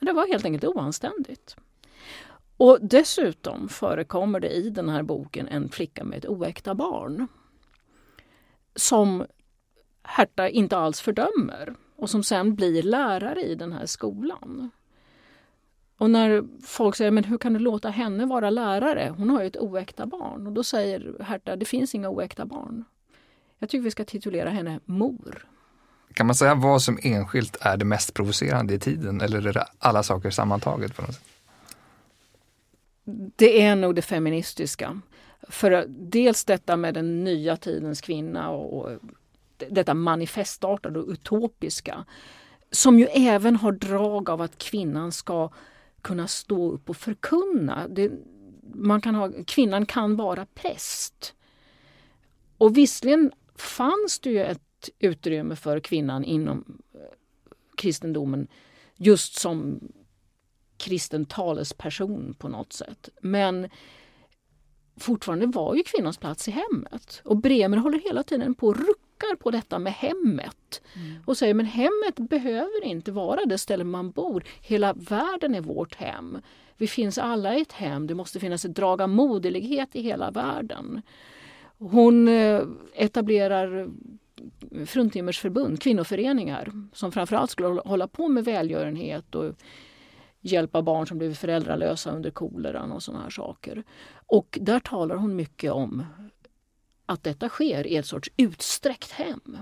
det 0.00 0.12
var 0.12 0.26
helt 0.26 0.44
enkelt 0.44 0.64
oanständigt. 0.64 1.56
Och 2.56 2.78
dessutom 2.80 3.68
förekommer 3.68 4.40
det 4.40 4.50
i 4.50 4.70
den 4.70 4.88
här 4.88 5.02
boken 5.02 5.48
en 5.48 5.68
flicka 5.68 6.04
med 6.04 6.18
ett 6.18 6.26
oäkta 6.26 6.74
barn. 6.74 7.26
Som 8.76 9.26
Herta 10.02 10.48
inte 10.48 10.76
alls 10.76 11.00
fördömer 11.00 11.74
och 11.96 12.10
som 12.10 12.22
sen 12.22 12.54
blir 12.54 12.82
lärare 12.82 13.42
i 13.42 13.54
den 13.54 13.72
här 13.72 13.86
skolan. 13.86 14.70
Och 15.98 16.10
när 16.10 16.44
folk 16.66 16.96
säger 16.96 17.10
men 17.10 17.24
hur 17.24 17.38
kan 17.38 17.52
du 17.52 17.58
låta 17.58 17.90
henne 17.90 18.26
vara 18.26 18.50
lärare? 18.50 19.14
Hon 19.16 19.30
har 19.30 19.40
ju 19.40 19.46
ett 19.46 19.56
oäkta 19.56 20.06
barn. 20.06 20.46
Och 20.46 20.52
då 20.52 20.64
säger 20.64 21.16
Herta 21.20 21.56
det 21.56 21.64
finns 21.64 21.94
inga 21.94 22.08
oäkta 22.08 22.46
barn. 22.46 22.84
Jag 23.58 23.70
tycker 23.70 23.82
vi 23.82 23.90
ska 23.90 24.04
titulera 24.04 24.50
henne 24.50 24.80
mor. 24.84 25.46
Kan 26.14 26.26
man 26.26 26.34
säga 26.34 26.54
vad 26.54 26.82
som 26.82 26.98
enskilt 27.02 27.56
är 27.60 27.76
det 27.76 27.84
mest 27.84 28.14
provocerande 28.14 28.74
i 28.74 28.78
tiden 28.78 29.20
eller 29.20 29.46
är 29.46 29.52
det 29.52 29.66
alla 29.78 30.02
saker 30.02 30.30
sammantaget? 30.30 30.96
På 30.96 31.02
något 31.02 31.14
sätt? 31.14 31.33
Det 33.36 33.62
är 33.62 33.76
nog 33.76 33.94
det 33.94 34.02
feministiska. 34.02 35.00
För 35.48 35.86
dels 35.88 36.44
detta 36.44 36.76
med 36.76 36.94
den 36.94 37.24
nya 37.24 37.56
tidens 37.56 38.00
kvinna 38.00 38.50
och 38.50 38.90
detta 39.68 39.94
manifestartade 39.94 41.00
och 41.00 41.08
utopiska 41.08 42.04
som 42.70 42.98
ju 42.98 43.06
även 43.06 43.56
har 43.56 43.72
drag 43.72 44.30
av 44.30 44.40
att 44.40 44.58
kvinnan 44.58 45.12
ska 45.12 45.50
kunna 46.02 46.28
stå 46.28 46.72
upp 46.72 46.90
och 46.90 46.96
förkunna. 46.96 47.88
Det, 47.88 48.12
man 48.74 49.00
kan 49.00 49.14
ha, 49.14 49.30
kvinnan 49.46 49.86
kan 49.86 50.16
vara 50.16 50.46
präst. 50.46 51.34
Och 52.58 52.76
visserligen 52.76 53.32
fanns 53.56 54.18
det 54.18 54.30
ju 54.30 54.44
ett 54.44 54.90
utrymme 54.98 55.56
för 55.56 55.80
kvinnan 55.80 56.24
inom 56.24 56.78
eh, 56.94 57.00
kristendomen 57.76 58.48
just 58.96 59.34
som 59.34 59.80
kristen 60.76 61.24
talesperson 61.24 62.34
på 62.38 62.48
något 62.48 62.72
sätt. 62.72 63.08
Men 63.20 63.68
fortfarande 64.96 65.46
var 65.46 65.74
ju 65.74 65.82
kvinnans 65.82 66.18
plats 66.18 66.48
i 66.48 66.50
hemmet. 66.50 67.20
Och 67.24 67.36
Bremer 67.36 67.76
håller 67.76 67.98
hela 67.98 68.22
tiden 68.22 68.54
på 68.54 68.66
och 68.66 68.76
ruckar 68.76 69.36
på 69.36 69.50
detta 69.50 69.78
med 69.78 69.92
hemmet. 69.92 70.82
Mm. 70.94 71.22
Och 71.26 71.36
säger 71.36 71.54
men 71.54 71.66
hemmet 71.66 72.16
behöver 72.16 72.84
inte 72.84 73.12
vara 73.12 73.44
det 73.44 73.58
ställe 73.58 73.84
man 73.84 74.10
bor. 74.10 74.44
Hela 74.60 74.92
världen 74.92 75.54
är 75.54 75.60
vårt 75.60 75.94
hem. 75.94 76.38
Vi 76.76 76.86
finns 76.86 77.18
alla 77.18 77.56
i 77.56 77.60
ett 77.60 77.72
hem. 77.72 78.06
Det 78.06 78.14
måste 78.14 78.40
finnas 78.40 78.64
ett 78.64 78.74
drag 78.76 79.02
av 79.02 79.08
moderlighet 79.08 79.96
i 79.96 80.02
hela 80.02 80.30
världen. 80.30 81.02
Hon 81.78 82.28
eh, 82.28 82.62
etablerar 82.94 83.90
fruntimmersförbund, 84.86 85.82
kvinnoföreningar 85.82 86.72
som 86.92 87.12
framförallt 87.12 87.50
skulle 87.50 87.68
hålla 87.68 88.08
på 88.08 88.28
med 88.28 88.44
välgörenhet 88.44 89.34
och 89.34 89.54
hjälpa 90.44 90.82
barn 90.82 91.06
som 91.06 91.18
blivit 91.18 91.38
föräldralösa 91.38 92.10
under 92.10 92.30
koleran 92.30 92.92
och 92.92 93.02
sådana 93.02 93.22
här 93.22 93.30
saker. 93.30 93.82
Och 94.26 94.58
där 94.60 94.80
talar 94.80 95.16
hon 95.16 95.36
mycket 95.36 95.72
om 95.72 96.04
att 97.06 97.22
detta 97.22 97.48
sker 97.48 97.86
i 97.86 97.96
ett 97.96 98.06
sorts 98.06 98.30
utsträckt 98.36 99.10
hem. 99.10 99.58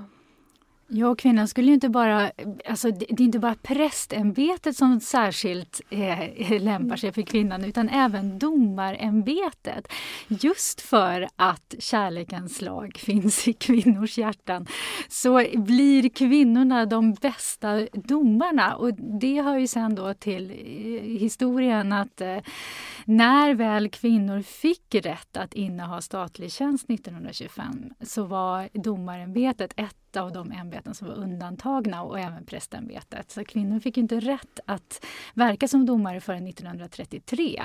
Ja, 0.94 1.14
kvinnan 1.14 1.48
skulle 1.48 1.66
ju 1.66 1.74
inte 1.74 1.88
bara... 1.88 2.30
Alltså, 2.68 2.90
det 2.90 3.12
är 3.12 3.20
inte 3.20 3.38
bara 3.38 3.54
prästämbetet 3.54 4.76
som 4.76 5.00
särskilt 5.00 5.80
eh, 5.90 6.62
lämpar 6.62 6.96
sig 6.96 7.12
för 7.12 7.22
kvinnan 7.22 7.64
utan 7.64 7.88
även 7.88 8.38
domarämbetet. 8.38 9.88
Just 10.28 10.80
för 10.80 11.28
att 11.36 11.74
kärlekens 11.78 12.60
lag 12.60 12.96
finns 12.98 13.48
i 13.48 13.52
kvinnors 13.52 14.18
hjärtan 14.18 14.66
så 15.08 15.44
blir 15.54 16.08
kvinnorna 16.08 16.86
de 16.86 17.14
bästa 17.14 17.86
domarna. 17.92 18.76
Och 18.76 18.94
det 19.20 19.42
hör 19.42 19.58
ju 19.58 19.66
sen 19.66 19.94
då 19.94 20.14
till 20.14 20.50
eh, 20.50 21.20
historien 21.20 21.92
att 21.92 22.20
eh, 22.20 22.38
när 23.04 23.54
väl 23.54 23.88
kvinnor 23.88 24.42
fick 24.42 24.94
rätt 24.94 25.36
att 25.36 25.54
inneha 25.54 26.00
statlig 26.00 26.52
tjänst 26.52 26.90
1925 26.90 27.90
så 28.00 28.24
var 28.24 28.68
domarämbetet 28.72 29.72
ett 29.76 30.01
av 30.16 30.32
de 30.32 30.52
ämbeten 30.52 30.94
som 30.94 31.08
var 31.08 31.14
undantagna 31.14 32.02
och 32.02 32.18
även 32.18 32.44
prästämbetet. 32.44 33.30
Så 33.30 33.44
kvinnor 33.44 33.80
fick 33.80 33.96
inte 33.96 34.20
rätt 34.20 34.60
att 34.66 35.04
verka 35.34 35.68
som 35.68 35.86
domare 35.86 36.20
förrän 36.20 36.46
1933 36.46 37.62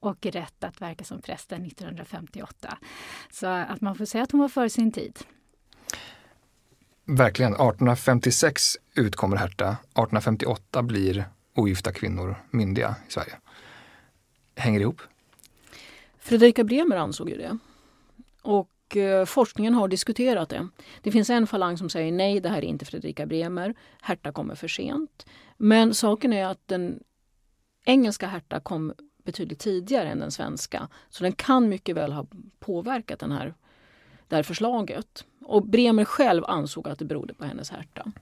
och 0.00 0.26
rätt 0.26 0.64
att 0.64 0.80
verka 0.80 1.04
som 1.04 1.22
präster 1.22 1.56
1958. 1.56 2.78
Så 3.30 3.46
att 3.46 3.80
man 3.80 3.94
får 3.94 4.04
säga 4.04 4.24
att 4.24 4.32
hon 4.32 4.40
var 4.40 4.48
före 4.48 4.70
sin 4.70 4.92
tid. 4.92 5.18
Verkligen. 7.04 7.52
1856 7.52 8.62
utkommer 8.94 9.36
Herta. 9.36 9.68
1858 9.68 10.82
blir 10.82 11.24
ogifta 11.54 11.92
kvinnor 11.92 12.36
myndiga 12.50 12.96
i 13.08 13.12
Sverige. 13.12 13.34
Hänger 14.56 14.78
det 14.78 14.82
ihop? 14.82 15.00
Fredrika 16.18 16.64
Bremer 16.64 16.96
ansåg 16.96 17.30
ju 17.30 17.36
det. 17.36 17.58
Och 18.42 18.68
forskningen 19.26 19.74
har 19.74 19.88
diskuterat 19.88 20.48
det. 20.48 20.68
Det 21.02 21.12
finns 21.12 21.30
en 21.30 21.46
falang 21.46 21.78
som 21.78 21.90
säger 21.90 22.12
nej, 22.12 22.40
det 22.40 22.48
här 22.48 22.58
är 22.58 22.62
inte 22.62 22.84
Fredrika 22.84 23.26
Bremer. 23.26 23.74
Herta 24.02 24.32
kommer 24.32 24.54
för 24.54 24.68
sent. 24.68 25.26
Men 25.56 25.94
saken 25.94 26.32
är 26.32 26.46
att 26.46 26.60
den 26.66 27.00
engelska 27.84 28.26
Herta 28.26 28.60
kom 28.60 28.92
betydligt 29.24 29.58
tidigare 29.58 30.08
än 30.08 30.18
den 30.18 30.30
svenska. 30.30 30.88
Så 31.08 31.24
den 31.24 31.32
kan 31.32 31.68
mycket 31.68 31.96
väl 31.96 32.12
ha 32.12 32.26
påverkat 32.58 33.18
den 33.18 33.32
här, 33.32 33.54
det 34.28 34.36
här 34.36 34.42
förslaget. 34.42 35.24
Och 35.44 35.66
Bremer 35.66 36.04
själv 36.04 36.44
ansåg 36.44 36.88
att 36.88 36.98
det 36.98 37.04
berodde 37.04 37.34
på 37.34 37.44
hennes 37.44 37.70
Herta. 37.70 38.12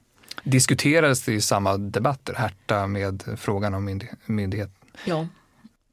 Diskuterades 0.45 1.23
det 1.23 1.33
i 1.33 1.41
samma 1.41 1.77
debatter, 1.77 2.35
Herta 2.35 2.87
med 2.87 3.23
frågan 3.37 3.75
om 3.75 4.01
myndighet? 4.27 4.71
Ja. 5.07 5.27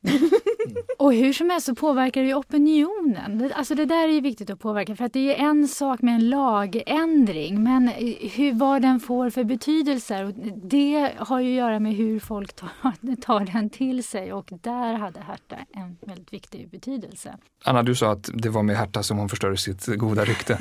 Och 0.98 1.14
hur 1.14 1.34
som 1.34 1.50
helst 1.50 1.66
så 1.66 1.76
påverkar 1.76 2.22
det 2.22 2.28
ju 2.28 2.34
opinionen. 2.34 3.52
Alltså 3.56 3.76
det 3.76 3.86
där 3.86 4.08
är 4.08 4.12
ju 4.12 4.22
viktigt 4.22 4.50
att 4.50 4.60
påverka 4.60 4.96
för 4.96 5.06
att 5.06 5.14
det 5.14 5.36
är 5.36 5.50
en 5.50 5.68
sak 5.68 6.02
med 6.02 6.16
en 6.16 6.30
lagändring 6.30 7.64
men 7.64 7.88
hur, 8.34 8.54
vad 8.54 8.82
den 8.82 9.00
får 9.00 9.30
för 9.30 9.44
betydelser 9.44 10.34
det 10.70 11.14
har 11.18 11.40
ju 11.40 11.50
att 11.50 11.58
göra 11.58 11.80
med 11.80 11.94
hur 11.94 12.20
folk 12.20 12.54
tar, 12.54 13.16
tar 13.22 13.40
den 13.40 13.70
till 13.70 14.04
sig 14.04 14.34
och 14.34 14.50
där 14.62 14.94
hade 14.94 15.20
Herta 15.20 15.56
en 15.74 15.98
väldigt 16.02 16.34
viktig 16.34 16.70
betydelse. 16.70 17.38
Anna, 17.64 17.84
du 17.84 17.96
sa 17.96 18.12
att 18.12 18.30
det 18.34 18.50
var 18.50 18.64
med 18.64 18.78
Herta 18.78 19.04
som 19.04 19.18
hon 19.18 19.30
förstörde 19.30 19.58
sitt 19.58 19.86
goda 19.86 20.26
rykte. 20.26 20.58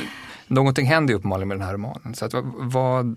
Någonting 0.46 0.86
händer 0.86 1.12
ju 1.12 1.18
uppenbarligen 1.18 1.48
med 1.48 1.56
den 1.56 1.66
här 1.66 1.72
romanen. 1.72 2.14
Så 2.14 2.24
att, 2.24 2.32
vad, 2.54 3.16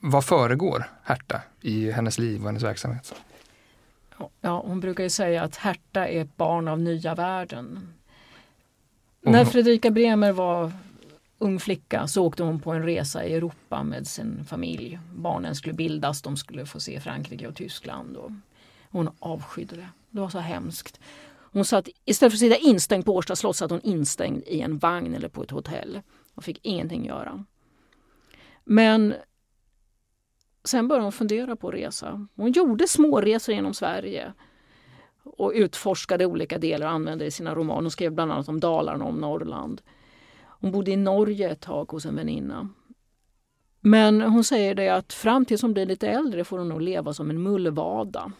vad 0.00 0.24
föregår 0.24 0.90
Herta 1.02 1.40
i 1.60 1.90
hennes 1.90 2.18
liv 2.18 2.40
och 2.40 2.46
hennes 2.46 2.62
verksamhet? 2.62 3.14
Ja, 4.40 4.62
hon 4.66 4.80
brukar 4.80 5.04
ju 5.04 5.10
säga 5.10 5.42
att 5.42 5.56
Herta 5.56 6.08
är 6.08 6.22
ett 6.22 6.36
barn 6.36 6.68
av 6.68 6.80
nya 6.80 7.14
världen. 7.14 7.66
Mm. 7.66 7.88
När 9.22 9.44
Fredrika 9.44 9.90
Bremer 9.90 10.32
var 10.32 10.72
ung 11.38 11.60
flicka 11.60 12.06
så 12.06 12.26
åkte 12.26 12.42
hon 12.42 12.60
på 12.60 12.72
en 12.72 12.82
resa 12.82 13.24
i 13.24 13.34
Europa 13.34 13.82
med 13.82 14.06
sin 14.06 14.44
familj. 14.44 14.98
Barnen 15.14 15.54
skulle 15.54 15.74
bildas, 15.74 16.22
de 16.22 16.36
skulle 16.36 16.66
få 16.66 16.80
se 16.80 17.00
Frankrike 17.00 17.48
och 17.48 17.56
Tyskland. 17.56 18.16
Och 18.16 18.30
hon 18.90 19.10
avskydde 19.18 19.76
det. 19.76 19.88
Det 20.10 20.20
var 20.20 20.28
så 20.28 20.38
hemskt. 20.38 21.00
Hon 21.52 21.64
satt, 21.64 21.88
istället 22.04 22.32
för 22.32 22.36
att 22.36 22.52
sitta 22.52 22.68
instängd 22.70 23.04
på 23.04 23.16
Årsta 23.16 23.36
slott 23.36 23.56
satt 23.56 23.70
hon 23.70 23.80
instängd 23.80 24.42
i 24.46 24.60
en 24.60 24.78
vagn 24.78 25.14
eller 25.14 25.28
på 25.28 25.42
ett 25.42 25.50
hotell 25.50 26.00
och 26.34 26.44
fick 26.44 26.58
ingenting 26.62 27.06
göra. 27.06 27.44
Men 28.64 29.14
Sen 30.66 30.88
började 30.88 31.04
hon 31.04 31.12
fundera 31.12 31.56
på 31.56 31.68
att 31.68 31.74
resa. 31.74 32.26
Hon 32.36 32.52
gjorde 32.52 32.88
småresor 32.88 33.54
genom 33.54 33.74
Sverige 33.74 34.32
och 35.24 35.52
utforskade 35.54 36.26
olika 36.26 36.58
delar 36.58 36.86
och 36.86 36.92
använde 36.92 37.24
i 37.24 37.30
sina 37.30 37.54
romaner. 37.54 37.82
Hon 37.82 37.90
skrev 37.90 38.12
bland 38.12 38.32
annat 38.32 38.48
om 38.48 38.60
Dalarna 38.60 39.04
och 39.04 39.10
om 39.10 39.16
Norrland. 39.16 39.82
Hon 40.42 40.72
bodde 40.72 40.90
i 40.90 40.96
Norge 40.96 41.50
ett 41.50 41.60
tag 41.60 41.90
hos 41.90 42.06
en 42.06 42.16
väninna. 42.16 42.68
Men 43.80 44.20
hon 44.20 44.44
säger 44.44 44.74
det 44.74 44.88
att 44.88 45.12
fram 45.12 45.44
tills 45.44 45.62
hon 45.62 45.72
blir 45.72 45.86
lite 45.86 46.08
äldre 46.08 46.44
får 46.44 46.58
hon 46.58 46.68
nog 46.68 46.80
leva 46.80 47.12
som 47.12 47.30
en 47.30 47.42
mullvada. 47.42 48.32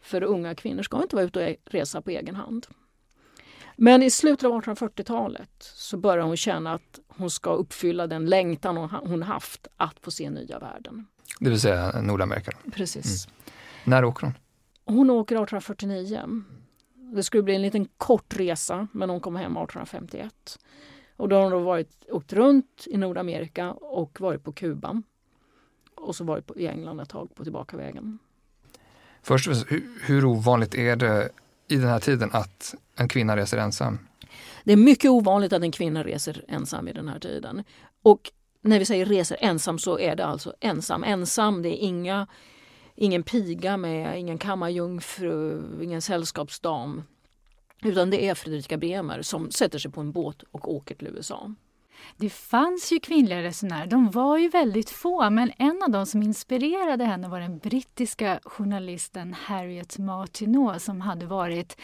För 0.00 0.22
unga 0.22 0.54
kvinnor 0.54 0.82
ska 0.82 1.02
inte 1.02 1.16
vara 1.16 1.26
ute 1.26 1.46
och 1.46 1.72
resa 1.72 2.02
på 2.02 2.10
egen 2.10 2.36
hand. 2.36 2.66
Men 3.76 4.02
i 4.02 4.10
slutet 4.10 4.44
av 4.44 4.62
1840-talet 4.62 5.50
så 5.58 5.96
börjar 5.96 6.24
hon 6.24 6.36
känna 6.36 6.72
att 6.72 7.00
hon 7.08 7.30
ska 7.30 7.52
uppfylla 7.52 8.06
den 8.06 8.26
längtan 8.26 8.76
hon 8.76 9.22
haft 9.22 9.66
att 9.76 10.00
få 10.00 10.10
se 10.10 10.30
nya 10.30 10.58
världen. 10.58 11.06
Det 11.40 11.50
vill 11.50 11.60
säga 11.60 12.00
Nordamerika? 12.02 12.52
Precis. 12.72 13.26
Mm. 13.26 13.36
När 13.84 14.04
åker 14.04 14.22
hon? 14.26 14.34
Hon 14.84 15.10
åker 15.10 15.34
1849. 15.34 16.42
Det 17.14 17.22
skulle 17.22 17.42
bli 17.42 17.54
en 17.54 17.62
liten 17.62 17.88
kort 17.96 18.36
resa 18.36 18.88
men 18.92 19.10
hon 19.10 19.20
kom 19.20 19.36
hem 19.36 19.56
1851. 19.56 20.58
Och 21.16 21.28
då 21.28 21.36
har 21.36 21.42
hon 21.42 21.52
då 21.52 21.58
varit, 21.58 21.90
åkt 22.10 22.32
runt 22.32 22.84
i 22.86 22.96
Nordamerika 22.96 23.72
och 23.72 24.20
varit 24.20 24.44
på 24.44 24.52
Kuba. 24.52 25.02
Och 25.94 26.16
så 26.16 26.24
varit 26.24 26.46
på, 26.46 26.56
i 26.56 26.66
England 26.66 27.00
ett 27.00 27.08
tag 27.08 27.34
på 27.34 27.44
tillbakavägen. 27.44 28.18
Först 29.22 29.48
hur, 29.48 29.88
hur 30.02 30.24
ovanligt 30.24 30.74
är 30.74 30.96
det 30.96 31.30
i 31.68 31.76
den 31.76 31.88
här 31.88 32.00
tiden 32.00 32.30
att 32.32 32.74
en 32.96 33.08
kvinna 33.08 33.36
reser 33.36 33.58
ensam? 33.58 33.98
Det 34.64 34.72
är 34.72 34.76
mycket 34.76 35.10
ovanligt 35.10 35.52
att 35.52 35.62
en 35.62 35.72
kvinna 35.72 36.04
reser 36.04 36.44
ensam 36.48 36.88
i 36.88 36.92
den 36.92 37.08
här 37.08 37.18
tiden. 37.18 37.64
Och 38.02 38.30
när 38.66 38.78
vi 38.78 38.84
säger 38.84 39.06
reser 39.06 39.36
ensam 39.40 39.78
så 39.78 39.98
är 39.98 40.16
det 40.16 40.26
alltså 40.26 40.54
ensam. 40.60 41.04
Ensam, 41.04 41.62
det 41.62 41.68
är 41.68 41.86
inga, 41.86 42.26
ingen 42.94 43.22
piga 43.22 43.76
med, 43.76 44.20
ingen 44.20 44.38
kammarjungfru, 44.38 45.62
ingen 45.82 46.02
sällskapsdam. 46.02 47.02
Utan 47.82 48.10
det 48.10 48.28
är 48.28 48.34
Fredrika 48.34 48.76
Bremer 48.76 49.22
som 49.22 49.50
sätter 49.50 49.78
sig 49.78 49.90
på 49.90 50.00
en 50.00 50.12
båt 50.12 50.42
och 50.50 50.74
åker 50.74 50.94
till 50.94 51.08
USA. 51.08 51.54
Det 52.16 52.30
fanns 52.30 52.92
ju 52.92 53.00
kvinnliga 53.00 53.42
resenärer, 53.42 53.86
de 53.86 54.10
var 54.10 54.38
ju 54.38 54.48
väldigt 54.48 54.90
få 54.90 55.30
men 55.30 55.52
en 55.58 55.82
av 55.82 55.90
de 55.90 56.06
som 56.06 56.22
inspirerade 56.22 57.04
henne 57.04 57.28
var 57.28 57.40
den 57.40 57.58
brittiska 57.58 58.40
journalisten 58.44 59.34
Harriet 59.34 59.98
Martineau 59.98 60.78
som 60.78 61.00
hade 61.00 61.26
varit 61.26 61.76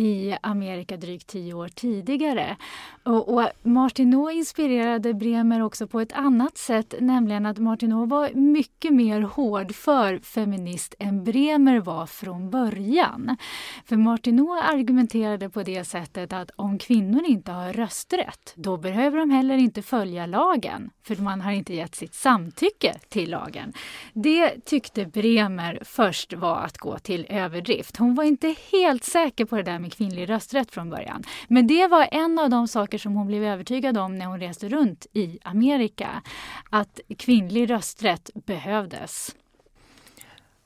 i 0.00 0.36
Amerika 0.42 0.96
drygt 0.96 1.26
tio 1.26 1.54
år 1.54 1.68
tidigare. 1.68 2.56
Och, 3.02 3.34
och 3.34 3.48
Martineau 3.62 4.30
inspirerade 4.30 5.14
Bremer 5.14 5.62
också 5.62 5.86
på 5.86 6.00
ett 6.00 6.12
annat 6.12 6.58
sätt, 6.58 6.94
nämligen 7.00 7.46
att 7.46 7.58
Martineau 7.58 8.06
var 8.06 8.30
mycket 8.34 8.92
mer 8.92 9.20
hårdför 9.20 10.18
feminist 10.18 10.94
än 10.98 11.24
Bremer 11.24 11.80
var 11.80 12.06
från 12.06 12.50
början. 12.50 13.36
För 13.84 13.96
Martineau 13.96 14.60
argumenterade 14.62 15.50
på 15.50 15.62
det 15.62 15.84
sättet 15.84 16.32
att 16.32 16.50
om 16.56 16.78
kvinnor 16.78 17.24
inte 17.24 17.52
har 17.52 17.72
rösträtt, 17.72 18.52
då 18.56 18.76
behöver 18.76 19.18
de 19.18 19.30
heller 19.30 19.56
inte 19.56 19.82
följa 19.82 20.26
lagen, 20.26 20.90
för 21.02 21.16
man 21.16 21.40
har 21.40 21.52
inte 21.52 21.74
gett 21.74 21.94
sitt 21.94 22.14
samtycke 22.14 22.94
till 23.08 23.30
lagen. 23.30 23.72
Det 24.12 24.64
tyckte 24.64 25.06
Bremer 25.06 25.78
först 25.84 26.32
var 26.32 26.56
att 26.56 26.78
gå 26.78 26.98
till 26.98 27.26
överdrift. 27.28 27.96
Hon 27.96 28.14
var 28.14 28.24
inte 28.24 28.54
helt 28.72 29.04
säker 29.04 29.44
på 29.44 29.56
det 29.56 29.62
där 29.62 29.78
med 29.78 29.89
med 29.90 29.96
kvinnlig 29.96 30.30
rösträtt 30.30 30.70
från 30.70 30.90
början. 30.90 31.24
Men 31.48 31.66
det 31.66 31.86
var 31.86 32.08
en 32.12 32.38
av 32.38 32.50
de 32.50 32.68
saker 32.68 32.98
som 32.98 33.14
hon 33.14 33.26
blev 33.26 33.44
övertygad 33.44 33.98
om 33.98 34.18
när 34.18 34.26
hon 34.26 34.40
reste 34.40 34.68
runt 34.68 35.06
i 35.12 35.38
Amerika. 35.42 36.22
Att 36.70 37.00
kvinnlig 37.18 37.70
rösträtt 37.70 38.30
behövdes. 38.34 39.34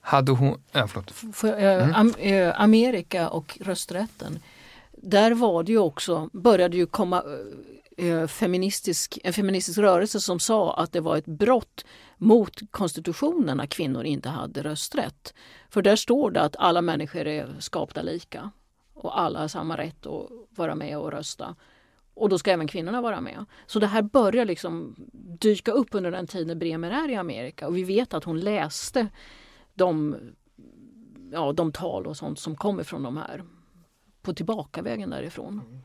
Hade 0.01 0.33
hon... 0.33 0.61
Ja, 0.73 0.87
förlåt. 0.89 1.11
För, 1.11 1.63
äh, 1.63 1.99
am, 1.99 2.15
äh, 2.19 2.61
Amerika 2.61 3.29
och 3.29 3.59
rösträtten. 3.61 4.39
Där 4.93 5.35
var 5.35 5.63
det 5.63 5.73
ju 5.73 5.79
också, 5.79 6.31
började 6.33 6.77
ju 6.77 6.87
komma 6.87 7.23
äh, 7.97 8.27
feministisk, 8.27 9.19
en 9.25 9.33
feministisk 9.33 9.79
rörelse 9.79 10.21
som 10.21 10.41
sa 10.41 10.75
att 10.75 10.93
det 10.93 11.01
var 11.01 11.17
ett 11.17 11.27
brott 11.27 11.85
mot 12.19 12.61
konstitutionen 12.71 13.57
när 13.57 13.67
kvinnor 13.67 14.05
inte 14.05 14.29
hade 14.29 14.63
rösträtt. 14.63 15.35
För 15.71 15.83
där 15.83 15.97
står 15.97 16.31
det 16.31 16.41
att 16.41 16.57
alla 16.57 16.83
människor 16.83 17.27
är 17.27 17.57
skapta 17.59 18.03
lika 18.03 18.51
och 18.95 19.21
alla 19.21 19.41
har 19.41 19.49
samma 19.49 19.77
rätt 19.77 20.07
att 20.07 20.31
vara 20.51 20.75
med 20.75 20.99
och 20.99 21.13
rösta. 21.13 21.57
Och 22.15 22.29
då 22.29 22.39
ska 22.39 22.51
även 22.51 22.67
kvinnorna 22.67 23.01
vara 23.01 23.21
med. 23.21 23.45
Så 23.67 23.79
det 23.79 23.87
här 23.87 24.03
börjar 24.03 24.45
liksom 24.45 24.95
dyka 25.41 25.73
upp 25.73 25.89
under 25.91 26.11
den 26.11 26.27
tiden 26.27 26.59
Bremer 26.59 26.91
är 26.91 27.11
i 27.11 27.17
Amerika 27.17 27.67
och 27.67 27.77
vi 27.77 27.85
vet 27.85 28.15
att 28.15 28.25
hon 28.25 28.41
läste 28.41 29.09
de, 29.75 30.17
ja, 31.33 31.53
de 31.53 31.73
tal 31.73 32.07
och 32.07 32.17
sånt 32.17 32.39
som 32.39 32.57
kommer 32.57 32.83
från 32.83 33.03
de 33.03 33.17
här 33.17 33.45
på 34.23 34.35
tillbakavägen 34.35 35.11
därifrån. 35.11 35.61
Mm. 35.67 35.81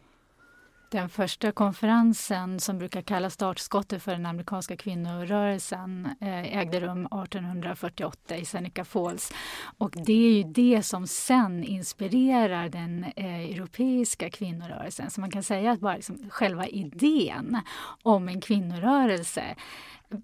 Den 0.92 1.10
första 1.10 1.52
konferensen 1.52 2.60
som 2.60 2.78
brukar 2.78 3.02
kallas 3.02 3.34
startskottet 3.34 4.04
för 4.04 4.12
den 4.12 4.26
amerikanska 4.26 4.78
kvinnorörelsen 4.78 6.10
eh, 6.22 6.58
ägde 6.58 6.80
rum 6.80 7.06
1848 7.06 8.38
i 8.38 8.46
Seneca 8.46 8.86
Falls. 8.86 9.34
Och 9.78 9.94
det 10.06 10.14
är 10.14 10.32
ju 10.32 10.44
det 10.44 10.84
som 10.84 11.08
sen 11.08 11.64
inspirerar 11.64 12.70
den 12.70 13.04
eh, 13.16 13.40
europeiska 13.40 14.30
kvinnorörelsen. 14.30 15.10
Så 15.10 15.22
man 15.22 15.32
kan 15.32 15.44
säga 15.44 15.72
att 15.72 15.80
bara 15.80 15.96
liksom 15.96 16.30
själva 16.30 16.68
idén 16.68 17.62
om 18.04 18.30
en 18.30 18.42
kvinnorörelse 18.42 19.44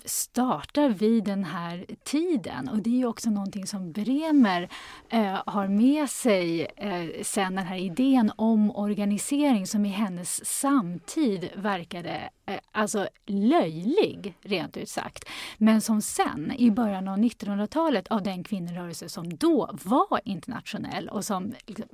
startar 0.05 0.89
vid 0.89 1.23
den 1.23 1.43
här 1.43 1.85
tiden. 2.03 2.69
Och 2.69 2.77
det 2.77 3.01
är 3.01 3.05
också 3.05 3.29
någonting 3.29 3.67
som 3.67 3.91
Bremer 3.91 4.69
eh, 5.09 5.41
har 5.45 5.67
med 5.67 6.09
sig 6.09 6.67
eh, 6.75 7.23
sen 7.23 7.55
den 7.55 7.65
här 7.65 7.77
idén 7.77 8.31
om 8.35 8.71
organisering 8.71 9.67
som 9.67 9.85
i 9.85 9.89
hennes 9.89 10.45
samtid 10.45 11.49
verkade 11.55 12.29
eh, 12.45 12.59
alltså 12.71 13.07
löjlig, 13.25 14.37
rent 14.41 14.77
ut 14.77 14.89
sagt. 14.89 15.25
Men 15.57 15.81
som 15.81 16.01
sen, 16.01 16.51
i 16.57 16.71
början 16.71 17.07
av 17.07 17.17
1900-talet, 17.17 18.07
av 18.07 18.23
den 18.23 18.43
kvinnorörelse 18.43 19.09
som 19.09 19.37
då 19.37 19.69
var 19.83 20.21
internationell 20.25 21.09
och 21.09 21.25
som 21.25 21.53
liksom, 21.65 21.87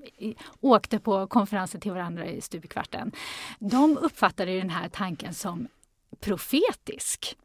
åkte 0.62 1.00
på 1.00 1.28
konferenser 1.28 1.80
till 1.80 1.92
varandra 1.92 2.26
i 2.26 2.42
stupkvarten. 2.42 3.12
De 3.60 3.98
uppfattade 3.98 4.58
den 4.58 4.70
här 4.70 4.90
tanken 4.90 5.34
som 5.34 5.68
profetisk. 6.20 7.38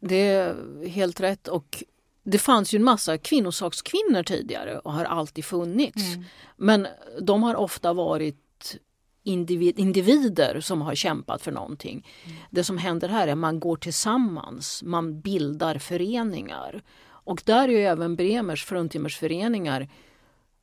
Det 0.00 0.26
är 0.26 0.56
helt 0.88 1.20
rätt. 1.20 1.48
Och 1.48 1.84
det 2.22 2.38
fanns 2.38 2.74
ju 2.74 2.76
en 2.76 2.84
massa 2.84 3.18
kvinnosakskvinnor 3.18 4.22
tidigare 4.22 4.78
och 4.78 4.92
har 4.92 5.04
alltid 5.04 5.44
funnits. 5.44 6.14
Mm. 6.14 6.24
Men 6.56 6.86
de 7.20 7.42
har 7.42 7.54
ofta 7.54 7.92
varit 7.92 8.76
individ, 9.22 9.78
individer 9.78 10.60
som 10.60 10.82
har 10.82 10.94
kämpat 10.94 11.42
för 11.42 11.52
någonting. 11.52 12.06
Mm. 12.24 12.36
Det 12.50 12.64
som 12.64 12.78
händer 12.78 13.08
här 13.08 13.28
är 13.28 13.32
att 13.32 13.38
man 13.38 13.60
går 13.60 13.76
tillsammans, 13.76 14.82
man 14.82 15.20
bildar 15.20 15.78
föreningar. 15.78 16.82
Och 17.02 17.42
där 17.44 17.68
är 17.68 17.72
ju 17.72 17.84
även 17.84 18.16
Bremers 18.16 18.64
fruntimmersföreningar 18.64 19.88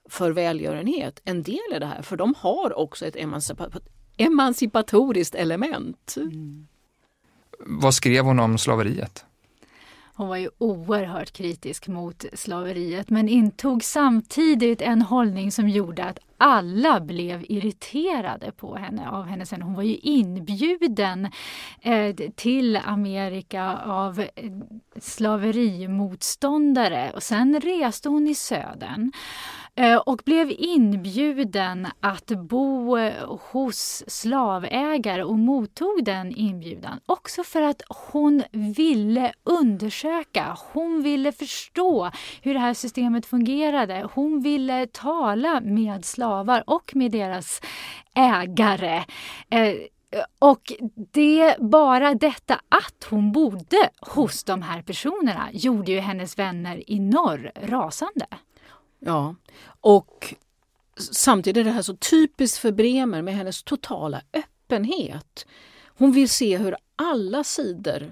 för 0.10 0.32
välgörenhet 0.32 1.22
en 1.26 1.44
del 1.44 1.76
i 1.76 1.80
det 1.80 1.86
här, 1.86 2.02
för 2.02 2.18
de 2.18 2.34
har 2.38 2.78
också 2.78 3.06
ett 3.06 3.16
emancipatoriskt 4.18 5.36
element. 5.36 6.16
Mm. 6.18 6.68
Vad 7.60 7.94
skrev 7.94 8.26
hon 8.26 8.40
om 8.40 8.58
slaveriet? 8.58 9.26
Hon 10.18 10.28
var 10.28 10.38
ju 10.38 10.50
oerhört 10.58 11.32
kritisk 11.32 11.88
mot 11.88 12.26
slaveriet 12.34 13.10
men 13.10 13.30
intog 13.30 13.84
samtidigt 13.84 14.82
en 14.82 15.02
hållning 15.02 15.52
som 15.52 15.70
gjorde 15.70 16.04
att 16.04 16.20
alla 16.38 17.00
blev 17.00 17.46
irriterade 17.50 18.52
på 18.52 18.76
henne 18.76 19.10
av 19.10 19.26
henne. 19.26 19.46
Hon 19.62 19.74
var 19.74 19.84
ju 19.84 19.96
inbjuden 19.96 21.28
eh, 21.82 22.16
till 22.36 22.78
Amerika 22.78 23.78
av 23.86 24.20
eh, 24.20 24.28
slaverimotståndare 25.00 27.12
och 27.16 27.24
sen 27.24 27.62
reste 27.62 28.10
hon 28.10 28.28
i 28.28 28.36
södern. 28.36 29.12
Eh, 29.80 29.98
och 29.98 30.22
blev 30.26 30.52
inbjuden 30.58 31.88
att 32.00 32.28
bo 32.28 32.98
eh, 32.98 33.38
hos 33.52 34.04
slavägare 34.08 35.24
och 35.24 35.40
mottog 35.40 36.04
den 36.04 36.36
inbjudan. 36.36 37.00
Också 37.06 37.44
för 37.44 37.62
att 37.62 37.82
hon 37.90 38.44
ville 38.52 39.34
undersöka, 39.44 40.58
hon 40.74 41.04
ville 41.04 41.32
förstå 41.32 42.12
hur 42.42 42.54
det 42.54 42.60
här 42.60 42.74
systemet 42.74 43.26
fungerade. 43.26 44.08
Hon 44.14 44.42
ville 44.42 44.88
tala 44.88 45.62
med 45.62 46.06
slavar 46.06 46.64
och 46.68 46.96
med 46.96 47.12
deras 47.12 47.62
ägare. 48.16 49.04
Eh, 49.50 49.74
och 50.40 50.74
det, 51.12 51.56
bara 51.60 52.14
detta 52.14 52.54
att 52.54 53.08
hon 53.10 53.32
bodde 53.32 53.90
hos 54.02 54.44
de 54.44 54.62
här 54.62 54.82
personerna 54.82 55.50
gjorde 55.52 55.92
ju 55.92 56.00
hennes 56.00 56.40
vänner 56.40 56.92
i 56.92 57.00
norr 57.00 57.52
rasande. 57.56 58.26
Ja, 59.00 59.36
och 59.82 60.36
samtidigt 60.98 61.62
är 61.62 61.64
det 61.64 61.72
här 61.72 61.82
så 61.82 61.96
typiskt 61.96 62.58
för 62.58 62.72
Bremer 62.72 63.22
med 63.22 63.34
hennes 63.34 63.64
totala 63.64 64.22
öppenhet. 64.34 65.46
Hon 65.98 66.12
vill 66.12 66.30
se 66.30 66.58
hur 66.58 66.76
alla 66.96 67.44
sidor 67.44 68.12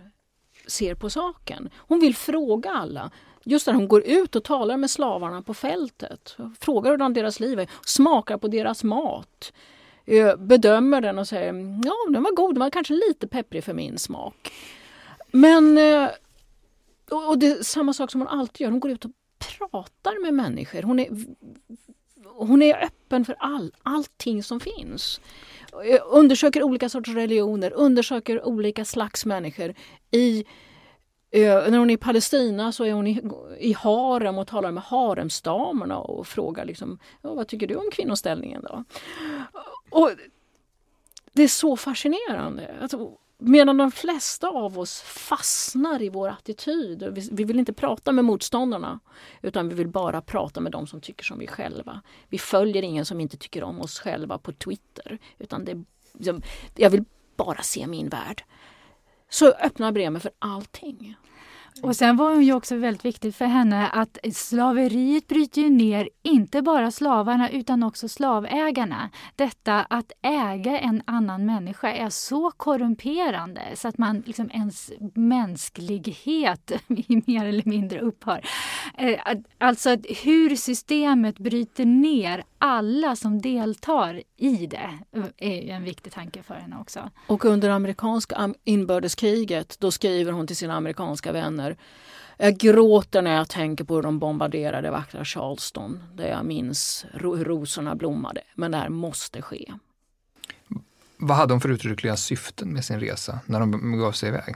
ser 0.67 0.95
på 0.95 1.10
saken. 1.10 1.69
Hon 1.78 2.00
vill 2.00 2.15
fråga 2.15 2.71
alla. 2.71 3.12
Just 3.43 3.67
när 3.67 3.74
hon 3.74 3.88
går 3.88 4.04
ut 4.06 4.36
och 4.36 4.43
talar 4.43 4.78
med 4.78 4.91
slavarna 4.91 5.41
på 5.41 5.54
fältet, 5.54 6.38
frågar 6.60 6.91
hur 6.91 7.10
deras 7.10 7.39
liv 7.39 7.60
är, 7.60 7.69
smakar 7.86 8.38
på 8.38 8.48
deras 8.48 8.84
mat, 8.84 9.54
eh, 10.06 10.36
bedömer 10.36 11.02
den 11.02 11.19
och 11.19 11.28
säger 11.28 11.54
ja 11.86 11.95
den 12.10 12.24
var 12.24 12.36
god, 12.36 12.56
den 12.56 12.60
var 12.60 12.69
kanske 12.69 12.93
lite 12.93 13.28
pepprig 13.28 13.63
för 13.63 13.74
min 13.74 13.98
smak. 13.98 14.52
Men 15.32 15.78
eh, 15.78 16.10
och 17.10 17.38
det 17.38 17.48
är 17.48 17.63
samma 17.63 17.93
sak 17.93 18.12
som 18.12 18.21
hon 18.21 18.28
alltid 18.28 18.62
gör, 18.62 18.71
hon 18.71 18.80
går 18.80 18.91
ut 18.91 19.06
och 19.06 19.12
pratar 19.47 20.21
med 20.21 20.34
människor. 20.34 20.81
Hon 20.81 20.99
är, 20.99 21.10
hon 22.25 22.62
är 22.62 22.84
öppen 22.84 23.25
för 23.25 23.36
all, 23.39 23.73
allting 23.84 24.43
som 24.43 24.60
finns. 24.60 25.21
Eh, 25.86 26.01
undersöker 26.05 26.63
olika 26.63 26.89
sorters 26.89 27.15
religioner, 27.15 27.73
undersöker 27.73 28.45
olika 28.45 28.86
slags 28.86 29.25
människor. 29.25 29.73
I, 30.12 30.45
eh, 31.31 31.41
när 31.41 31.77
hon 31.77 31.89
är 31.89 31.93
i 31.93 31.97
Palestina 31.97 32.71
så 32.71 32.84
är 32.84 32.93
hon 32.93 33.08
i, 33.08 33.21
i 33.60 33.73
harem 33.73 34.38
och 34.38 34.47
talar 34.47 34.71
med 34.71 34.84
haremsdamerna 34.84 35.97
och 35.97 36.27
frågar 36.27 36.65
liksom, 36.65 36.99
vad 37.21 37.47
tycker 37.47 37.67
du 37.67 37.75
om 37.75 37.89
kvinnoställningen 37.91 38.65
då? 38.69 38.84
Och 39.89 40.12
det 41.34 41.43
är 41.43 41.47
så 41.47 41.77
fascinerande. 41.77 42.75
Alltså, 42.81 43.17
Medan 43.38 43.78
de 43.78 43.91
flesta 43.91 44.48
av 44.48 44.80
oss 44.80 45.02
fastnar 45.02 46.02
i 46.02 46.10
vår 46.10 46.30
attityd. 46.30 47.04
Vi, 47.12 47.30
vi 47.32 47.43
vill 47.43 47.60
inte 47.60 47.74
prata 47.74 48.12
med 48.12 48.26
motståndarna 48.26 49.00
utan 49.41 49.69
vi 49.69 49.76
vill 49.76 49.88
bara 49.88 50.21
prata 50.21 50.62
med 50.62 50.71
de 50.71 50.88
som 50.88 51.02
tycker 51.02 51.24
som 51.24 51.39
vi 51.39 51.48
själva. 51.48 52.02
Vi 52.30 52.38
följer 52.38 52.84
ingen 52.84 53.06
som 53.06 53.19
inte 53.19 53.38
tycker 53.38 53.63
om 53.63 53.82
oss 53.82 54.00
själva 54.00 54.38
på 54.38 54.52
Twitter. 54.52 55.19
Utan 55.38 55.65
det, 55.65 55.84
jag 56.76 56.89
vill 56.89 57.04
bara 57.38 57.62
se 57.62 57.88
min 57.88 58.10
värld. 58.10 58.43
Så 59.30 59.52
öppnar 59.52 59.91
Bremer 59.91 60.19
för 60.19 60.32
allting. 60.39 61.15
Och 61.81 61.95
sen 61.95 62.17
var 62.17 62.33
hon 62.33 62.43
ju 62.43 62.53
också 62.53 62.75
väldigt 62.75 63.05
viktigt 63.05 63.35
för 63.35 63.45
henne 63.45 63.88
att 63.88 64.17
slaveriet 64.33 65.27
bryter 65.27 65.61
ju 65.61 65.69
ner 65.69 66.09
inte 66.23 66.61
bara 66.61 66.91
slavarna 66.91 67.49
utan 67.49 67.83
också 67.83 68.07
slavägarna. 68.07 69.09
Detta 69.35 69.81
att 69.81 70.11
äga 70.21 70.79
en 70.79 71.01
annan 71.05 71.45
människa 71.45 71.91
är 71.91 72.09
så 72.09 72.51
korrumperande 72.51 73.61
så 73.75 73.88
att 73.88 73.97
man 73.97 74.23
liksom 74.25 74.51
ens 74.53 74.91
mänsklighet 75.13 76.71
mer 77.27 77.45
eller 77.45 77.69
mindre 77.69 77.99
upphör. 77.99 78.45
Eh, 78.97 79.19
alltså 79.57 79.89
hur 80.23 80.55
systemet 80.55 81.39
bryter 81.39 81.85
ner 81.85 82.43
alla 82.57 83.15
som 83.15 83.41
deltar 83.41 84.21
i 84.38 84.67
det 84.67 84.99
eh, 85.15 85.25
är 85.38 85.75
en 85.75 85.83
viktig 85.83 86.13
tanke 86.13 86.43
för 86.43 86.53
henne 86.53 86.77
också. 86.81 87.09
Och 87.27 87.45
under 87.45 87.69
amerikanska 87.69 88.53
inbördeskriget 88.63 89.79
då 89.79 89.91
skriver 89.91 90.31
hon 90.31 90.47
till 90.47 90.55
sina 90.55 90.73
amerikanska 90.73 91.31
vänner 91.31 91.64
jag 92.38 92.58
gråter 92.58 93.21
när 93.21 93.36
jag 93.36 93.49
tänker 93.49 93.84
på 93.84 93.95
hur 93.95 94.01
de 94.01 94.19
bombarderade 94.19 94.91
vackra 94.91 95.25
Charleston 95.25 96.04
där 96.13 96.28
jag 96.28 96.45
minns 96.45 97.06
hur 97.13 97.45
rosorna 97.45 97.95
blommade. 97.95 98.41
Men 98.56 98.71
det 98.71 98.78
här 98.78 98.89
måste 98.89 99.41
ske. 99.41 99.73
Vad 101.17 101.38
hade 101.38 101.54
hon 101.54 101.62
för 101.62 101.69
uttryckliga 101.69 102.17
syften 102.17 102.73
med 102.73 102.86
sin 102.86 102.99
resa 102.99 103.39
när 103.45 103.60
de 103.60 103.99
gav 103.99 104.12
sig 104.12 104.30
iväg? 104.30 104.56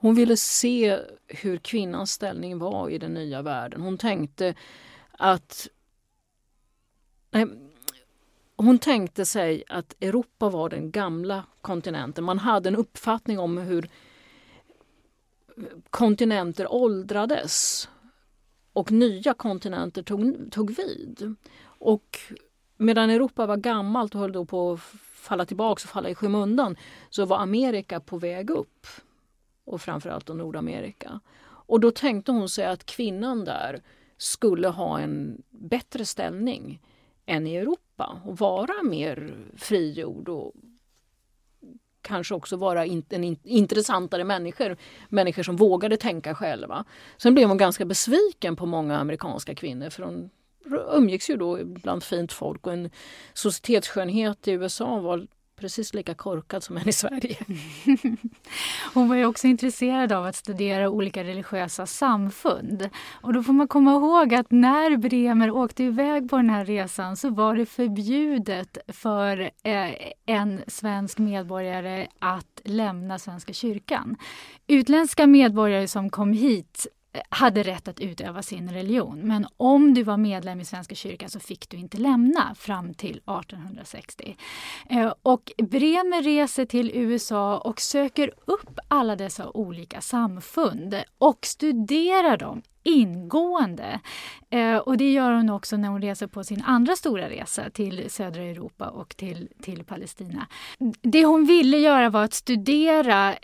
Hon 0.00 0.14
ville 0.14 0.36
se 0.36 0.98
hur 1.26 1.56
kvinnans 1.56 2.12
ställning 2.12 2.58
var 2.58 2.90
i 2.90 2.98
den 2.98 3.14
nya 3.14 3.42
världen. 3.42 3.80
Hon 3.80 3.98
tänkte 3.98 4.54
att 5.10 5.68
hon 8.56 8.78
tänkte 8.78 9.26
sig 9.26 9.64
att 9.68 9.94
Europa 10.00 10.48
var 10.48 10.68
den 10.68 10.90
gamla 10.90 11.44
kontinenten. 11.60 12.24
Man 12.24 12.38
hade 12.38 12.68
en 12.68 12.76
uppfattning 12.76 13.38
om 13.38 13.58
hur 13.58 13.88
kontinenter 15.90 16.72
åldrades 16.72 17.88
och 18.72 18.92
nya 18.92 19.34
kontinenter 19.34 20.02
tog, 20.02 20.52
tog 20.52 20.76
vid. 20.76 21.34
Och 21.64 22.18
medan 22.76 23.10
Europa 23.10 23.46
var 23.46 23.56
gammalt 23.56 24.14
och 24.14 24.20
höll 24.20 24.32
då 24.32 24.44
på 24.44 24.72
att 24.72 24.80
falla 25.12 25.44
tillbaka 25.44 25.72
och 25.84 25.90
falla 25.90 26.08
i 26.08 26.14
skymundan 26.14 26.76
så 27.10 27.24
var 27.24 27.38
Amerika 27.38 28.00
på 28.00 28.18
väg 28.18 28.50
upp. 28.50 28.86
Och 29.64 29.80
framförallt 29.80 30.26
då 30.26 30.34
Nordamerika. 30.34 31.20
Och 31.68 31.80
då 31.80 31.90
tänkte 31.90 32.32
hon 32.32 32.48
sig 32.48 32.66
att 32.66 32.86
kvinnan 32.86 33.44
där 33.44 33.82
skulle 34.16 34.68
ha 34.68 35.00
en 35.00 35.42
bättre 35.50 36.04
ställning 36.04 36.80
än 37.26 37.46
i 37.46 37.56
Europa 37.56 38.20
och 38.24 38.38
vara 38.38 38.82
mer 38.82 39.36
frigjord 39.56 40.28
och 40.28 40.52
kanske 42.02 42.34
också 42.34 42.56
vara 42.56 42.86
in, 42.86 43.04
en 43.08 43.36
intressantare 43.44 44.24
människor. 44.24 44.76
Människor 45.08 45.42
som 45.42 45.56
vågade 45.56 45.96
tänka 45.96 46.34
själva. 46.34 46.84
Sen 47.16 47.34
blev 47.34 47.48
hon 47.48 47.58
ganska 47.58 47.84
besviken 47.84 48.56
på 48.56 48.66
många 48.66 48.98
amerikanska 48.98 49.54
kvinnor 49.54 49.90
för 49.90 50.02
hon 50.02 50.30
umgicks 50.94 51.30
ju 51.30 51.36
då 51.36 51.64
bland 51.64 52.02
fint 52.04 52.32
folk 52.32 52.66
och 52.66 52.72
en 52.72 52.90
societetsskönhet 53.34 54.48
i 54.48 54.52
USA 54.52 55.00
var 55.00 55.26
precis 55.60 55.94
lika 55.94 56.14
korkad 56.14 56.62
som 56.62 56.76
en 56.76 56.88
i 56.88 56.92
Sverige. 56.92 57.36
Hon 58.94 59.08
var 59.08 59.16
ju 59.16 59.26
också 59.26 59.46
intresserad 59.46 60.12
av 60.12 60.26
att 60.26 60.36
studera 60.36 60.90
olika 60.90 61.24
religiösa 61.24 61.86
samfund. 61.86 62.88
Och 63.22 63.32
då 63.32 63.42
får 63.42 63.52
man 63.52 63.68
komma 63.68 63.92
ihåg 63.92 64.34
att 64.34 64.50
när 64.50 64.96
Bremer 64.96 65.50
åkte 65.50 65.84
iväg 65.84 66.30
på 66.30 66.36
den 66.36 66.50
här 66.50 66.64
resan 66.64 67.16
så 67.16 67.30
var 67.30 67.56
det 67.56 67.66
förbjudet 67.66 68.78
för 68.88 69.40
eh, 69.62 69.92
en 70.26 70.62
svensk 70.66 71.18
medborgare 71.18 72.06
att 72.18 72.60
lämna 72.64 73.18
Svenska 73.18 73.52
kyrkan. 73.52 74.16
Utländska 74.66 75.26
medborgare 75.26 75.88
som 75.88 76.10
kom 76.10 76.32
hit 76.32 76.86
hade 77.28 77.62
rätt 77.62 77.88
att 77.88 78.00
utöva 78.00 78.42
sin 78.42 78.70
religion. 78.70 79.20
Men 79.20 79.46
om 79.56 79.94
du 79.94 80.02
var 80.02 80.16
medlem 80.16 80.60
i 80.60 80.64
Svenska 80.64 80.94
kyrkan 80.94 81.30
så 81.30 81.40
fick 81.40 81.68
du 81.68 81.76
inte 81.76 81.98
lämna 81.98 82.54
fram 82.54 82.94
till 82.94 83.16
1860. 83.16 84.36
Eh, 84.90 85.12
och 85.22 85.52
Bremer 85.58 86.22
reser 86.22 86.64
till 86.64 86.90
USA 86.94 87.58
och 87.58 87.80
söker 87.80 88.32
upp 88.44 88.78
alla 88.88 89.16
dessa 89.16 89.50
olika 89.50 90.00
samfund 90.00 91.02
och 91.18 91.38
studerar 91.42 92.36
dem 92.36 92.62
ingående. 92.88 94.00
Eh, 94.50 94.76
och 94.76 94.96
det 94.96 95.12
gör 95.12 95.32
hon 95.32 95.50
också 95.50 95.76
när 95.76 95.88
hon 95.88 96.02
reser 96.02 96.26
på 96.26 96.44
sin 96.44 96.62
andra 96.66 96.96
stora 96.96 97.28
resa 97.28 97.70
till 97.70 98.10
södra 98.10 98.42
Europa 98.42 98.88
och 98.88 99.16
till, 99.16 99.48
till 99.62 99.84
Palestina. 99.84 100.46
Det 101.02 101.24
hon 101.24 101.44
ville 101.44 101.78
göra 101.78 102.10
var 102.10 102.24
att 102.24 102.34
studera 102.34 103.34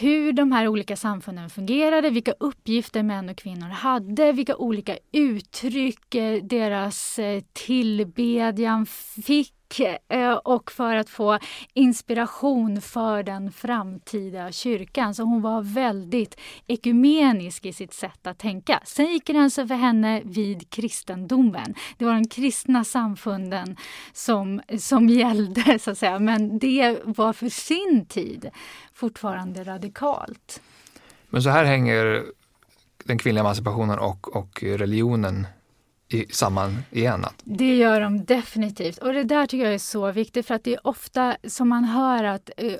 hur 0.00 0.32
de 0.32 0.52
här 0.52 0.68
olika 0.68 0.96
samfunden 0.96 1.50
fungerade, 1.50 2.10
vilka 2.10 2.32
uppgifter 2.40 3.02
män 3.02 3.28
och 3.28 3.36
kvinnor 3.36 3.68
hade, 3.68 4.32
vilka 4.32 4.56
olika 4.56 4.98
uttryck 5.12 6.14
eh, 6.14 6.42
deras 6.42 7.18
eh, 7.18 7.42
tillbedjan 7.52 8.86
fick 9.26 9.57
Eh, 10.08 10.32
och 10.32 10.72
för 10.72 10.96
att 10.96 11.10
få 11.10 11.38
inspiration 11.74 12.80
för 12.80 13.22
den 13.22 13.52
framtida 13.52 14.52
kyrkan. 14.52 15.14
Så 15.14 15.22
hon 15.22 15.42
var 15.42 15.62
väldigt 15.62 16.40
ekumenisk 16.66 17.66
i 17.66 17.72
sitt 17.72 17.94
sätt 17.94 18.26
att 18.26 18.38
tänka. 18.38 18.80
Sen 18.84 19.06
gick 19.06 19.24
gränsen 19.24 19.62
alltså 19.62 19.74
för 19.74 19.80
henne 19.80 20.22
vid 20.24 20.70
kristendomen. 20.70 21.74
Det 21.98 22.04
var 22.04 22.12
de 22.14 22.28
kristna 22.28 22.84
samfunden 22.84 23.76
som, 24.12 24.60
som 24.78 25.08
gällde, 25.08 25.78
så 25.80 25.90
att 25.90 25.98
säga. 25.98 26.18
Men 26.18 26.58
det 26.58 26.98
var 27.04 27.32
för 27.32 27.48
sin 27.48 28.06
tid 28.06 28.50
fortfarande 28.94 29.64
radikalt. 29.64 30.62
Men 31.30 31.42
så 31.42 31.50
här 31.50 31.64
hänger 31.64 32.24
den 33.04 33.18
kvinnliga 33.18 33.40
emancipationen 33.40 33.98
och, 33.98 34.36
och 34.36 34.62
religionen 34.62 35.46
i, 36.08 36.26
samman 36.30 36.78
igen? 36.90 37.24
Att... 37.24 37.42
Det 37.44 37.76
gör 37.76 38.00
de 38.00 38.24
definitivt. 38.24 38.98
Och 38.98 39.12
det 39.12 39.24
där 39.24 39.46
tycker 39.46 39.64
jag 39.64 39.74
är 39.74 39.78
så 39.78 40.12
viktigt 40.12 40.46
för 40.46 40.54
att 40.54 40.64
det 40.64 40.74
är 40.74 40.86
ofta 40.86 41.36
som 41.44 41.68
man 41.68 41.84
hör 41.84 42.24
att 42.24 42.50
uh, 42.62 42.72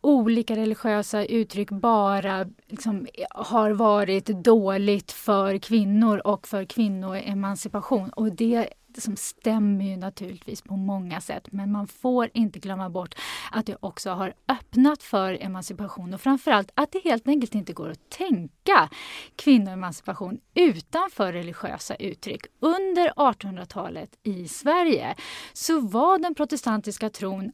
olika 0.00 0.56
religiösa 0.56 1.24
uttryck 1.24 1.70
bara 1.70 2.46
liksom, 2.66 3.06
har 3.30 3.70
varit 3.70 4.26
dåligt 4.26 5.12
för 5.12 5.58
kvinnor 5.58 6.26
och 6.26 6.48
för 6.48 6.64
kvinnoemancipation. 6.64 8.10
Och 8.10 8.32
det 8.32 8.68
som 9.00 9.16
stämmer 9.16 9.84
ju 9.84 9.96
naturligtvis 9.96 10.62
på 10.62 10.76
många 10.76 11.20
sätt 11.20 11.48
men 11.52 11.72
man 11.72 11.86
får 11.86 12.30
inte 12.34 12.58
glömma 12.58 12.90
bort 12.90 13.14
att 13.50 13.66
det 13.66 13.76
också 13.80 14.10
har 14.10 14.34
öppnat 14.48 15.02
för 15.02 15.38
emancipation 15.40 16.14
och 16.14 16.20
framförallt 16.20 16.70
att 16.74 16.92
det 16.92 17.04
helt 17.04 17.28
enkelt 17.28 17.54
inte 17.54 17.72
går 17.72 17.90
att 17.90 18.10
tänka 18.10 18.88
kvinnoemancipation 19.36 20.40
utanför 20.54 21.32
religiösa 21.32 21.94
uttryck. 21.94 22.42
Under 22.60 23.08
1800-talet 23.10 24.10
i 24.22 24.48
Sverige 24.48 25.14
så 25.52 25.80
var 25.80 26.18
den 26.18 26.34
protestantiska 26.34 27.10
tron 27.10 27.52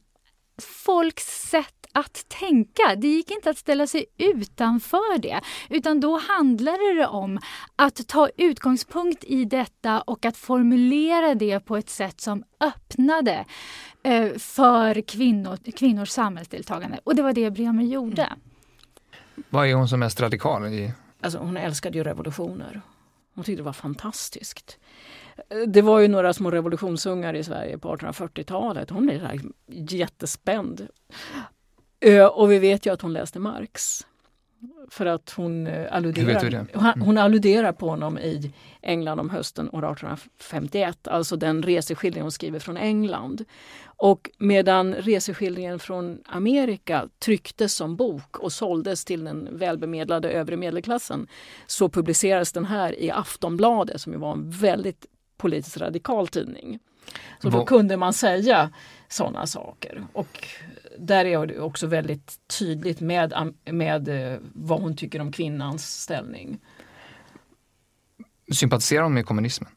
folks 0.57 1.49
sätt 1.49 1.85
att 1.91 2.29
tänka. 2.29 2.95
Det 2.97 3.07
gick 3.07 3.31
inte 3.31 3.49
att 3.49 3.57
ställa 3.57 3.87
sig 3.87 4.05
utanför 4.17 5.17
det, 5.17 5.41
utan 5.69 5.99
då 5.99 6.19
handlade 6.19 6.93
det 6.93 7.07
om 7.07 7.39
att 7.75 8.07
ta 8.07 8.29
utgångspunkt 8.37 9.23
i 9.23 9.45
detta 9.45 10.01
och 10.01 10.25
att 10.25 10.37
formulera 10.37 11.35
det 11.35 11.59
på 11.59 11.77
ett 11.77 11.89
sätt 11.89 12.21
som 12.21 12.43
öppnade 12.59 13.45
eh, 14.03 14.33
för 14.37 15.01
kvinnor, 15.01 15.57
kvinnors 15.71 16.09
samhällsdeltagande. 16.09 16.99
Och 17.03 17.15
det 17.15 17.21
var 17.21 17.33
det 17.33 17.51
Bremer 17.51 17.83
gjorde. 17.83 18.23
Mm. 18.23 18.39
Vad 19.49 19.67
är 19.67 19.73
hon 19.73 19.87
som 19.87 19.99
mest 19.99 20.21
radikal 20.21 20.65
i? 20.73 20.93
Alltså, 21.21 21.39
hon 21.39 21.57
älskade 21.57 21.97
ju 21.97 22.03
revolutioner. 22.03 22.81
Hon 23.35 23.43
tyckte 23.43 23.59
det 23.59 23.65
var 23.65 23.73
fantastiskt. 23.73 24.77
Det 25.67 25.81
var 25.81 25.99
ju 25.99 26.07
några 26.07 26.33
små 26.33 26.51
revolutionsungar 26.51 27.33
i 27.33 27.43
Sverige 27.43 27.77
på 27.77 27.95
1840-talet. 27.95 28.89
Hon 28.89 29.05
blev 29.05 29.41
jättespänd 29.67 30.87
och 32.31 32.51
vi 32.51 32.59
vet 32.59 32.85
ju 32.85 32.93
att 32.93 33.01
hon 33.01 33.13
läste 33.13 33.39
Marx. 33.39 34.05
För 34.89 35.05
att 35.05 35.29
hon 35.29 35.67
eh, 35.67 35.87
alluderar, 35.91 36.45
mm. 36.45 37.01
hon 37.01 37.17
alluderar 37.17 37.71
på 37.71 37.89
honom 37.89 38.17
i 38.17 38.51
England 38.81 39.19
om 39.19 39.29
hösten 39.29 39.69
år 39.69 39.91
1851, 39.91 41.07
alltså 41.07 41.35
den 41.35 41.63
reseskildring 41.63 42.21
hon 42.21 42.31
skriver 42.31 42.59
från 42.59 42.77
England. 42.77 43.45
Och 43.83 44.29
medan 44.37 44.93
reseskildringen 44.93 45.79
från 45.79 46.19
Amerika 46.25 47.09
trycktes 47.19 47.73
som 47.73 47.95
bok 47.95 48.39
och 48.39 48.51
såldes 48.51 49.05
till 49.05 49.23
den 49.23 49.49
välbemedlade 49.51 50.29
övre 50.29 50.57
medelklassen 50.57 51.27
så 51.67 51.89
publicerades 51.89 52.51
den 52.51 52.65
här 52.65 52.99
i 52.99 53.11
Aftonbladet 53.11 54.01
som 54.01 54.19
var 54.19 54.33
en 54.33 54.49
väldigt 54.49 55.05
politiskt 55.37 55.77
radikal 55.77 56.27
tidning. 56.27 56.79
Så 57.41 57.49
då 57.49 57.65
kunde 57.65 57.97
man 57.97 58.13
säga 58.13 58.69
sådana 59.07 59.47
saker. 59.47 60.03
Och 60.13 60.47
där 60.97 61.25
är 61.25 61.45
det 61.45 61.59
också 61.59 61.87
väldigt 61.87 62.39
tydligt 62.59 62.99
med, 62.99 63.53
med 63.65 64.07
eh, 64.07 64.39
vad 64.53 64.81
hon 64.81 64.95
tycker 64.95 65.21
om 65.21 65.31
kvinnans 65.31 66.01
ställning. 66.01 66.59
Sympatiserar 68.51 69.03
hon 69.03 69.13
med 69.13 69.25
kommunismen? 69.25 69.69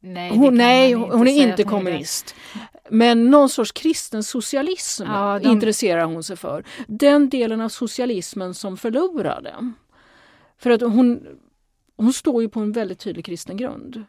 Nej, 0.00 0.30
hon, 0.30 0.54
nej, 0.54 0.92
hon 0.92 1.28
är 1.28 1.48
inte 1.48 1.64
kommunist. 1.64 2.34
Men 2.90 3.30
någon 3.30 3.48
sorts 3.48 3.72
kristen 3.72 4.24
socialism 4.24 5.04
ja, 5.04 5.38
de... 5.42 5.48
intresserar 5.48 6.04
hon 6.04 6.22
sig 6.22 6.36
för. 6.36 6.64
Den 6.86 7.28
delen 7.28 7.60
av 7.60 7.68
socialismen 7.68 8.54
som 8.54 8.76
förlorade. 8.76 9.72
För 10.58 10.70
att 10.70 10.80
hon, 10.80 11.26
hon 11.98 12.12
står 12.12 12.42
ju 12.42 12.48
på 12.48 12.60
en 12.60 12.72
väldigt 12.72 12.98
tydlig 12.98 13.24
kristen 13.24 13.56
grund. 13.56 14.04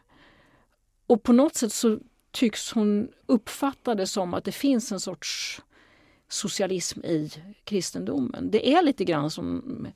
Och 1.06 1.22
på 1.22 1.32
något 1.32 1.54
sätt 1.54 1.72
så 1.72 1.98
tycks 2.30 2.72
hon 2.72 3.08
uppfatta 3.26 3.94
det 3.94 4.06
som 4.06 4.34
att 4.34 4.44
det 4.44 4.52
finns 4.52 4.92
en 4.92 5.00
sorts 5.00 5.62
socialism 6.28 7.00
i 7.00 7.30
kristendomen. 7.64 8.50
Det 8.50 8.74
är 8.74 8.82
lite 8.82 9.04
grann 9.04 9.30
som 9.30 9.86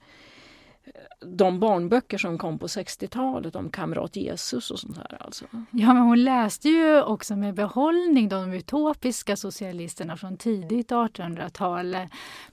de 1.26 1.61
barnböcker 1.61 2.18
som 2.18 2.39
kom 2.39 2.59
på 2.59 2.66
60-talet 2.66 3.57
om 3.57 3.70
kamrat 3.70 4.16
Jesus 4.16 4.70
och 4.70 4.78
sånt 4.78 4.97
här. 4.97 5.16
Alltså. 5.20 5.45
Ja, 5.70 5.95
men 5.95 6.03
hon 6.03 6.24
läste 6.24 6.68
ju 6.68 7.03
också 7.03 7.37
med 7.37 7.55
behållning 7.55 8.28
de 8.28 8.53
utopiska 8.53 9.37
socialisterna 9.37 10.16
från 10.16 10.37
tidigt 10.37 10.91
1800-tal. 10.91 11.97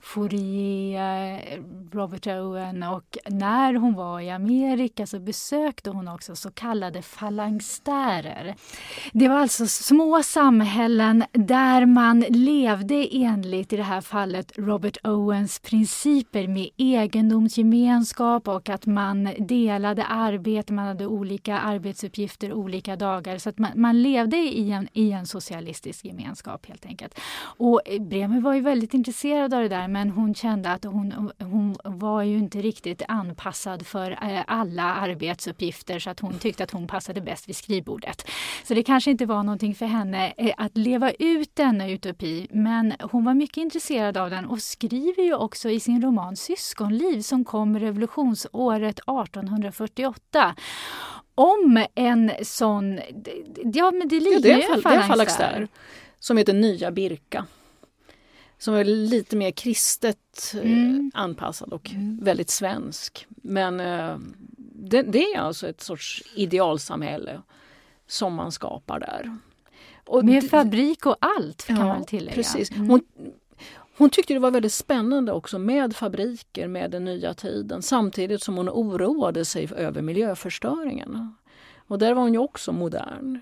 Fourier, 0.00 1.40
Robert 1.92 2.26
Owen 2.26 2.82
och 2.82 3.18
när 3.26 3.74
hon 3.74 3.94
var 3.94 4.20
i 4.20 4.30
Amerika 4.30 5.06
så 5.06 5.18
besökte 5.18 5.90
hon 5.90 6.08
också 6.08 6.36
så 6.36 6.50
kallade 6.50 7.02
falangstärer. 7.02 8.54
Det 9.12 9.28
var 9.28 9.36
alltså 9.38 9.66
små 9.66 10.22
samhällen 10.22 11.24
där 11.32 11.86
man 11.86 12.20
levde 12.20 13.08
enligt, 13.12 13.72
i 13.72 13.76
det 13.76 13.82
här 13.82 14.00
fallet, 14.00 14.52
Robert 14.56 14.98
Owens 15.04 15.58
principer 15.58 16.48
med 16.48 16.68
egendomsgemenskap 16.76 18.21
och 18.22 18.68
att 18.68 18.86
man 18.86 19.28
delade 19.38 20.04
arbete, 20.04 20.72
man 20.72 20.86
hade 20.86 21.06
olika 21.06 21.58
arbetsuppgifter 21.58 22.52
olika 22.52 22.96
dagar. 22.96 23.38
Så 23.38 23.48
att 23.48 23.58
man, 23.58 23.70
man 23.74 24.02
levde 24.02 24.36
i 24.36 24.72
en, 24.72 24.88
i 24.92 25.12
en 25.12 25.26
socialistisk 25.26 26.04
gemenskap 26.04 26.66
helt 26.66 26.86
enkelt. 26.86 27.20
Och 27.40 27.80
Bremer 28.00 28.40
var 28.40 28.54
ju 28.54 28.60
väldigt 28.60 28.94
intresserad 28.94 29.54
av 29.54 29.62
det 29.62 29.68
där 29.68 29.88
men 29.88 30.10
hon 30.10 30.34
kände 30.34 30.70
att 30.70 30.84
hon, 30.84 31.32
hon 31.38 31.76
var 31.84 32.22
ju 32.22 32.38
inte 32.38 32.62
riktigt 32.62 33.02
anpassad 33.08 33.86
för 33.86 34.10
eh, 34.10 34.40
alla 34.46 34.82
arbetsuppgifter 34.82 35.98
så 35.98 36.10
att 36.10 36.20
hon 36.20 36.38
tyckte 36.38 36.64
att 36.64 36.70
hon 36.70 36.86
passade 36.86 37.20
bäst 37.20 37.48
vid 37.48 37.56
skrivbordet. 37.56 38.28
Så 38.64 38.74
det 38.74 38.82
kanske 38.82 39.10
inte 39.10 39.26
var 39.26 39.42
någonting 39.42 39.74
för 39.74 39.86
henne 39.86 40.32
eh, 40.36 40.54
att 40.56 40.76
leva 40.76 41.10
ut 41.10 41.56
denna 41.56 41.88
utopi 41.88 42.46
men 42.50 42.92
hon 43.00 43.24
var 43.24 43.34
mycket 43.34 43.56
intresserad 43.56 44.16
av 44.16 44.30
den 44.30 44.46
och 44.46 44.62
skriver 44.62 45.22
ju 45.22 45.34
också 45.34 45.70
i 45.70 45.80
sin 45.80 46.02
roman 46.02 46.36
Syskonliv 46.36 47.20
som 47.20 47.44
kom 47.44 47.78
revolutionärt 47.78 48.11
året 48.52 48.98
1848 48.98 50.54
om 51.34 51.86
en 51.94 52.32
sån... 52.42 53.00
Ja, 53.64 53.90
men 53.90 54.08
det 54.08 54.20
liknar 54.20 54.50
ja, 54.50 54.56
ju 54.56 54.74
en 54.74 54.82
falanx 54.82 55.36
där. 55.36 55.68
Som 56.18 56.36
heter 56.36 56.52
Nya 56.52 56.90
Birka. 56.90 57.46
Som 58.58 58.74
är 58.74 58.84
lite 58.84 59.36
mer 59.36 59.50
kristet 59.50 60.54
eh, 60.54 60.60
mm. 60.60 61.10
anpassad 61.14 61.72
och 61.72 61.90
mm. 61.90 62.18
väldigt 62.22 62.50
svensk. 62.50 63.26
Men 63.28 63.80
eh, 63.80 64.16
det, 64.74 65.02
det, 65.02 65.24
är 65.24 65.38
alltså 65.38 65.68
ett 65.68 65.80
sorts 65.80 66.22
idealsamhälle 66.34 67.42
som 68.06 68.34
man 68.34 68.52
skapar 68.52 69.00
där. 69.00 69.36
Och 70.06 70.24
Med 70.24 70.50
fabrik 70.50 71.06
och 71.06 71.16
allt 71.20 71.66
kan 71.66 71.76
ja, 71.76 71.86
man 71.86 72.04
tillägga. 72.04 72.34
Precis. 72.34 72.70
Mm. 72.70 72.90
Hon, 72.90 73.00
hon 73.96 74.10
tyckte 74.10 74.34
det 74.34 74.40
var 74.40 74.50
väldigt 74.50 74.72
spännande 74.72 75.32
också 75.32 75.58
med 75.58 75.96
fabriker, 75.96 76.68
med 76.68 76.90
den 76.90 77.04
nya 77.04 77.34
tiden 77.34 77.82
samtidigt 77.82 78.42
som 78.42 78.56
hon 78.56 78.68
oroade 78.68 79.44
sig 79.44 79.68
över 79.76 80.02
miljöförstöringen. 80.02 81.34
Och 81.86 81.98
där 81.98 82.14
var 82.14 82.22
hon 82.22 82.32
ju 82.32 82.38
också 82.38 82.72
modern. 82.72 83.40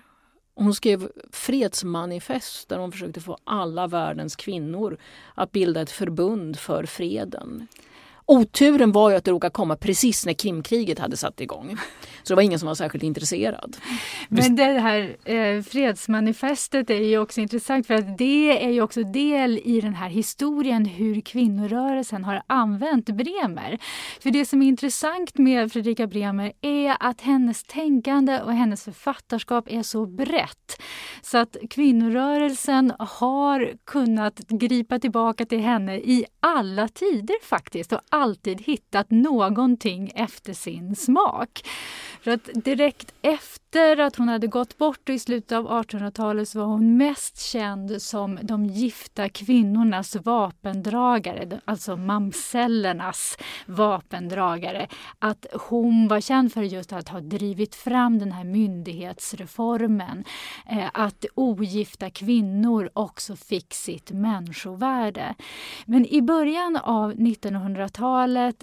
Hon 0.55 0.73
skrev 0.73 1.11
fredsmanifest 1.31 2.69
där 2.69 2.77
hon 2.77 2.91
försökte 2.91 3.21
få 3.21 3.37
alla 3.43 3.87
världens 3.87 4.35
kvinnor 4.35 4.97
att 5.35 5.51
bilda 5.51 5.81
ett 5.81 5.91
förbund 5.91 6.59
för 6.59 6.85
freden. 6.85 7.67
Oturen 8.31 8.91
var 8.91 9.09
ju 9.09 9.15
att 9.15 9.25
det 9.25 9.31
råkade 9.31 9.51
komma 9.51 9.75
precis 9.75 10.25
när 10.25 10.33
Krimkriget 10.33 10.99
hade 10.99 11.17
satt 11.17 11.41
igång. 11.41 11.77
Så 12.23 12.33
det 12.33 12.35
var 12.35 12.43
ingen 12.43 12.59
som 12.59 12.67
var 12.67 12.75
särskilt 12.75 13.03
intresserad. 13.03 13.77
Men 14.29 14.55
det 14.55 14.63
här 14.63 15.15
eh, 15.25 15.61
fredsmanifestet 15.61 16.89
är 16.89 17.03
ju 17.03 17.17
också 17.17 17.41
intressant 17.41 17.87
för 17.87 17.93
att 17.93 18.17
det 18.17 18.65
är 18.65 18.69
ju 18.69 18.81
också 18.81 19.03
del 19.03 19.59
i 19.63 19.81
den 19.81 19.93
här 19.93 20.09
historien 20.09 20.85
hur 20.85 21.21
kvinnorörelsen 21.21 22.23
har 22.23 22.43
använt 22.47 23.05
Bremer. 23.05 23.79
För 24.19 24.31
det 24.31 24.45
som 24.45 24.61
är 24.61 24.67
intressant 24.67 25.37
med 25.37 25.71
Fredrika 25.71 26.07
Bremer 26.07 26.53
är 26.61 26.97
att 26.99 27.21
hennes 27.21 27.63
tänkande 27.63 28.41
och 28.41 28.53
hennes 28.53 28.83
författarskap 28.83 29.65
är 29.67 29.83
så 29.83 30.05
brett. 30.05 30.81
Så 31.21 31.37
att 31.37 31.57
kvinnorörelsen 31.69 32.93
har 32.99 33.73
kunnat 33.85 34.39
gripa 34.47 34.99
tillbaka 34.99 35.45
till 35.45 35.59
henne 35.59 35.97
i 35.97 36.25
alla 36.39 36.87
tider 36.87 37.45
faktiskt 37.45 37.93
och 37.93 37.99
alltid 38.21 38.61
hittat 38.61 39.11
någonting 39.11 40.11
efter 40.15 40.53
sin 40.53 40.95
smak. 40.95 41.61
För 42.21 42.31
att 42.31 42.49
direkt 42.53 43.13
efter 43.21 43.99
att 43.99 44.15
hon 44.15 44.29
hade 44.29 44.47
gått 44.47 44.77
bort 44.77 45.09
i 45.09 45.19
slutet 45.19 45.51
av 45.51 45.69
1800-talet 45.69 46.49
så 46.49 46.59
var 46.59 46.65
hon 46.65 46.97
mest 46.97 47.41
känd 47.41 48.01
som 48.01 48.39
de 48.41 48.65
gifta 48.65 49.29
kvinnornas 49.29 50.15
vapendragare, 50.15 51.61
alltså 51.65 51.97
mamsellernas 51.97 53.37
vapendragare. 53.65 54.87
Att 55.19 55.45
hon 55.69 56.07
var 56.07 56.21
känd 56.21 56.53
för 56.53 56.61
just 56.61 56.93
att 56.93 57.09
ha 57.09 57.19
drivit 57.19 57.75
fram 57.75 58.19
den 58.19 58.31
här 58.31 58.43
myndighetsreformen. 58.43 60.23
Eh, 60.69 60.89
att 60.93 61.25
ogifta 61.35 62.09
kvinnor 62.09 62.89
också 62.93 63.35
fick 63.35 63.73
sitt 63.73 64.11
människovärde. 64.11 65.35
Men 65.85 66.05
i 66.05 66.21
början 66.21 66.77
av 66.77 67.13
1900-talet 67.13 68.10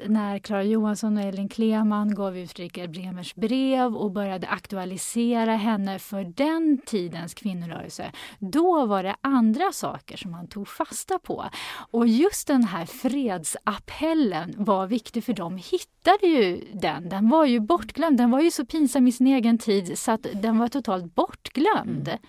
när 0.07 0.39
Clara 0.39 0.65
Johansson 0.65 1.17
och 1.17 1.23
Elin 1.23 1.49
Kleman 1.49 2.15
gav 2.15 2.39
ut 2.39 2.59
Richard 2.59 2.91
Bremers 2.91 3.35
brev 3.35 3.97
och 3.97 4.11
började 4.11 4.47
aktualisera 4.47 5.57
henne 5.57 5.99
för 5.99 6.25
den 6.25 6.79
tidens 6.87 7.35
kvinnorörelse, 7.35 8.13
då 8.39 8.87
var 8.87 9.03
det 9.03 9.17
andra 9.21 9.73
saker 9.73 10.17
som 10.17 10.31
man 10.31 10.49
tog 10.49 10.69
fasta 10.69 11.19
på. 11.19 11.45
Och 11.91 12.09
just 12.09 12.47
den 12.47 12.65
här 12.65 12.87
fredsappellen 12.87 14.55
var 14.57 14.87
viktig 14.87 15.25
för 15.25 15.33
de 15.33 15.57
hittade 15.57 16.27
ju 16.27 16.65
den. 16.73 17.09
Den 17.09 17.29
var 17.29 17.45
ju 17.45 17.61
bortglömd. 17.61 18.19
Den 18.19 18.31
var 18.31 18.41
ju 18.41 18.51
så 18.51 18.67
pinsam 18.67 19.07
i 19.07 19.13
sin 19.13 19.27
egen 19.27 19.59
tid 19.59 19.99
så 19.99 20.13
att 20.13 20.27
den 20.35 20.59
var 20.59 20.69
totalt 20.69 21.15
bortglömd. 21.15 22.09
Mm. 22.09 22.21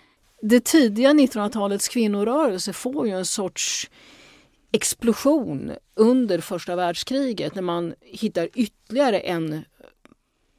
Det 0.42 0.66
tidiga 0.66 1.14
1900-talets 1.14 1.88
kvinnorörelse 1.88 2.74
får 2.74 3.08
ju 3.08 3.14
en 3.14 3.26
sorts 3.26 3.90
explosion 4.72 5.72
under 5.96 6.40
första 6.40 6.76
världskriget 6.76 7.56
när 7.56 7.62
man 7.62 7.94
hittar 8.02 8.50
ytterligare 8.54 9.20
en 9.20 9.64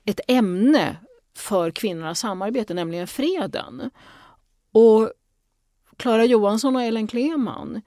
ett 0.04 0.20
ämne 0.28 0.96
för 1.36 1.70
kvinnornas 1.70 2.18
samarbete, 2.20 2.74
nämligen 2.74 3.06
freden. 3.06 3.90
Och 4.72 5.12
Klara 5.96 6.24
Johansson 6.24 6.76
och 6.76 6.82
Ellen 6.82 7.06
Kleman 7.06 7.82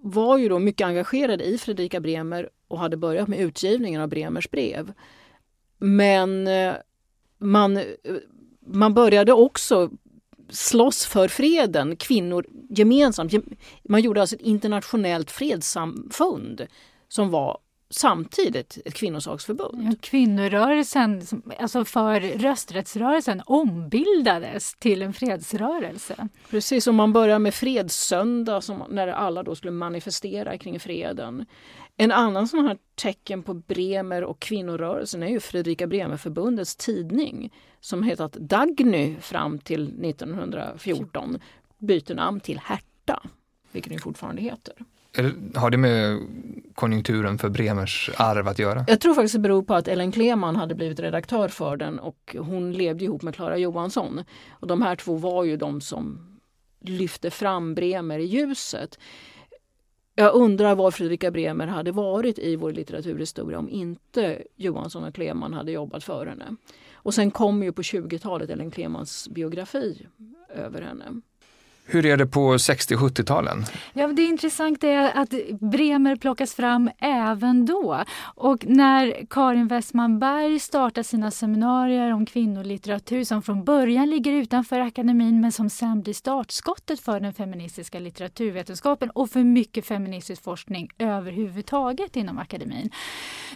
var 0.00 0.38
ju 0.38 0.48
då 0.48 0.58
mycket 0.58 0.86
engagerade 0.86 1.44
i 1.44 1.58
Fredrika 1.58 2.00
Bremer 2.00 2.50
och 2.68 2.78
hade 2.78 2.96
börjat 2.96 3.28
med 3.28 3.40
utgivningen 3.40 4.00
av 4.00 4.08
Bremers 4.08 4.50
brev. 4.50 4.92
Men 5.78 6.46
eh, 6.46 6.74
man, 7.38 7.76
eh, 7.76 7.84
man 8.66 8.94
började 8.94 9.32
också 9.32 9.90
slåss 10.48 11.06
för 11.06 11.28
freden, 11.28 11.96
kvinnor 11.96 12.46
gemensamt. 12.68 13.32
Man 13.88 14.00
gjorde 14.00 14.20
alltså 14.20 14.36
ett 14.36 14.42
internationellt 14.42 15.30
fredssamfund 15.30 16.66
som 17.08 17.30
var 17.30 17.58
samtidigt 17.90 18.78
ett 18.84 18.94
kvinnosaksförbund. 18.94 19.82
Ja, 19.82 19.92
kvinnorörelsen, 20.00 21.22
alltså 21.58 21.84
för 21.84 22.20
rösträttsrörelsen, 22.20 23.42
ombildades 23.46 24.74
till 24.74 25.02
en 25.02 25.12
fredsrörelse. 25.12 26.28
Precis, 26.50 26.86
och 26.86 26.94
man 26.94 27.12
börjar 27.12 27.38
med 27.38 27.54
fredssöndag 27.54 28.60
som, 28.60 28.82
när 28.88 29.08
alla 29.08 29.42
då 29.42 29.54
skulle 29.54 29.72
manifestera 29.72 30.58
kring 30.58 30.80
freden. 30.80 31.46
En 31.96 32.12
annan 32.12 32.48
sån 32.48 32.66
här 32.66 32.78
tecken 32.94 33.42
på 33.42 33.54
Bremer 33.54 34.24
och 34.24 34.40
kvinnorörelsen 34.40 35.22
är 35.22 35.28
ju 35.28 35.40
Fredrika 35.40 35.86
Bremer-förbundets 35.86 36.76
tidning 36.76 37.52
som 37.80 38.02
hetat 38.02 38.32
Dagny 38.32 39.16
fram 39.20 39.58
till 39.58 40.04
1914 40.04 41.38
byter 41.78 42.14
namn 42.14 42.40
till 42.40 42.58
Herta, 42.58 43.22
vilket 43.72 43.90
den 43.90 44.00
fortfarande 44.00 44.42
heter. 44.42 44.74
Har 45.54 45.70
det 45.70 45.76
med 45.76 46.20
konjunkturen 46.74 47.38
för 47.38 47.48
Bremers 47.48 48.10
arv 48.16 48.48
att 48.48 48.58
göra? 48.58 48.84
Jag 48.88 49.00
tror 49.00 49.14
faktiskt 49.14 49.34
det 49.34 49.38
beror 49.40 49.62
på 49.62 49.74
att 49.74 49.88
Ellen 49.88 50.12
Kleman 50.12 50.56
hade 50.56 50.74
blivit 50.74 51.00
redaktör 51.00 51.48
för 51.48 51.76
den 51.76 51.98
och 51.98 52.36
hon 52.38 52.72
levde 52.72 53.04
ihop 53.04 53.22
med 53.22 53.34
Klara 53.34 53.58
Johansson. 53.58 54.24
Och 54.50 54.66
de 54.66 54.82
här 54.82 54.96
två 54.96 55.16
var 55.16 55.44
ju 55.44 55.56
de 55.56 55.80
som 55.80 56.18
lyfte 56.80 57.30
fram 57.30 57.74
Bremer 57.74 58.18
i 58.18 58.24
ljuset. 58.24 58.98
Jag 60.18 60.34
undrar 60.34 60.74
var 60.74 60.90
Fredrika 60.90 61.30
Bremer 61.30 61.66
hade 61.66 61.92
varit 61.92 62.38
i 62.38 62.56
vår 62.56 62.72
litteraturhistoria 62.72 63.58
om 63.58 63.68
inte 63.68 64.42
Johansson 64.56 65.04
och 65.04 65.14
Kleman 65.14 65.52
hade 65.52 65.72
jobbat 65.72 66.04
för 66.04 66.26
henne. 66.26 66.56
Och 66.94 67.14
sen 67.14 67.30
kom 67.30 67.62
ju 67.62 67.72
på 67.72 67.82
20-talet 67.82 68.50
Ellen 68.50 68.70
Klemans 68.70 69.28
biografi 69.28 70.06
över 70.48 70.82
henne. 70.82 71.20
Hur 71.88 72.06
är 72.06 72.16
det 72.16 72.26
på 72.26 72.58
60 72.58 72.94
och 72.94 73.00
70-talen? 73.00 73.64
Ja, 73.92 74.06
det 74.08 74.22
intressanta 74.22 74.88
är 74.88 75.20
att 75.20 75.34
Bremer 75.60 76.16
plockas 76.16 76.54
fram 76.54 76.90
även 76.98 77.66
då. 77.66 78.04
Och 78.34 78.66
när 78.66 79.26
Karin 79.30 79.68
Westman 79.68 80.18
Berg 80.18 80.58
startar 80.58 81.02
sina 81.02 81.30
seminarier 81.30 82.12
om 82.12 82.26
kvinnolitteratur 82.26 83.24
som 83.24 83.42
från 83.42 83.64
början 83.64 84.10
ligger 84.10 84.32
utanför 84.32 84.80
akademin 84.80 85.40
men 85.40 85.52
som 85.52 85.70
sen 85.70 86.02
blir 86.02 86.14
startskottet 86.14 87.00
för 87.00 87.20
den 87.20 87.34
feministiska 87.34 87.98
litteraturvetenskapen 87.98 89.10
och 89.10 89.30
för 89.30 89.44
mycket 89.44 89.86
feministisk 89.86 90.42
forskning 90.42 90.90
överhuvudtaget 90.98 92.16
inom 92.16 92.38
akademin. 92.38 92.90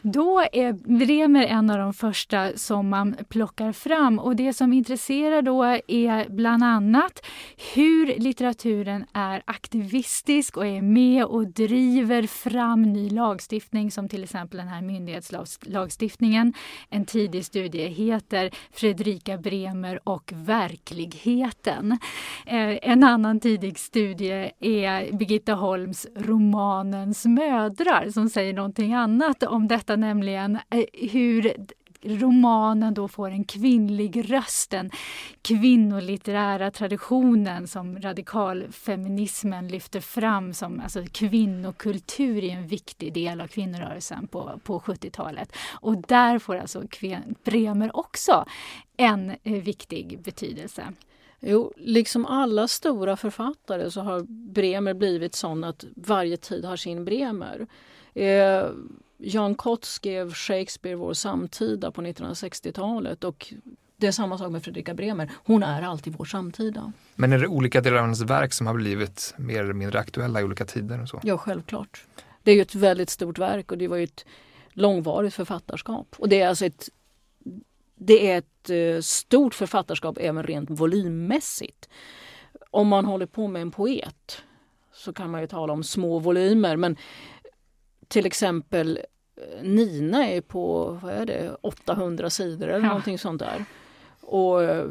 Då 0.02 0.40
är 0.52 0.72
Bremer 0.98 1.46
en 1.46 1.70
av 1.70 1.78
de 1.78 1.94
första 1.94 2.50
som 2.56 2.88
man 2.88 3.16
plockar 3.28 3.72
fram 3.72 4.18
och 4.18 4.36
det 4.36 4.52
som 4.52 4.72
intresserar 4.72 5.42
då 5.42 5.64
är 5.86 6.30
bland 6.30 6.64
annat 6.64 7.26
hur 7.74 8.19
litteraturen 8.20 9.04
är 9.12 9.42
aktivistisk 9.44 10.56
och 10.56 10.66
är 10.66 10.82
med 10.82 11.24
och 11.24 11.46
driver 11.46 12.22
fram 12.22 12.82
ny 12.82 13.10
lagstiftning 13.10 13.90
som 13.90 14.08
till 14.08 14.24
exempel 14.24 14.58
den 14.58 14.68
här 14.68 14.82
myndighetslagstiftningen. 14.82 16.54
En 16.88 17.04
tidig 17.04 17.44
studie 17.44 17.86
heter 17.86 18.50
Fredrika 18.70 19.38
Bremer 19.38 20.08
och 20.08 20.32
verkligheten. 20.34 21.92
Eh, 22.46 22.78
en 22.82 23.04
annan 23.04 23.40
tidig 23.40 23.78
studie 23.78 24.50
är 24.60 25.12
Birgitta 25.12 25.54
Holms 25.54 26.06
Romanens 26.16 27.26
mödrar 27.26 28.10
som 28.10 28.28
säger 28.28 28.52
någonting 28.52 28.94
annat 28.94 29.42
om 29.42 29.68
detta, 29.68 29.96
nämligen 29.96 30.58
eh, 30.70 30.84
hur 31.10 31.54
romanen 32.02 32.94
då 32.94 33.08
får 33.08 33.30
en 33.30 33.44
kvinnlig 33.44 34.32
röst, 34.32 34.70
den 34.70 34.90
kvinnolitterära 35.42 36.70
traditionen 36.70 37.66
som 37.66 38.00
radikalfeminismen 38.00 39.68
lyfter 39.68 40.00
fram 40.00 40.54
som 40.54 40.80
alltså 40.80 41.04
kvinnokultur 41.12 42.44
är 42.44 42.52
en 42.52 42.66
viktig 42.66 43.12
del 43.12 43.40
av 43.40 43.46
kvinnorörelsen 43.46 44.26
på, 44.26 44.60
på 44.64 44.80
70-talet. 44.80 45.56
Och 45.80 45.96
där 45.96 46.38
får 46.38 46.56
alltså 46.56 46.82
Bremer 47.44 47.96
också 47.96 48.44
en 48.96 49.30
eh, 49.30 49.62
viktig 49.62 50.20
betydelse. 50.22 50.92
Jo, 51.40 51.72
liksom 51.76 52.26
alla 52.26 52.68
stora 52.68 53.16
författare 53.16 53.90
så 53.90 54.00
har 54.00 54.20
Bremer 54.52 54.94
blivit 54.94 55.34
sån 55.34 55.64
att 55.64 55.84
varje 55.96 56.36
tid 56.36 56.64
har 56.64 56.76
sin 56.76 57.04
Bremer. 57.04 57.66
Eh, 58.14 58.64
Jan 59.22 59.54
Kott 59.54 59.84
skrev 59.84 60.32
Shakespeare, 60.34 60.96
vår 60.96 61.14
samtida, 61.14 61.90
på 61.90 62.02
1960-talet 62.02 63.24
och 63.24 63.54
det 63.96 64.06
är 64.06 64.12
samma 64.12 64.38
sak 64.38 64.52
med 64.52 64.64
Fredrika 64.64 64.94
Bremer. 64.94 65.30
Hon 65.44 65.62
är 65.62 65.82
alltid 65.82 66.14
vår 66.18 66.24
samtida. 66.24 66.92
Men 67.14 67.32
är 67.32 67.38
det 67.38 67.46
olika 67.46 67.80
delar 67.80 67.96
av 67.96 68.02
hennes 68.02 68.20
verk 68.20 68.52
som 68.52 68.66
har 68.66 68.74
blivit 68.74 69.34
mer 69.36 69.62
eller 69.62 69.72
mindre 69.72 69.98
aktuella 69.98 70.40
i 70.40 70.44
olika 70.44 70.64
tider? 70.64 71.02
Och 71.02 71.08
så? 71.08 71.20
Ja, 71.22 71.38
självklart. 71.38 72.04
Det 72.42 72.50
är 72.50 72.54
ju 72.54 72.62
ett 72.62 72.74
väldigt 72.74 73.10
stort 73.10 73.38
verk 73.38 73.72
och 73.72 73.78
det 73.78 73.88
var 73.88 73.96
ju 73.96 74.04
ett 74.04 74.24
långvarigt 74.70 75.34
författarskap. 75.34 76.14
Och 76.18 76.28
det 76.28 76.40
är 76.40 76.48
alltså 76.48 76.66
ett 76.66 76.88
det 78.02 78.30
är 78.30 78.38
ett 78.38 78.70
eh, 78.70 79.00
stort 79.02 79.54
författarskap 79.54 80.18
även 80.20 80.42
rent 80.42 80.70
volymmässigt. 80.70 81.88
om 82.70 82.88
man 82.88 83.04
håller 83.04 83.26
på 83.26 83.48
med 83.48 83.62
en 83.62 83.70
poet 83.70 84.42
så 84.92 85.12
kan 85.12 85.30
man 85.30 85.40
ju 85.40 85.46
tala 85.46 85.72
om 85.72 85.84
små 85.84 86.18
volymer 86.18 86.76
men 86.76 86.96
till 88.10 88.26
exempel 88.26 89.00
eh, 89.36 89.62
Nina 89.62 90.28
är 90.28 90.40
på 90.40 90.84
vad 91.02 91.12
är 91.12 91.26
det, 91.26 91.56
800 91.60 92.30
sidor 92.30 92.68
eller 92.68 92.80
ja. 92.80 92.88
någonting 92.88 93.18
sånt 93.18 93.38
där. 93.38 93.64
Och 94.20 94.62
eh, 94.62 94.88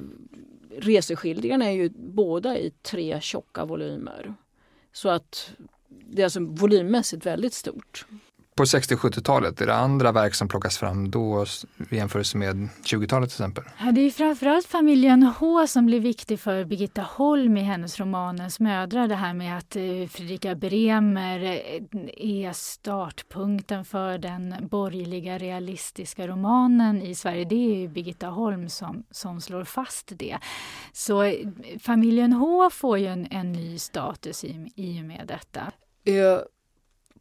reseskildringarna 0.77 1.65
är 1.65 1.71
ju 1.71 1.89
båda 1.95 2.57
i 2.57 2.71
tre 2.81 3.21
tjocka 3.21 3.65
volymer. 3.65 4.33
Så 4.91 5.09
att 5.09 5.51
det 5.87 6.21
är 6.21 6.23
alltså 6.23 6.39
volymmässigt 6.39 7.25
väldigt 7.25 7.53
stort 7.53 8.05
på 8.59 8.65
60 8.65 8.95
och 8.95 8.99
70-talet? 8.99 9.61
Är 9.61 9.65
det 9.65 9.75
andra 9.75 10.11
verk 10.11 10.35
som 10.35 10.47
plockas 10.47 10.77
fram 10.77 11.11
då 11.11 11.45
i 11.89 11.95
jämförelse 11.95 12.37
med 12.37 12.69
20-talet 12.83 13.29
till 13.29 13.35
exempel? 13.35 13.63
Ja, 13.79 13.91
det 13.91 14.01
är 14.01 14.09
framförallt 14.09 14.65
familjen 14.65 15.23
H 15.23 15.67
som 15.67 15.85
blir 15.85 15.99
viktig 15.99 16.39
för 16.39 16.65
Birgitta 16.65 17.01
Holm 17.01 17.57
i 17.57 17.61
hennes 17.61 17.99
romanens 17.99 18.59
mödrar. 18.59 19.07
Det 19.07 19.15
här 19.15 19.33
med 19.33 19.57
att 19.57 19.75
eh, 19.75 19.81
Fredrika 20.09 20.55
Bremer 20.55 21.43
eh, 21.43 21.81
är 22.17 22.53
startpunkten 22.53 23.85
för 23.85 24.17
den 24.17 24.55
borgerliga 24.61 25.37
realistiska 25.37 26.27
romanen 26.27 27.01
i 27.01 27.15
Sverige. 27.15 27.45
Det 27.45 27.55
är 27.55 27.75
ju 27.75 27.87
Birgitta 27.87 28.27
Holm 28.27 28.69
som, 28.69 29.03
som 29.11 29.41
slår 29.41 29.63
fast 29.63 30.11
det. 30.15 30.37
Så 30.93 31.23
eh, 31.23 31.47
familjen 31.79 32.33
H 32.33 32.69
får 32.69 32.97
ju 32.97 33.07
en, 33.07 33.27
en 33.31 33.51
ny 33.51 33.79
status 33.79 34.43
i, 34.43 34.71
i 34.75 35.01
och 35.01 35.05
med 35.05 35.25
detta 35.27 35.61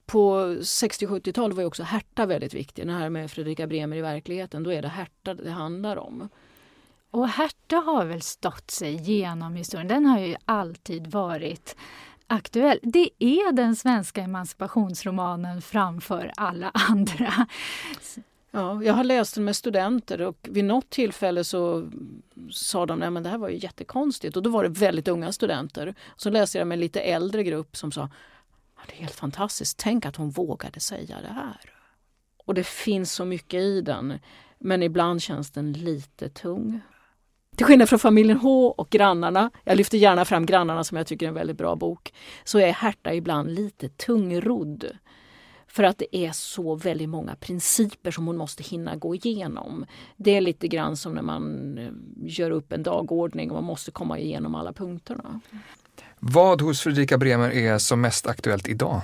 på 0.08 0.40
60-70-talet 0.60 1.56
var 1.56 1.62
ju 1.62 1.66
också 1.66 1.82
Herta 1.82 2.26
väldigt 2.26 2.54
viktig. 2.54 2.86
Det 2.86 2.92
här 2.92 3.10
med 3.10 3.30
Fredrika 3.30 3.66
Bremer 3.66 3.96
i 3.96 4.00
verkligheten, 4.00 4.62
då 4.62 4.72
är 4.72 4.82
det 4.82 4.88
Herta 4.88 5.34
det 5.34 5.50
handlar 5.50 5.96
om. 5.96 6.28
Och 7.10 7.28
Herta 7.28 7.76
har 7.76 8.04
väl 8.04 8.22
stått 8.22 8.70
sig 8.70 8.94
genom 8.94 9.54
historien. 9.54 9.88
Den 9.88 10.06
har 10.06 10.18
ju 10.18 10.36
alltid 10.44 11.06
varit 11.06 11.76
aktuell. 12.26 12.78
Det 12.82 13.10
är 13.18 13.52
den 13.52 13.76
svenska 13.76 14.22
emancipationsromanen 14.22 15.62
framför 15.62 16.32
alla 16.36 16.70
andra. 16.74 17.46
Ja, 18.50 18.82
jag 18.82 18.94
har 18.94 19.04
läst 19.04 19.34
den 19.34 19.44
med 19.44 19.56
studenter 19.56 20.20
och 20.20 20.48
vid 20.50 20.64
något 20.64 20.90
tillfälle 20.90 21.44
så 21.44 21.90
sa 22.50 22.86
de 22.86 23.16
att 23.16 23.24
det 23.24 23.30
här 23.30 23.38
var 23.38 23.48
ju 23.48 23.56
jättekonstigt 23.56 24.36
och 24.36 24.42
då 24.42 24.50
var 24.50 24.62
det 24.62 24.68
väldigt 24.68 25.08
unga 25.08 25.32
studenter. 25.32 25.94
Så 26.16 26.30
läste 26.30 26.58
jag 26.58 26.66
med 26.66 26.76
en 26.76 26.80
lite 26.80 27.00
äldre 27.00 27.44
grupp 27.44 27.76
som 27.76 27.92
sa 27.92 28.08
det 28.86 28.94
är 28.94 29.00
helt 29.00 29.14
fantastiskt. 29.14 29.78
Tänk 29.78 30.06
att 30.06 30.16
hon 30.16 30.30
vågade 30.30 30.80
säga 30.80 31.20
det 31.20 31.32
här. 31.32 31.72
Och 32.46 32.54
det 32.54 32.66
finns 32.66 33.12
så 33.12 33.24
mycket 33.24 33.60
i 33.60 33.80
den, 33.80 34.18
men 34.58 34.82
ibland 34.82 35.22
känns 35.22 35.50
den 35.50 35.72
lite 35.72 36.28
tung. 36.28 36.80
Till 37.56 37.66
skillnad 37.66 37.88
från 37.88 37.98
familjen 37.98 38.38
H 38.38 38.68
och 38.70 38.90
grannarna, 38.90 39.50
jag 39.64 39.76
lyfter 39.76 39.98
gärna 39.98 40.24
fram 40.24 40.46
grannarna 40.46 40.84
som 40.84 40.96
jag 40.96 41.06
tycker 41.06 41.26
är 41.26 41.28
en 41.28 41.34
väldigt 41.34 41.56
bra 41.56 41.76
bok, 41.76 42.14
så 42.44 42.58
är 42.58 42.72
Herta 42.72 43.14
ibland 43.14 43.50
lite 43.50 43.88
tungrodd. 43.88 44.84
För 45.66 45.82
att 45.82 45.98
det 45.98 46.16
är 46.16 46.32
så 46.32 46.74
väldigt 46.74 47.08
många 47.08 47.36
principer 47.36 48.10
som 48.10 48.26
hon 48.26 48.36
måste 48.36 48.62
hinna 48.62 48.96
gå 48.96 49.14
igenom. 49.14 49.86
Det 50.16 50.30
är 50.36 50.40
lite 50.40 50.68
grann 50.68 50.96
som 50.96 51.12
när 51.12 51.22
man 51.22 51.78
eh, 51.78 51.90
gör 52.16 52.50
upp 52.50 52.72
en 52.72 52.82
dagordning 52.82 53.50
och 53.50 53.54
man 53.54 53.64
måste 53.64 53.90
komma 53.90 54.18
igenom 54.18 54.54
alla 54.54 54.72
punkterna. 54.72 55.40
Vad 56.20 56.62
hos 56.62 56.80
Fredrika 56.80 57.18
Bremer 57.18 57.50
är 57.50 57.78
som 57.78 58.00
mest 58.00 58.26
aktuellt 58.26 58.68
idag? 58.68 59.00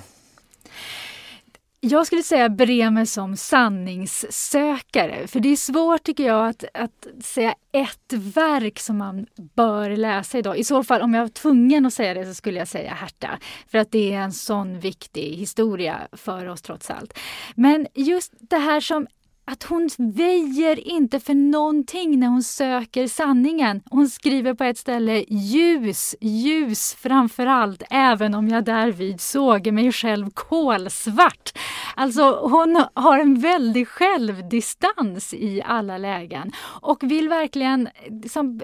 Jag 1.87 2.07
skulle 2.07 2.23
säga 2.23 2.49
Bremer 2.49 3.05
som 3.05 3.37
sanningssökare. 3.37 5.27
För 5.27 5.41
det 5.41 5.49
är 5.49 5.57
svårt 5.57 6.03
tycker 6.03 6.27
jag 6.27 6.49
att, 6.49 6.65
att 6.75 7.25
säga 7.25 7.55
ett 7.73 8.13
verk 8.13 8.79
som 8.79 8.99
man 8.99 9.27
bör 9.55 9.97
läsa 9.97 10.39
idag. 10.39 10.59
I 10.59 10.65
så 10.65 10.85
fall 10.85 11.03
om 11.03 11.15
jag 11.15 11.23
var 11.23 11.29
tvungen 11.29 11.87
att 11.87 11.95
säga 11.95 12.15
det 12.15 12.25
så 12.25 12.35
skulle 12.35 12.59
jag 12.59 12.69
säga 12.69 12.95
Herta. 12.95 13.39
För 13.71 13.79
att 13.79 13.93
det 13.93 14.13
är 14.13 14.21
en 14.21 14.33
sån 14.33 14.81
viktig 14.81 15.37
historia 15.37 16.01
för 16.13 16.47
oss 16.47 16.63
trots 16.63 16.91
allt. 16.91 17.19
Men 17.55 17.87
just 17.95 18.33
det 18.41 18.59
här 18.59 18.81
som 18.81 19.07
att 19.45 19.63
hon 19.63 19.89
väjer 19.99 20.89
inte 20.89 21.21
för 21.21 21.35
någonting 21.35 22.21
när 22.21 22.27
hon 22.27 22.43
söker 22.43 23.07
sanningen. 23.07 23.83
Hon 23.91 24.09
skriver 24.09 24.55
på 24.55 24.65
ett 24.65 24.79
ställe 24.79 25.25
ljus, 25.29 26.15
ljus 26.21 26.95
framför 26.95 27.47
allt, 27.47 27.83
även 27.91 28.35
om 28.35 28.49
jag 28.49 28.65
därvid 28.65 29.21
såg 29.21 29.73
mig 29.73 29.93
själv 29.93 30.31
kolsvart. 30.31 31.59
Alltså 31.95 32.49
hon 32.49 32.85
har 32.95 33.19
en 33.19 33.41
väldig 33.41 33.89
självdistans 33.89 35.35
i 35.35 35.63
alla 35.65 35.99
lägen 35.99 36.53
och 36.81 37.03
vill 37.03 37.29
verkligen 37.29 37.89
liksom, 38.09 38.61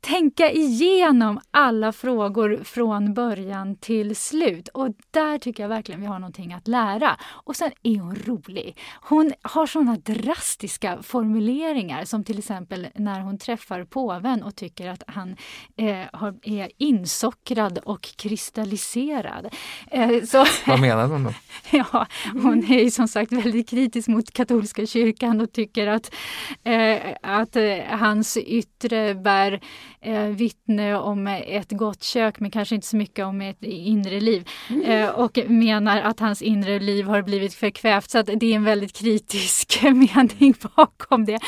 tänka 0.00 0.50
igenom 0.50 1.40
alla 1.50 1.92
frågor 1.92 2.60
från 2.64 3.14
början 3.14 3.76
till 3.76 4.16
slut. 4.16 4.68
Och 4.68 4.88
där 5.10 5.38
tycker 5.38 5.62
jag 5.62 5.68
verkligen 5.68 6.00
vi 6.00 6.06
har 6.06 6.18
någonting 6.18 6.52
att 6.52 6.68
lära. 6.68 7.16
Och 7.22 7.56
sen 7.56 7.70
är 7.82 7.98
hon 7.98 8.14
rolig. 8.14 8.78
Hon 9.00 9.32
har 9.42 9.66
såna 9.66 9.96
drastiska 9.96 11.02
formuleringar 11.02 12.04
som 12.04 12.24
till 12.24 12.38
exempel 12.38 12.86
när 12.94 13.20
hon 13.20 13.38
träffar 13.38 13.84
påven 13.84 14.42
och 14.42 14.56
tycker 14.56 14.88
att 14.88 15.02
han 15.06 15.36
eh, 15.76 16.24
är 16.42 16.70
insockrad 16.78 17.78
och 17.78 18.02
kristalliserad. 18.02 19.48
Eh, 19.90 20.22
så, 20.24 20.44
Vad 20.66 20.80
menar 20.80 21.08
hon 21.08 21.24
då? 21.24 21.32
ja, 21.70 22.06
hon 22.32 22.72
är 22.72 22.90
som 22.90 23.08
sagt 23.08 23.32
väldigt 23.32 23.68
kritisk 23.68 24.08
mot 24.08 24.30
katolska 24.30 24.86
kyrkan 24.86 25.40
och 25.40 25.52
tycker 25.52 25.86
att, 25.86 26.14
eh, 26.64 27.16
att 27.22 27.56
eh, 27.56 27.78
hans 27.88 28.36
yttre 28.36 29.13
bär 29.14 29.60
eh, 30.00 30.22
vittne 30.24 30.96
om 30.96 31.26
ett 31.26 31.70
gott 31.70 32.02
kök 32.02 32.40
men 32.40 32.50
kanske 32.50 32.74
inte 32.74 32.86
så 32.86 32.96
mycket 32.96 33.24
om 33.26 33.40
ett 33.40 33.62
inre 33.62 34.20
liv. 34.20 34.48
Eh, 34.84 35.08
och 35.08 35.38
menar 35.46 36.00
att 36.00 36.20
hans 36.20 36.42
inre 36.42 36.78
liv 36.78 37.06
har 37.06 37.22
blivit 37.22 37.54
förkvävt. 37.54 38.10
Så 38.10 38.22
det 38.22 38.46
är 38.46 38.56
en 38.56 38.64
väldigt 38.64 38.92
kritisk 38.92 39.82
mening 39.82 40.54
bakom 40.76 41.24
det. 41.24 41.38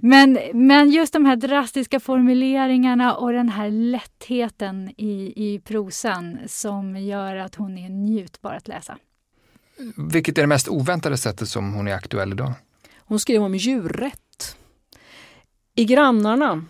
Men, 0.00 0.38
men 0.54 0.90
just 0.90 1.12
de 1.12 1.24
här 1.24 1.36
drastiska 1.36 2.00
formuleringarna 2.00 3.14
och 3.14 3.32
den 3.32 3.48
här 3.48 3.70
lättheten 3.70 4.90
i, 4.96 5.32
i 5.36 5.60
prosan 5.64 6.38
som 6.46 6.96
gör 6.96 7.36
att 7.36 7.54
hon 7.54 7.78
är 7.78 7.88
njutbar 7.88 8.52
att 8.52 8.68
läsa. 8.68 8.98
Vilket 9.96 10.38
är 10.38 10.42
det 10.42 10.46
mest 10.48 10.68
oväntade 10.68 11.16
sättet 11.16 11.48
som 11.48 11.74
hon 11.74 11.88
är 11.88 11.94
aktuell 11.94 12.32
idag? 12.32 12.52
Hon 12.98 13.20
skrev 13.20 13.42
om 13.42 13.54
djurrätt. 13.54 14.56
I 15.74 15.84
Grannarna 15.84 16.64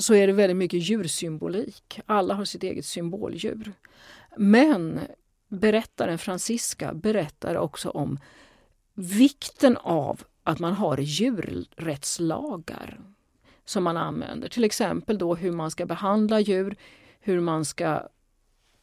så 0.00 0.14
är 0.14 0.26
det 0.26 0.32
väldigt 0.32 0.56
mycket 0.56 0.82
djursymbolik. 0.82 2.00
Alla 2.06 2.34
har 2.34 2.44
sitt 2.44 2.62
eget 2.62 2.86
symboldjur. 2.86 3.72
Men 4.36 5.00
berättaren 5.48 6.18
Francisca, 6.18 6.94
berättar 6.94 7.56
också 7.56 7.90
om 7.90 8.18
vikten 8.94 9.76
av 9.76 10.22
att 10.42 10.58
man 10.58 10.72
har 10.72 10.98
djurrättslagar 10.98 13.00
som 13.64 13.84
man 13.84 13.96
använder. 13.96 14.48
Till 14.48 14.64
exempel 14.64 15.18
då 15.18 15.34
hur 15.34 15.52
man 15.52 15.70
ska 15.70 15.86
behandla 15.86 16.40
djur, 16.40 16.76
hur 17.20 17.40
man 17.40 17.64
ska 17.64 18.08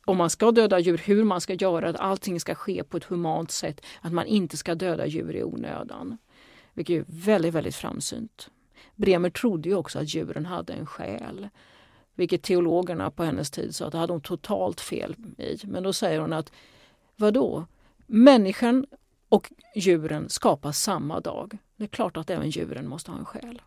om 0.06 0.18
man 0.18 0.30
ska 0.30 0.52
döda 0.52 0.80
djur, 0.80 1.02
hur 1.06 1.24
man 1.24 1.42
ska 1.42 1.54
göra 1.54 1.92
det. 1.92 1.98
Allting 1.98 2.40
ska 2.40 2.56
ske 2.56 2.84
på 2.84 2.98
ett 2.98 3.04
humant 3.04 3.52
sätt. 3.52 3.82
Att 4.02 4.14
man 4.14 4.26
inte 4.26 4.58
ska 4.58 4.76
döda 4.76 5.06
djur 5.06 5.36
i 5.36 5.44
onödan. 5.44 6.18
Vilket 6.74 7.00
är 7.00 7.06
väldigt, 7.08 7.54
väldigt 7.54 7.76
framsynt. 7.76 8.50
Bremer 8.98 9.30
trodde 9.30 9.70
ju 9.70 9.76
också 9.76 10.00
att 10.00 10.14
djuren 10.14 10.46
hade 10.46 10.74
en 10.74 10.86
själ. 10.86 11.50
Vilket 12.16 12.44
teologerna 12.44 13.12
på 13.12 13.24
hennes 13.24 13.52
tid 13.52 13.76
sa 13.76 13.86
att 13.86 13.92
det 13.92 13.98
hade 13.98 14.14
hon 14.14 14.22
totalt 14.22 14.82
fel 14.82 15.16
i. 15.38 15.58
Men 15.64 15.84
då 15.84 15.94
säger 15.94 16.20
hon 16.20 16.34
att 16.34 16.52
vadå? 17.16 17.66
Människan 18.06 18.86
och 19.30 19.52
djuren 19.76 20.30
skapas 20.30 20.82
samma 20.82 21.20
dag. 21.20 21.58
Det 21.76 21.84
är 21.84 21.88
klart 21.88 22.18
att 22.18 22.30
även 22.30 22.50
djuren 22.50 22.88
måste 22.88 23.12
ha 23.12 23.20
en 23.20 23.26
själ. 23.26 23.62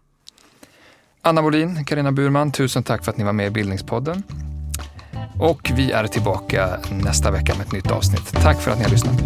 Anna 1.22 1.42
Molin, 1.42 1.84
Karina 1.84 2.12
Burman, 2.12 2.52
tusen 2.52 2.82
tack 2.82 3.04
för 3.04 3.12
att 3.12 3.18
ni 3.18 3.24
var 3.24 3.32
med 3.32 3.46
i 3.46 3.50
Bildningspodden. 3.50 4.22
Och 5.40 5.70
vi 5.76 5.92
är 5.92 6.06
tillbaka 6.06 6.80
nästa 7.04 7.30
vecka 7.30 7.54
med 7.58 7.66
ett 7.66 7.72
nytt 7.72 7.90
avsnitt. 7.90 8.32
Tack 8.32 8.60
för 8.60 8.70
att 8.70 8.78
ni 8.78 8.84
har 8.84 8.90
lyssnat. 8.90 9.18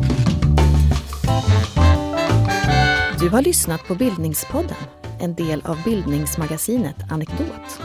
Du 3.21 3.29
har 3.29 3.43
lyssnat 3.43 3.85
på 3.87 3.95
Bildningspodden, 3.95 4.77
en 5.21 5.35
del 5.35 5.63
av 5.65 5.83
bildningsmagasinet 5.85 6.97
Anekdot. 7.11 7.81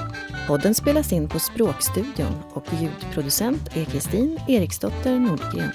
Podden 0.47 0.75
spelas 0.75 1.13
in 1.13 1.29
på 1.29 1.39
Språkstudion 1.39 2.33
och 2.53 2.65
ljudproducent 2.81 3.77
är 3.77 3.85
Kristin 3.85 4.39
Eriksdotter 4.47 5.19
Nordgren. 5.19 5.71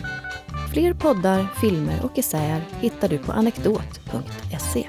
Fler 0.73 0.95
poddar, 0.95 1.47
filmer 1.61 2.05
och 2.05 2.19
essäer 2.19 2.65
hittar 2.81 3.09
du 3.09 3.19
på 3.19 3.33
anekdot.se. 3.33 4.89